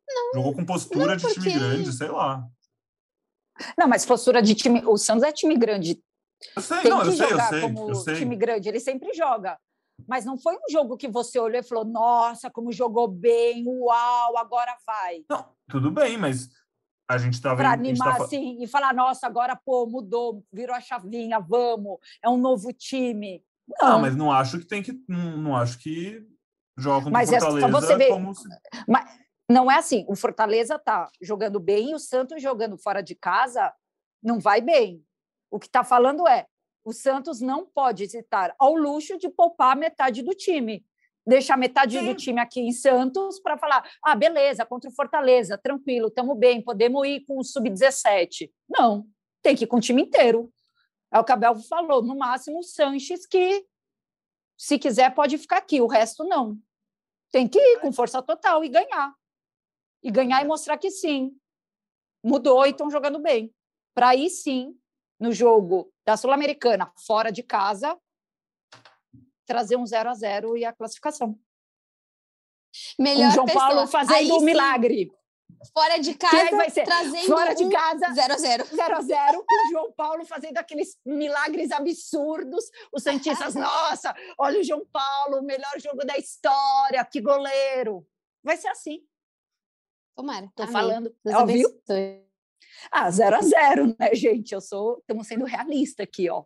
Não, 0.08 0.34
Jogou 0.36 0.54
com 0.54 0.66
postura 0.66 1.08
não 1.08 1.16
de 1.16 1.34
time 1.34 1.54
grande, 1.54 1.94
sei 1.94 2.10
lá. 2.10 2.46
Não, 3.78 3.88
mas 3.88 4.06
postura 4.06 4.42
de 4.42 4.54
time. 4.54 4.84
O 4.86 4.98
Santos 4.98 5.24
é 5.24 5.32
time 5.32 5.56
grande. 5.56 6.04
Eu 6.54 6.62
sei, 6.62 6.82
Tem 6.82 6.92
não, 6.92 7.02
que 7.02 7.08
eu 7.08 7.12
sei, 7.14 7.32
eu 7.32 7.40
sei, 7.40 7.62
como 7.62 7.90
eu 7.90 7.96
sei. 7.96 8.16
time 8.16 8.36
grande, 8.36 8.68
ele 8.68 8.82
sempre 8.82 9.14
joga. 9.14 9.58
Mas 10.06 10.26
não 10.26 10.38
foi 10.38 10.56
um 10.56 10.70
jogo 10.70 10.98
que 10.98 11.08
você 11.08 11.40
olhou 11.40 11.60
e 11.62 11.64
falou: 11.64 11.86
nossa, 11.86 12.52
como 12.52 12.74
jogou 12.74 13.08
bem, 13.08 13.64
uau, 13.66 14.38
agora 14.38 14.76
vai. 14.86 15.24
Não, 15.30 15.56
tudo 15.70 15.90
bem, 15.90 16.18
mas 16.18 16.50
a 17.10 17.18
gente 17.18 17.42
tá 17.42 17.56
Para 17.56 17.72
animar 17.72 18.18
fa- 18.18 18.26
assim 18.26 18.62
e 18.62 18.68
falar: 18.68 18.94
nossa, 18.94 19.26
agora 19.26 19.56
pô, 19.56 19.88
mudou, 19.88 20.44
virou 20.52 20.76
a 20.76 20.82
chavinha, 20.82 21.40
vamos, 21.40 22.00
é 22.22 22.30
um 22.30 22.38
novo 22.38 22.74
time. 22.74 23.42
Não, 23.68 23.90
Não, 23.90 24.02
mas 24.02 24.16
não 24.16 24.32
acho 24.32 24.60
que 24.60 24.66
tem 24.68 24.82
que. 24.84 24.94
Não, 25.08 25.38
não 25.38 25.56
acho 25.56 25.80
que 25.80 26.24
joga 26.78 27.06
contra 27.06 27.12
Mas 27.12 27.30
o 27.30 27.36
é 27.36 27.40
só 27.40 27.52
Fortaleza 27.52 27.82
você 27.82 27.98
ver- 27.98 28.10
como 28.10 28.34
se. 28.36 28.48
não 29.50 29.72
é 29.72 29.78
assim. 29.78 30.06
O 30.08 30.16
Fortaleza 30.16 30.78
tá 30.78 31.08
jogando 31.22 31.60
bem 31.60 31.92
e 31.92 31.96
o 31.96 32.00
Santos 32.00 32.42
jogando 32.42 32.78
fora 32.78 33.02
de 33.02 33.16
casa 33.16 33.74
não 34.24 34.40
vai 34.40 34.62
bem. 34.62 35.04
O 35.52 35.60
que 35.60 35.68
está 35.68 35.84
falando 35.84 36.28
é: 36.28 36.46
o 36.84 36.92
Santos 36.94 37.42
não 37.42 37.66
pode 37.66 38.04
estar 38.04 38.54
ao 38.60 38.76
luxo 38.76 39.18
de 39.18 39.30
poupar 39.30 39.76
metade 39.76 40.22
do 40.22 40.32
time. 40.34 40.86
Deixar 41.28 41.58
metade 41.58 41.98
Sim. 41.98 42.06
do 42.06 42.14
time 42.14 42.40
aqui 42.40 42.60
em 42.62 42.72
Santos 42.72 43.40
para 43.40 43.58
falar: 43.58 43.84
ah, 44.04 44.16
beleza, 44.16 44.64
contra 44.66 44.90
o 44.90 44.94
Fortaleza, 44.94 45.58
tranquilo, 45.58 46.08
estamos 46.10 46.38
bem, 46.38 46.62
podemos 46.62 47.08
ir 47.08 47.22
com 47.26 47.40
o 47.40 47.44
sub-17. 47.44 48.52
Não, 48.70 49.08
tem 49.42 49.56
que 49.56 49.64
ir 49.64 49.68
com 49.68 49.78
o 49.78 49.82
time 49.82 50.04
inteiro. 50.04 50.52
É 51.16 51.20
o 51.20 51.26
Abel 51.28 51.56
falou: 51.56 52.02
no 52.02 52.18
máximo 52.18 52.60
o 52.60 52.64
Sanches, 52.64 53.26
que 53.26 53.66
se 54.58 54.78
quiser 54.78 55.16
pode 55.16 55.38
ficar 55.38 55.58
aqui, 55.58 55.80
o 55.80 55.88
resto 55.88 56.26
não. 56.26 56.60
Tem 57.32 57.48
que 57.48 57.58
ir 57.58 57.80
com 57.80 57.92
força 57.94 58.22
total 58.22 58.66
e 58.66 58.70
ganhar. 58.70 59.16
E 60.04 60.12
ganhar 60.12 60.44
e 60.44 60.48
mostrar 60.48 60.78
que 60.78 60.92
sim, 60.92 61.36
mudou 62.22 62.66
e 62.66 62.72
estão 62.72 62.90
jogando 62.90 63.20
bem. 63.20 63.54
Para 63.94 64.10
aí 64.10 64.30
sim, 64.30 64.78
no 65.18 65.32
jogo 65.32 65.90
da 66.06 66.18
Sul-Americana, 66.18 66.92
fora 67.08 67.32
de 67.32 67.42
casa, 67.42 67.98
trazer 69.46 69.78
um 69.78 69.86
0 69.86 70.10
a 70.10 70.14
0 70.14 70.58
e 70.58 70.66
a 70.66 70.74
classificação. 70.74 71.34
Com 72.98 73.04
Melhor 73.04 73.30
o 73.30 73.32
João 73.32 73.46
pessoa. 73.46 73.66
Paulo 73.66 73.80
Aí 73.82 73.88
fazendo 73.88 74.36
um 74.36 74.40
sim, 74.40 74.46
milagre. 74.46 75.14
Fora 75.74 75.98
de 75.98 76.14
casa, 76.16 76.52
vai 76.52 76.70
ser 76.70 76.84
trazendo 76.84 77.28
fora 77.28 77.54
de 77.54 77.64
um 77.64 77.70
casa, 77.70 78.14
0 78.14 78.34
a 78.34 78.38
0 78.38 78.66
0 78.66 78.96
a 78.96 79.02
0 79.02 79.46
com 79.46 79.68
o 79.68 79.72
João 79.72 79.92
Paulo 79.92 80.26
fazendo 80.26 80.58
aqueles 80.58 80.98
milagres 81.06 81.72
absurdos. 81.72 82.66
Os 82.92 83.04
Santistas, 83.04 83.56
nossa, 83.56 84.16
olha 84.38 84.60
o 84.60 84.64
João 84.64 84.86
Paulo, 84.92 85.40
o 85.40 85.44
melhor 85.44 85.80
jogo 85.80 86.06
da 86.06 86.18
história, 86.18 87.04
que 87.06 87.22
goleiro. 87.22 88.06
Vai 88.44 88.58
ser 88.58 88.68
assim, 88.68 89.02
Tomara. 90.16 90.50
tô 90.56 90.64
amém. 90.64 90.74
falando. 90.74 91.16
Deus 91.24 91.36
Ó, 91.36 91.46
viu? 91.46 91.68
abençoe. 91.68 92.26
Ah, 92.92 93.10
0 93.10 93.36
a 93.36 93.42
0 93.42 93.96
né, 94.00 94.14
gente? 94.14 94.54
Eu 94.54 94.62
sou, 94.62 95.00
estamos 95.00 95.28
sendo 95.28 95.46
realista 95.46 96.04
aqui, 96.04 96.30
ó. 96.30 96.44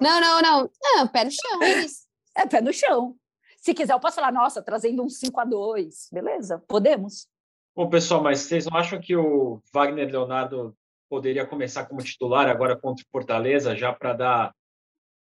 Não, 0.00 0.20
não, 0.20 0.40
não. 0.40 0.70
Não, 0.82 1.08
pé 1.08 1.24
no 1.24 1.30
chão, 1.30 1.62
é 1.62 1.80
isso. 1.80 2.06
É 2.34 2.46
pé 2.46 2.60
no 2.60 2.72
chão. 2.72 3.16
Se 3.60 3.74
quiser, 3.74 3.92
eu 3.92 4.00
posso 4.00 4.16
falar, 4.16 4.32
nossa, 4.32 4.62
trazendo 4.62 5.02
um 5.02 5.08
5 5.08 5.40
a 5.40 5.44
2 5.44 6.08
Beleza, 6.12 6.58
podemos. 6.66 7.28
Bom, 7.78 7.88
pessoal, 7.88 8.20
mas 8.20 8.40
vocês 8.40 8.66
não 8.66 8.76
acham 8.76 9.00
que 9.00 9.14
o 9.14 9.62
Wagner 9.72 10.10
Leonardo 10.10 10.76
poderia 11.08 11.46
começar 11.46 11.86
como 11.86 12.02
titular 12.02 12.48
agora 12.48 12.76
contra 12.76 13.04
o 13.04 13.08
Fortaleza, 13.08 13.76
já 13.76 13.92
para 13.92 14.14
dar 14.14 14.56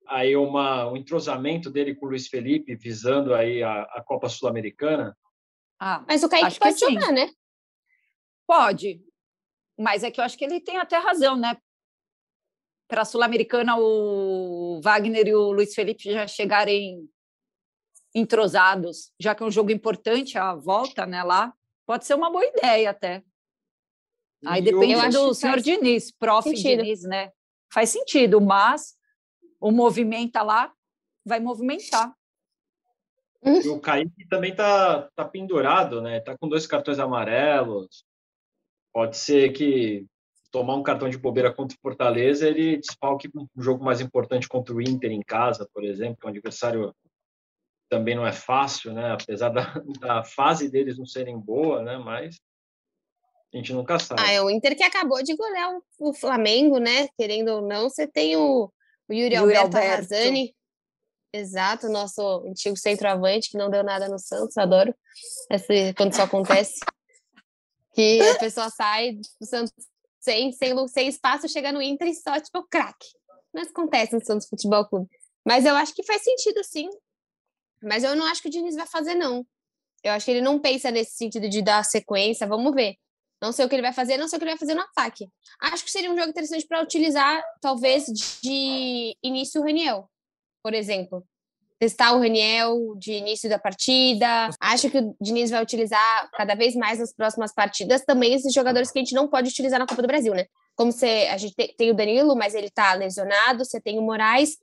aí 0.07 0.35
uma, 0.35 0.91
um 0.91 0.97
entrosamento 0.97 1.69
dele 1.69 1.93
com 1.93 2.07
o 2.07 2.09
Luiz 2.09 2.27
Felipe, 2.27 2.75
visando 2.75 3.35
aí 3.35 3.61
a, 3.61 3.83
a 3.83 4.03
Copa 4.03 4.27
Sul-Americana? 4.27 5.15
Ah, 5.79 6.03
Mas 6.07 6.23
o 6.23 6.27
Kaique 6.27 6.57
pode 6.57 6.79
sim. 6.79 6.91
jogar, 6.91 7.11
né? 7.11 7.29
pode. 8.47 8.99
Mas 9.77 10.03
é 10.03 10.09
que 10.09 10.19
eu 10.19 10.25
acho 10.25 10.35
que 10.35 10.43
ele 10.43 10.59
tem 10.59 10.77
até 10.77 10.97
razão, 10.97 11.37
né? 11.37 11.55
Para 12.87 13.03
a 13.03 13.05
Sul-Americana, 13.05 13.77
o 13.77 14.81
Wagner 14.83 15.27
e 15.27 15.35
o 15.35 15.51
Luiz 15.51 15.75
Felipe 15.75 16.11
já 16.11 16.25
chegarem 16.25 17.07
entrosados, 18.15 19.13
já 19.19 19.35
que 19.35 19.43
é 19.43 19.45
um 19.45 19.51
jogo 19.51 19.69
importante, 19.69 20.35
a 20.35 20.55
volta 20.55 21.05
né, 21.05 21.21
lá, 21.21 21.53
pode 21.89 22.05
ser 22.05 22.13
uma 22.13 22.29
boa 22.29 22.45
ideia 22.45 22.91
até. 22.91 23.23
Aí 24.45 24.61
E 24.61 24.65
depende 24.65 24.93
eu 24.93 25.09
do 25.09 25.33
senhor 25.33 25.59
Diniz, 25.59 26.11
prof. 26.11 26.47
sentido. 26.47 26.83
Diniz, 26.83 27.01
né? 27.01 27.31
Faz 27.73 27.89
sentido, 27.89 28.39
mas 28.39 28.95
o 29.59 29.71
movimenta 29.71 30.43
lá 30.43 30.71
vai 31.25 31.39
movimentar. 31.39 32.13
E 33.43 33.67
o 33.69 33.79
Kaique 33.79 34.27
também 34.29 34.53
tá, 34.53 35.09
tá 35.15 35.25
pendurado, 35.25 35.99
né? 35.99 36.19
Tá 36.19 36.37
com 36.37 36.47
dois 36.47 36.67
cartões 36.67 36.99
amarelos. 36.99 38.05
Pode 38.93 39.17
ser 39.17 39.51
que 39.51 40.05
tomar 40.51 40.75
um 40.75 40.83
cartão 40.83 41.09
de 41.09 41.17
bobeira 41.17 41.51
contra 41.51 41.75
o 41.75 41.81
Fortaleza, 41.81 42.47
ele 42.47 42.77
desfalque 42.77 43.27
um 43.35 43.47
jogo 43.57 43.83
mais 43.83 43.99
importante 43.99 44.47
contra 44.47 44.75
o 44.75 44.81
Inter 44.81 45.11
em 45.11 45.23
casa, 45.23 45.67
por 45.73 45.83
exemplo, 45.83 46.17
que 46.17 46.27
é 46.27 46.27
um 46.27 46.33
adversário 46.33 46.93
também 47.89 48.15
não 48.15 48.25
é 48.25 48.31
fácil, 48.31 48.93
né? 48.93 49.11
Apesar 49.11 49.49
da, 49.49 49.73
da 49.99 50.23
fase 50.23 50.69
deles 50.69 50.97
não 50.97 51.05
serem 51.05 51.37
boa, 51.37 51.81
né? 51.81 51.97
Mas 51.97 52.39
a 53.53 53.57
gente 53.57 53.73
nunca 53.73 53.97
sabe. 53.99 54.21
Ah, 54.23 54.31
é 54.31 54.41
o 54.41 54.49
Inter 54.49 54.77
que 54.77 54.83
acabou 54.83 55.21
de 55.23 55.35
golear 55.35 55.75
o, 55.75 56.09
o 56.09 56.13
Flamengo, 56.13 56.77
né? 56.77 57.07
Querendo 57.17 57.49
ou 57.49 57.61
não, 57.61 57.89
você 57.89 58.07
tem 58.07 58.37
o, 58.37 58.71
o 59.09 59.13
Yuri, 59.13 59.35
Yuri 59.35 59.55
Alberto 59.55 59.77
Alberto. 59.77 60.13
Arrasani. 60.13 60.55
Exato, 61.31 61.89
nosso 61.89 62.21
antigo 62.47 62.75
centroavante, 62.75 63.51
que 63.51 63.57
não 63.57 63.69
deu 63.69 63.83
nada 63.83 64.07
no 64.07 64.17
Santos, 64.17 64.57
adoro 64.57 64.95
esse, 65.51 65.93
quando 65.93 66.13
isso 66.13 66.21
acontece. 66.21 66.79
Que 67.91 68.21
a 68.21 68.37
pessoa 68.37 68.69
sai 68.69 69.13
do 69.13 69.45
Santos 69.45 69.73
sem, 70.19 70.51
sem, 70.53 70.87
sem 70.87 71.07
espaço, 71.07 71.49
chega 71.49 71.71
no 71.71 71.81
Inter 71.81 72.07
e 72.07 72.13
só, 72.13 72.39
tipo, 72.39 72.63
craque. 72.69 73.07
Mas 73.51 73.67
acontece 73.69 74.13
no 74.13 74.23
Santos 74.23 74.47
Futebol 74.47 74.87
Clube. 74.87 75.09
Mas 75.45 75.65
eu 75.65 75.75
acho 75.75 75.93
que 75.93 76.03
faz 76.03 76.21
sentido, 76.21 76.63
sim. 76.63 76.87
Mas 77.81 78.03
eu 78.03 78.15
não 78.15 78.25
acho 78.25 78.41
que 78.41 78.47
o 78.47 78.51
Diniz 78.51 78.75
vai 78.75 78.87
fazer, 78.87 79.15
não. 79.15 79.45
Eu 80.03 80.13
acho 80.13 80.25
que 80.25 80.31
ele 80.31 80.41
não 80.41 80.59
pensa 80.59 80.91
nesse 80.91 81.11
sentido 81.15 81.49
de 81.49 81.61
dar 81.61 81.83
sequência, 81.83 82.47
vamos 82.47 82.73
ver. 82.73 82.95
Não 83.41 83.51
sei 83.51 83.65
o 83.65 83.69
que 83.69 83.75
ele 83.75 83.81
vai 83.81 83.93
fazer, 83.93 84.17
não 84.17 84.27
sei 84.27 84.37
o 84.37 84.39
que 84.39 84.43
ele 84.43 84.51
vai 84.51 84.59
fazer 84.59 84.73
no 84.73 84.81
ataque. 84.81 85.27
Acho 85.61 85.83
que 85.83 85.91
seria 85.91 86.11
um 86.11 86.17
jogo 86.17 86.29
interessante 86.29 86.67
para 86.67 86.81
utilizar, 86.81 87.41
talvez, 87.61 88.05
de 88.41 89.15
início 89.23 89.61
o 89.61 89.63
Raniel, 89.63 90.09
por 90.61 90.73
exemplo. 90.73 91.23
Testar 91.79 92.13
o 92.13 92.19
Raniel 92.19 92.95
de 92.97 93.13
início 93.13 93.49
da 93.49 93.57
partida. 93.57 94.49
Acho 94.59 94.89
que 94.89 94.97
o 94.97 95.15
Diniz 95.21 95.49
vai 95.49 95.63
utilizar 95.63 96.29
cada 96.33 96.53
vez 96.53 96.75
mais 96.75 96.99
nas 96.99 97.13
próximas 97.13 97.53
partidas 97.53 98.03
também 98.03 98.33
esses 98.33 98.53
jogadores 98.53 98.91
que 98.91 98.99
a 98.99 99.01
gente 99.01 99.15
não 99.15 99.29
pode 99.29 99.47
utilizar 99.47 99.79
na 99.79 99.87
Copa 99.87 100.01
do 100.01 100.07
Brasil, 100.07 100.33
né? 100.33 100.45
Como 100.75 100.91
você, 100.91 101.29
a 101.31 101.37
gente 101.37 101.55
tem, 101.55 101.73
tem 101.77 101.91
o 101.91 101.93
Danilo, 101.93 102.35
mas 102.35 102.53
ele 102.53 102.69
tá 102.69 102.93
lesionado, 102.93 103.63
você 103.63 103.79
tem 103.79 103.97
o 103.97 104.01
Moraes. 104.01 104.57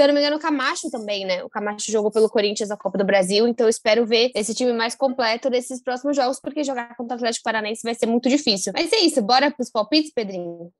Se 0.00 0.04
eu 0.04 0.08
não 0.08 0.14
me 0.14 0.20
engano, 0.22 0.36
o 0.36 0.40
Camacho 0.40 0.90
também, 0.90 1.26
né? 1.26 1.44
O 1.44 1.50
Camacho 1.50 1.92
jogou 1.92 2.10
pelo 2.10 2.30
Corinthians 2.30 2.70
na 2.70 2.76
Copa 2.78 2.96
do 2.96 3.04
Brasil, 3.04 3.46
então 3.46 3.66
eu 3.66 3.68
espero 3.68 4.06
ver 4.06 4.30
esse 4.34 4.54
time 4.54 4.72
mais 4.72 4.94
completo 4.94 5.50
nesses 5.50 5.82
próximos 5.82 6.16
jogos, 6.16 6.40
porque 6.40 6.64
jogar 6.64 6.96
contra 6.96 7.16
o 7.16 7.18
Atlético 7.18 7.44
Paranaense 7.44 7.82
vai 7.84 7.94
ser 7.94 8.06
muito 8.06 8.26
difícil. 8.26 8.72
Mas 8.74 8.90
é 8.94 9.00
isso, 9.00 9.20
bora 9.20 9.50
para 9.50 9.62
os 9.62 9.68
palpites, 9.68 10.10
Pedrinho? 10.10 10.72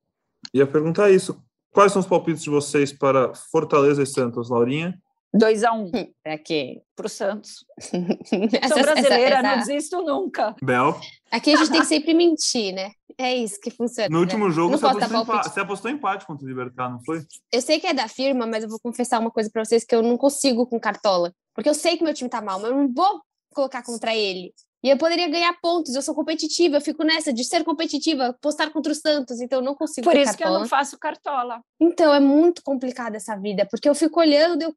Ia 0.54 0.66
perguntar 0.66 1.10
isso. 1.10 1.38
Quais 1.70 1.92
são 1.92 2.00
os 2.00 2.08
palpites 2.08 2.42
de 2.42 2.48
vocês 2.48 2.94
para 2.94 3.34
Fortaleza 3.34 4.02
e 4.02 4.06
Santos, 4.06 4.48
Laurinha? 4.48 4.98
2 5.32 5.64
a 5.64 5.72
1 5.72 5.82
um, 5.84 5.90
Pra 6.22 6.36
quê? 6.38 6.82
para 6.96 7.06
o 7.06 7.08
Santos. 7.08 7.64
Essa- 8.60 8.74
Sou 8.74 8.82
brasileira, 8.82 9.36
essa- 9.36 9.42
não 9.42 9.50
essa- 9.50 9.66
desisto 9.72 10.02
nunca. 10.02 10.54
Bel, 10.62 10.98
Aqui 11.30 11.52
a 11.54 11.56
gente 11.56 11.70
tem 11.70 11.80
que 11.80 11.86
sempre 11.86 12.12
mentir, 12.14 12.74
né? 12.74 12.90
É 13.16 13.34
isso 13.36 13.60
que 13.60 13.70
funciona. 13.70 14.08
no 14.08 14.18
último 14.20 14.46
né? 14.48 14.54
jogo 14.54 14.70
Não 14.72 14.78
você 14.78 14.86
apostou, 14.86 15.42
você 15.52 15.60
apostou 15.60 15.90
empate 15.90 16.26
contra 16.26 16.44
o 16.44 16.48
Libertar, 16.48 16.90
não 16.90 16.98
foi? 17.04 17.22
Eu 17.52 17.60
sei 17.60 17.78
que 17.78 17.86
é 17.86 17.94
da 17.94 18.08
firma, 18.08 18.46
mas 18.46 18.64
eu 18.64 18.68
vou 18.70 18.80
confessar 18.80 19.20
uma 19.20 19.30
coisa 19.30 19.48
pra 19.52 19.64
vocês 19.64 19.84
que 19.84 19.94
eu 19.94 20.02
não 20.02 20.16
consigo 20.16 20.66
com 20.66 20.80
cartola. 20.80 21.32
Porque 21.54 21.68
eu 21.68 21.74
sei 21.74 21.96
que 21.96 22.02
meu 22.04 22.14
time 22.14 22.30
tá 22.30 22.40
mal, 22.40 22.58
mas 22.58 22.70
eu 22.70 22.76
não 22.76 22.92
vou 22.92 23.20
colocar 23.54 23.82
contra 23.84 24.14
ele. 24.14 24.52
E 24.82 24.88
eu 24.88 24.96
poderia 24.96 25.28
ganhar 25.28 25.52
pontos, 25.60 25.94
eu 25.94 26.00
sou 26.00 26.14
competitiva, 26.14 26.76
eu 26.76 26.80
fico 26.80 27.04
nessa 27.04 27.32
de 27.32 27.44
ser 27.44 27.62
competitiva, 27.62 28.34
postar 28.40 28.70
contra 28.70 28.90
o 28.92 28.94
Santos, 28.94 29.38
então 29.40 29.58
eu 29.58 29.64
não 29.64 29.74
consigo 29.74 30.06
Por 30.08 30.16
isso 30.16 30.34
que 30.34 30.42
eu 30.42 30.46
cartola. 30.46 30.58
não 30.60 30.66
faço 30.68 30.98
cartola. 30.98 31.60
Então, 31.78 32.14
é 32.14 32.18
muito 32.20 32.62
complicada 32.62 33.16
essa 33.18 33.36
vida, 33.36 33.68
porque 33.70 33.86
eu 33.88 33.94
fico 33.94 34.18
olhando, 34.18 34.62
eu, 34.62 34.74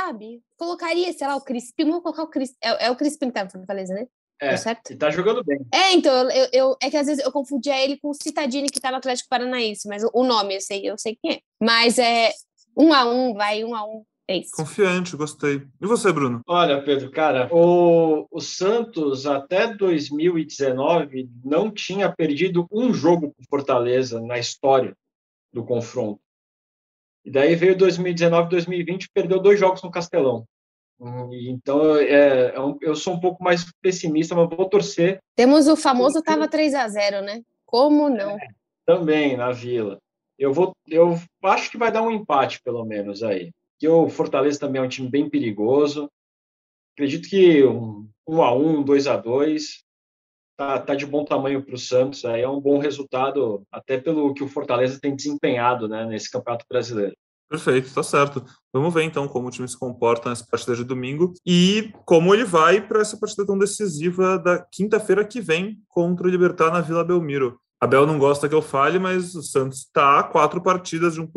sabe? 0.00 0.40
Colocaria, 0.56 1.12
sei 1.12 1.26
lá, 1.26 1.36
o 1.36 1.40
Crispim, 1.40 1.84
vamos 1.84 2.02
colocar 2.02 2.22
o 2.22 2.28
Crispim, 2.28 2.56
é, 2.62 2.86
é 2.86 2.90
o 2.90 2.96
Crispim 2.96 3.26
que 3.28 3.32
tá 3.34 3.44
no 3.44 3.50
Fortaleza, 3.50 3.94
né? 3.94 4.06
É, 4.40 4.50
Tá 4.50 4.56
certo? 4.58 4.92
e 4.92 4.96
tá 4.96 5.10
jogando 5.10 5.42
bem. 5.42 5.58
É, 5.72 5.92
então, 5.94 6.30
eu, 6.30 6.48
eu- 6.52 6.76
é 6.82 6.90
que 6.90 6.96
às 6.96 7.06
vezes 7.06 7.24
eu 7.24 7.32
confundia 7.32 7.82
ele 7.82 7.96
com 7.98 8.10
o 8.10 8.14
Citadini 8.14 8.68
que 8.68 8.80
tá 8.80 8.90
no 8.90 8.98
Atlético 8.98 9.28
Paranaense, 9.30 9.88
mas 9.88 10.04
o, 10.04 10.10
o 10.12 10.24
nome 10.24 10.56
eu 10.56 10.60
sei, 10.60 10.88
eu 10.88 10.98
sei 10.98 11.16
quem 11.22 11.36
é. 11.36 11.40
Mas 11.62 11.98
é 11.98 12.30
um 12.76 12.92
a 12.92 13.06
um, 13.06 13.32
vai, 13.32 13.64
um 13.64 13.74
a 13.74 13.84
um, 13.86 14.04
é 14.28 14.36
isso. 14.36 14.50
Confiante, 14.54 15.16
gostei. 15.16 15.62
E 15.80 15.86
você, 15.86 16.12
Bruno? 16.12 16.42
Olha, 16.46 16.82
Pedro, 16.82 17.10
cara, 17.10 17.48
o, 17.50 18.26
o 18.30 18.40
Santos 18.40 19.24
até 19.26 19.72
2019 19.74 21.30
não 21.42 21.70
tinha 21.70 22.12
perdido 22.12 22.66
um 22.70 22.92
jogo 22.92 23.28
com 23.34 23.42
Fortaleza 23.48 24.20
na 24.20 24.38
história 24.38 24.94
do 25.50 25.64
confronto. 25.64 26.20
E 27.26 27.30
daí 27.30 27.56
veio 27.56 27.76
2019, 27.76 28.48
2020, 28.48 29.10
perdeu 29.12 29.40
dois 29.40 29.58
jogos 29.58 29.82
no 29.82 29.90
Castelão. 29.90 30.46
Então, 31.48 31.96
é, 31.96 32.46
é 32.46 32.54
eu 32.80 32.94
sou 32.94 33.14
um 33.14 33.20
pouco 33.20 33.42
mais 33.42 33.66
pessimista, 33.82 34.34
mas 34.34 34.48
vou 34.48 34.68
torcer 34.68 35.18
Temos 35.34 35.66
o 35.66 35.76
famoso 35.76 36.22
tava 36.22 36.48
3 36.48 36.72
a 36.74 36.88
0 36.88 37.20
né? 37.22 37.42
Como 37.66 38.08
não? 38.08 38.38
também 38.86 39.36
na 39.36 39.50
Vila. 39.50 39.98
Eu 40.38 40.52
vou, 40.52 40.72
eu 40.86 41.18
acho 41.42 41.70
que 41.70 41.76
vai 41.76 41.90
dar 41.90 42.02
um 42.02 42.10
empate 42.10 42.62
pelo 42.62 42.84
menos 42.84 43.22
aí. 43.22 43.50
Que 43.78 43.88
o 43.88 44.08
Fortaleza 44.08 44.60
também 44.60 44.80
é 44.80 44.84
um 44.84 44.88
time 44.88 45.08
bem 45.08 45.28
perigoso. 45.28 46.08
Acredito 46.94 47.28
que 47.28 47.64
um, 47.64 48.08
um 48.26 48.42
a 48.42 48.54
um, 48.54 48.82
dois 48.82 49.06
a 49.06 49.16
dois, 49.16 49.82
tá, 50.56 50.78
tá 50.78 50.94
de 50.94 51.06
bom 51.06 51.24
tamanho 51.24 51.62
para 51.62 51.74
o 51.74 51.78
Santos. 51.78 52.24
Aí 52.24 52.42
é 52.42 52.48
um 52.48 52.60
bom 52.60 52.78
resultado, 52.78 53.62
até 53.70 53.98
pelo 53.98 54.32
que 54.34 54.42
o 54.42 54.48
Fortaleza 54.48 54.98
tem 55.00 55.14
desempenhado, 55.14 55.88
né, 55.88 56.04
nesse 56.06 56.30
Campeonato 56.30 56.64
Brasileiro. 56.68 57.14
Perfeito, 57.48 57.94
tá 57.94 58.02
certo. 58.02 58.44
Vamos 58.72 58.92
ver 58.92 59.04
então 59.04 59.28
como 59.28 59.46
o 59.46 59.50
time 59.50 59.68
se 59.68 59.78
comporta 59.78 60.28
nessa 60.28 60.44
partida 60.44 60.74
de 60.74 60.82
domingo 60.82 61.32
e 61.46 61.92
como 62.04 62.34
ele 62.34 62.44
vai 62.44 62.80
para 62.80 63.00
essa 63.00 63.16
partida 63.16 63.46
tão 63.46 63.56
decisiva 63.56 64.36
da 64.36 64.58
quinta-feira 64.72 65.24
que 65.24 65.40
vem 65.40 65.78
contra 65.88 66.26
o 66.26 66.30
Libertar 66.30 66.72
na 66.72 66.80
Vila 66.80 67.04
Belmiro. 67.04 67.60
A 67.80 67.86
Bel 67.86 68.06
não 68.06 68.18
gosta 68.18 68.48
que 68.48 68.54
eu 68.54 68.62
fale, 68.62 68.98
mas 68.98 69.34
o 69.34 69.42
Santos 69.42 69.80
está 69.80 70.18
a 70.18 70.24
quatro 70.24 70.60
partidas 70.60 71.14
de 71.14 71.20
um 71.20 71.30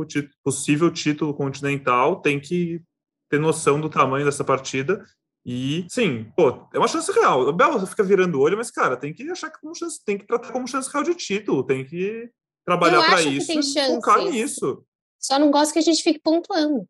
possível 0.43 0.89
título 0.89 1.33
continental, 1.33 2.21
tem 2.21 2.39
que 2.39 2.81
ter 3.29 3.39
noção 3.39 3.79
do 3.79 3.89
tamanho 3.89 4.25
dessa 4.25 4.43
partida. 4.43 5.05
E, 5.51 5.87
sim, 5.89 6.31
pô, 6.37 6.67
é 6.71 6.77
uma 6.77 6.87
chance 6.87 7.11
real. 7.11 7.49
A 7.49 7.51
Bel 7.51 7.83
fica 7.87 8.03
virando 8.03 8.35
o 8.37 8.41
olho, 8.41 8.55
mas, 8.55 8.69
cara, 8.69 8.95
tem 8.95 9.11
que 9.11 9.27
achar 9.31 9.49
que 9.49 9.59
como 9.59 9.73
chance, 9.75 9.99
tem 10.05 10.15
que 10.17 10.27
tratar 10.27 10.51
como 10.51 10.67
chance 10.67 10.87
real 10.91 11.03
de 11.03 11.15
título, 11.15 11.63
tem 11.65 11.83
que 11.83 12.29
trabalhar 12.63 13.03
para 13.03 13.21
isso 13.23 13.47
tem 13.47 13.59
e 13.59 13.95
focar 13.95 14.21
nisso. 14.25 14.83
Só 15.19 15.39
não 15.39 15.49
gosto 15.49 15.73
que 15.73 15.79
a 15.79 15.81
gente 15.81 16.03
fique 16.03 16.19
pontuando. 16.19 16.85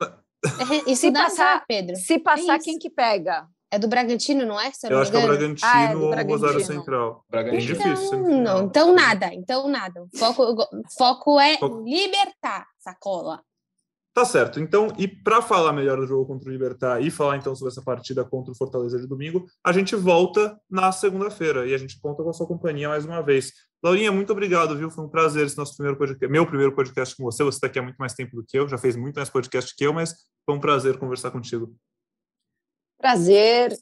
É, 0.86 0.90
Isso 0.90 1.00
Se 1.02 1.10
dá 1.10 1.24
passar- 1.24 1.52
azar, 1.54 1.64
Pedro. 1.66 1.96
Se 1.96 2.18
passar, 2.18 2.56
isso. 2.56 2.64
quem 2.64 2.78
que 2.78 2.88
pega? 2.90 3.46
É 3.72 3.78
do 3.78 3.88
Bragantino, 3.88 4.46
não 4.46 4.58
é? 4.58 4.70
Se 4.70 4.86
eu 4.86 4.90
não 4.92 5.00
acho 5.00 5.10
que 5.10 5.16
é 5.16 5.20
o? 5.20 5.26
Bragantino 5.26 5.68
Ah, 5.70 5.82
é 5.82 5.92
do 5.92 5.98
ou 6.00 6.06
o 6.06 6.10
Rosário 6.14 6.28
Bragantino. 6.38 6.64
Central. 6.64 7.24
Bragantino. 7.28 7.60
Difícil. 7.60 7.90
Então, 7.92 8.06
semifinal. 8.06 8.40
não, 8.58 8.64
então 8.66 8.94
nada, 8.94 9.34
então 9.34 9.68
nada. 9.68 10.02
O 10.04 10.16
foco, 10.16 10.42
o 10.44 10.66
foco 10.96 11.40
é 11.40 11.58
Foco. 11.58 11.82
libertar 11.84 12.66
sacola. 12.78 13.42
Tá 14.14 14.24
certo. 14.24 14.58
Então, 14.58 14.88
e 14.98 15.06
para 15.06 15.40
falar 15.40 15.72
melhor 15.72 15.98
do 15.98 16.06
jogo 16.06 16.26
contra 16.26 16.48
o 16.48 16.52
Libertar 16.52 17.00
e 17.00 17.10
falar 17.10 17.36
então 17.36 17.54
sobre 17.54 17.70
essa 17.70 17.82
partida 17.82 18.24
contra 18.24 18.50
o 18.50 18.56
Fortaleza 18.56 18.98
de 18.98 19.06
domingo, 19.06 19.46
a 19.64 19.72
gente 19.72 19.94
volta 19.94 20.58
na 20.68 20.90
segunda-feira 20.90 21.66
e 21.66 21.74
a 21.74 21.78
gente 21.78 22.00
conta 22.00 22.22
com 22.22 22.30
a 22.30 22.32
sua 22.32 22.46
companhia 22.46 22.88
mais 22.88 23.04
uma 23.04 23.22
vez. 23.22 23.52
Laurinha, 23.82 24.10
muito 24.10 24.32
obrigado, 24.32 24.76
viu? 24.76 24.90
Foi 24.90 25.04
um 25.04 25.08
prazer 25.08 25.46
esse 25.46 25.56
nosso 25.56 25.76
primeiro 25.76 25.96
podcast, 25.96 26.32
meu 26.32 26.44
primeiro 26.44 26.74
podcast 26.74 27.16
com 27.16 27.22
você. 27.22 27.44
Você 27.44 27.58
está 27.58 27.68
aqui 27.68 27.78
há 27.78 27.82
muito 27.82 27.96
mais 27.96 28.12
tempo 28.12 28.34
do 28.34 28.44
que 28.44 28.58
eu, 28.58 28.68
já 28.68 28.76
fez 28.76 28.96
muito 28.96 29.14
mais 29.14 29.30
podcast 29.30 29.72
que 29.76 29.86
eu, 29.86 29.92
mas 29.92 30.12
foi 30.44 30.56
um 30.56 30.60
prazer 30.60 30.98
conversar 30.98 31.30
contigo. 31.30 31.72
Prazer. 33.00 33.72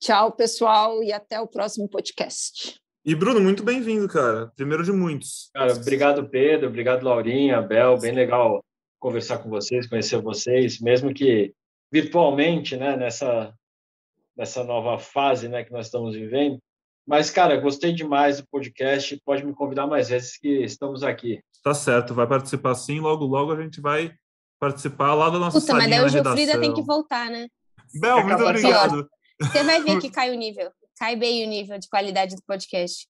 Tchau, 0.00 0.32
pessoal, 0.32 1.02
e 1.02 1.12
até 1.12 1.40
o 1.40 1.46
próximo 1.46 1.88
podcast. 1.88 2.78
E 3.06 3.14
Bruno, 3.14 3.40
muito 3.40 3.64
bem-vindo, 3.64 4.06
cara. 4.06 4.52
Primeiro 4.54 4.84
de 4.84 4.92
muitos. 4.92 5.50
Cara, 5.54 5.72
obrigado, 5.72 6.28
Pedro. 6.28 6.68
Obrigado, 6.68 7.04
Laurinha, 7.04 7.62
Bel. 7.62 7.98
Bem 7.98 8.12
legal 8.12 8.62
conversar 8.98 9.38
com 9.38 9.48
vocês, 9.48 9.86
conhecer 9.86 10.20
vocês, 10.20 10.80
mesmo 10.80 11.12
que 11.12 11.52
virtualmente, 11.90 12.76
né, 12.76 12.96
nessa, 12.96 13.54
nessa 14.36 14.62
nova 14.64 14.98
fase 14.98 15.48
né, 15.48 15.64
que 15.64 15.72
nós 15.72 15.86
estamos 15.86 16.14
vivendo. 16.14 16.58
Mas, 17.06 17.30
cara, 17.30 17.56
gostei 17.56 17.92
demais 17.92 18.38
do 18.38 18.46
podcast. 18.48 19.18
Pode 19.24 19.44
me 19.44 19.54
convidar 19.54 19.86
mais 19.86 20.10
vezes 20.10 20.36
que 20.36 20.62
estamos 20.62 21.02
aqui. 21.02 21.40
Tá 21.62 21.72
certo, 21.72 22.14
vai 22.14 22.26
participar 22.26 22.74
sim. 22.74 23.00
Logo, 23.00 23.24
logo 23.24 23.52
a 23.52 23.62
gente 23.62 23.80
vai 23.80 24.14
participar 24.60 25.14
lá 25.14 25.30
da 25.30 25.38
nossa 25.38 25.58
Puta, 25.58 25.72
mas 25.74 25.88
daí 25.88 26.00
o 26.00 26.02
na 26.02 26.08
Gilfrida 26.08 26.60
tem 26.60 26.74
que 26.74 26.82
voltar, 26.82 27.30
né? 27.30 27.48
Bel, 27.98 28.24
muito 28.26 28.42
obrigado. 28.42 29.08
Você 29.40 29.62
vai 29.64 29.82
ver 29.82 30.00
que 30.00 30.10
cai 30.12 30.30
o 30.30 30.34
nível. 30.34 30.70
Cai 30.98 31.16
bem 31.16 31.46
o 31.46 31.48
nível 31.48 31.78
de 31.78 31.88
qualidade 31.88 32.36
do 32.36 32.42
podcast. 32.46 33.08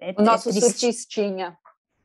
É, 0.00 0.14
O 0.18 0.22
nosso 0.22 0.50
é. 0.50 1.54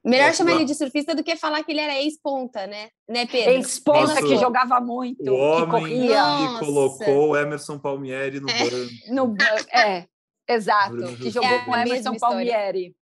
Melhor 0.06 0.34
chamar 0.34 0.52
ele 0.54 0.66
de 0.66 0.76
surfista 0.76 1.16
do 1.16 1.24
que 1.24 1.36
falar 1.36 1.64
que 1.64 1.72
ele 1.72 1.80
era 1.82 1.96
ex-ponta, 1.96 2.68
né? 2.68 2.90
Né, 3.10 3.26
Pedro? 3.26 3.54
Ex-ponta 3.54 4.22
que 4.22 4.38
jogava 4.38 4.80
muito, 4.80 5.22
O 5.22 5.24
que 5.24 5.30
homem 5.32 5.70
corria 5.70 6.24
que 6.60 6.66
colocou 6.66 7.30
o 7.30 7.38
Emerson 7.38 7.80
Palmieri 7.80 8.40
no 8.40 8.50
É. 8.50 8.64
banco. 8.70 8.92
no 9.10 9.28
ban- 9.28 9.66
É, 9.74 10.06
exato. 10.48 10.96
Que 11.18 11.30
jogou 11.32 11.50
É 11.50 11.66
com 11.66 11.76
Emerson. 11.76 12.16
Palmieri. 12.18 12.96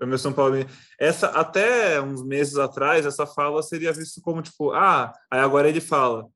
Emerson 0.00 0.32
Palmieri. 0.32 0.68
Essa, 0.98 1.28
até 1.28 2.00
uns 2.00 2.24
meses 2.24 2.56
atrás, 2.56 3.04
essa 3.06 3.26
fala 3.26 3.62
seria 3.62 3.92
vista 3.92 4.20
como 4.22 4.42
tipo, 4.42 4.70
ah, 4.72 5.12
aí 5.30 5.40
agora 5.40 5.68
ele 5.68 5.80
fala. 5.80 6.26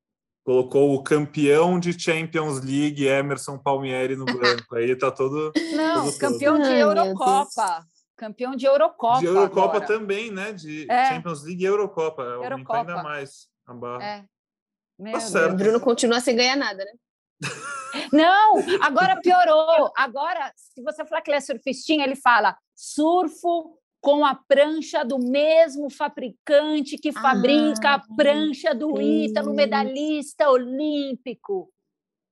Colocou 0.45 0.93
o 0.95 1.03
campeão 1.03 1.77
de 1.77 1.97
Champions 1.99 2.61
League, 2.63 3.05
Emerson 3.05 3.57
Palmieri, 3.57 4.15
no 4.15 4.23
banco. 4.65 4.75
Aí 4.75 4.83
ele 4.85 4.95
tá 4.95 5.11
todo. 5.11 5.51
Não, 5.75 6.05
Todo 6.05 6.17
campeão 6.17 6.57
de 6.57 6.63
Ai, 6.67 6.75
meu 6.77 6.87
Eurocopa. 6.91 7.83
Campeão 8.17 8.55
de 8.55 8.65
Eurocopa. 8.65 9.19
de 9.19 9.25
Eurocopa 9.27 9.77
agora. 9.77 9.85
também, 9.85 10.31
né? 10.31 10.51
De 10.51 10.85
É. 10.89 11.05
Champions 11.13 11.43
League 11.43 11.63
e 11.63 11.67
Eurocopa. 11.67 12.23
Aumenta 12.23 12.45
Eurocopa. 12.55 12.79
ainda 12.79 13.03
mais 13.03 13.47
a 13.65 13.73
barra. 13.73 14.03
É. 14.03 14.25
Meu 14.99 15.13
Tá. 15.13 15.47
O 15.47 15.55
Bruno 15.55 15.79
continua 15.79 16.19
sem 16.19 16.35
ganhar 16.35 16.55
nada, 16.55 16.83
né? 16.83 16.91
Não, 18.11 18.55
agora 18.81 19.21
piorou. 19.21 19.91
Agora, 19.95 20.51
se 20.55 20.81
você 20.81 21.05
falar 21.05 21.21
que 21.21 21.29
ele 21.29 21.37
é 21.37 21.41
surfistinha, 21.41 22.03
ele 22.03 22.15
fala 22.15 22.57
surfo 22.75 23.77
com 24.01 24.25
a 24.25 24.35
prancha 24.35 25.03
do 25.05 25.19
mesmo 25.19 25.89
fabricante 25.89 26.97
que 26.97 27.11
fabrica 27.11 27.89
Ah, 27.89 27.93
a 27.95 28.15
prancha 28.15 28.73
do. 28.73 28.99
Ítalo, 29.01 29.53
medalhista 29.53 30.49
olímpico. 30.49 31.71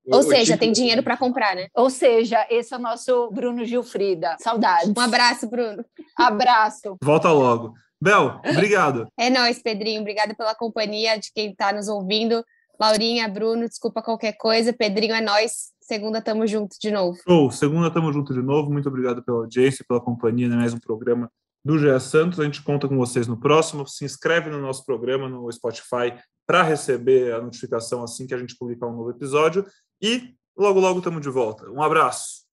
Ou 0.07 0.17
O- 0.17 0.19
o 0.19 0.23
seja, 0.23 0.39
título- 0.53 0.59
tem 0.59 0.71
dinheiro 0.71 1.03
para 1.03 1.17
comprar, 1.17 1.55
né? 1.55 1.67
Ou 1.75 1.89
seja, 1.89 2.45
esse 2.49 2.73
é 2.73 2.77
o 2.77 2.79
nosso 2.81 3.29
Bruno 3.31 3.63
Gilfrida. 3.65 4.35
Saudades. 4.39 4.93
Um 4.95 4.99
abraço, 5.01 5.49
Bruno. 5.49 5.83
abraço. 6.17 6.97
Volta 7.03 7.31
logo. 7.31 7.73
Bel, 8.01 8.39
obrigado. 8.49 9.07
É 9.17 9.29
nóis, 9.29 9.61
Pedrinho. 9.61 10.01
Obrigada 10.01 10.35
pela 10.35 10.53
companhia 10.53 11.17
de 11.17 11.31
quem 11.33 11.51
está 11.51 11.71
nos 11.73 11.87
ouvindo. 11.87 12.43
Laurinha, 12.79 13.27
Bruno, 13.27 13.67
desculpa 13.67 14.01
qualquer 14.01 14.33
coisa. 14.33 14.73
Pedrinho, 14.73 15.15
é 15.15 15.21
nóis. 15.21 15.73
Segunda, 15.81 16.21
tamo 16.21 16.45
junto 16.45 16.75
de 16.79 16.91
novo. 16.91 17.17
Show. 17.23 17.49
Segunda, 17.51 17.89
tamo 17.89 18.11
junto 18.11 18.33
de 18.33 18.41
novo. 18.41 18.71
Muito 18.71 18.89
obrigado 18.89 19.23
pela 19.23 19.37
audiência, 19.37 19.85
pela 19.87 20.01
companhia, 20.01 20.47
né? 20.49 20.55
Mais 20.57 20.73
um 20.73 20.79
programa 20.79 21.31
do 21.63 21.77
GE 21.79 21.99
Santos. 21.99 22.39
A 22.39 22.43
gente 22.43 22.61
conta 22.63 22.87
com 22.87 22.97
vocês 22.97 23.27
no 23.27 23.39
próximo. 23.39 23.87
Se 23.87 24.03
inscreve 24.03 24.49
no 24.49 24.59
nosso 24.59 24.83
programa 24.85 25.29
no 25.29 25.49
Spotify 25.51 26.13
para 26.45 26.61
receber 26.63 27.33
a 27.33 27.41
notificação 27.41 28.03
assim 28.03 28.27
que 28.27 28.33
a 28.33 28.37
gente 28.37 28.55
publicar 28.57 28.87
um 28.87 28.95
novo 28.95 29.09
episódio. 29.11 29.65
E 30.01 30.33
logo, 30.57 30.79
logo 30.79 30.99
estamos 30.99 31.21
de 31.21 31.29
volta. 31.29 31.69
Um 31.69 31.81
abraço. 31.81 32.43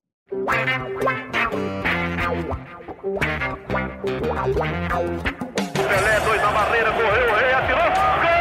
Pelé, 5.89 6.21
dois 6.21 6.41
na 6.41 6.51
barreira, 6.53 6.93
correu, 6.93 7.31
o 7.31 7.35
rei 7.35 7.53
atirou. 7.53 7.83
Gol! 7.83 8.33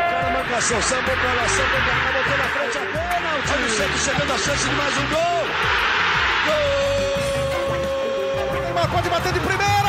O 0.00 0.10
cara 0.10 0.30
marcação, 0.30 0.80
sambou 0.82 1.14
pra 1.14 1.34
lá, 1.34 1.48
sambou 1.48 1.80
pra 1.84 1.94
cá, 1.94 2.12
botou 2.12 2.38
na 2.38 2.44
frente 2.44 2.78
a 2.78 2.80
pênalti. 2.80 3.52
Olha 3.52 3.66
o 3.66 3.70
Santos 3.70 4.00
chegando 4.00 4.32
a 4.32 4.38
chance 4.38 4.68
de 4.68 4.74
mais 4.74 4.96
um 4.96 5.06
gol. 5.08 5.44
Gol! 8.54 8.60
Neymar 8.62 8.90
pode 8.90 9.08
bater 9.10 9.32
de 9.32 9.40
primeira. 9.40 9.83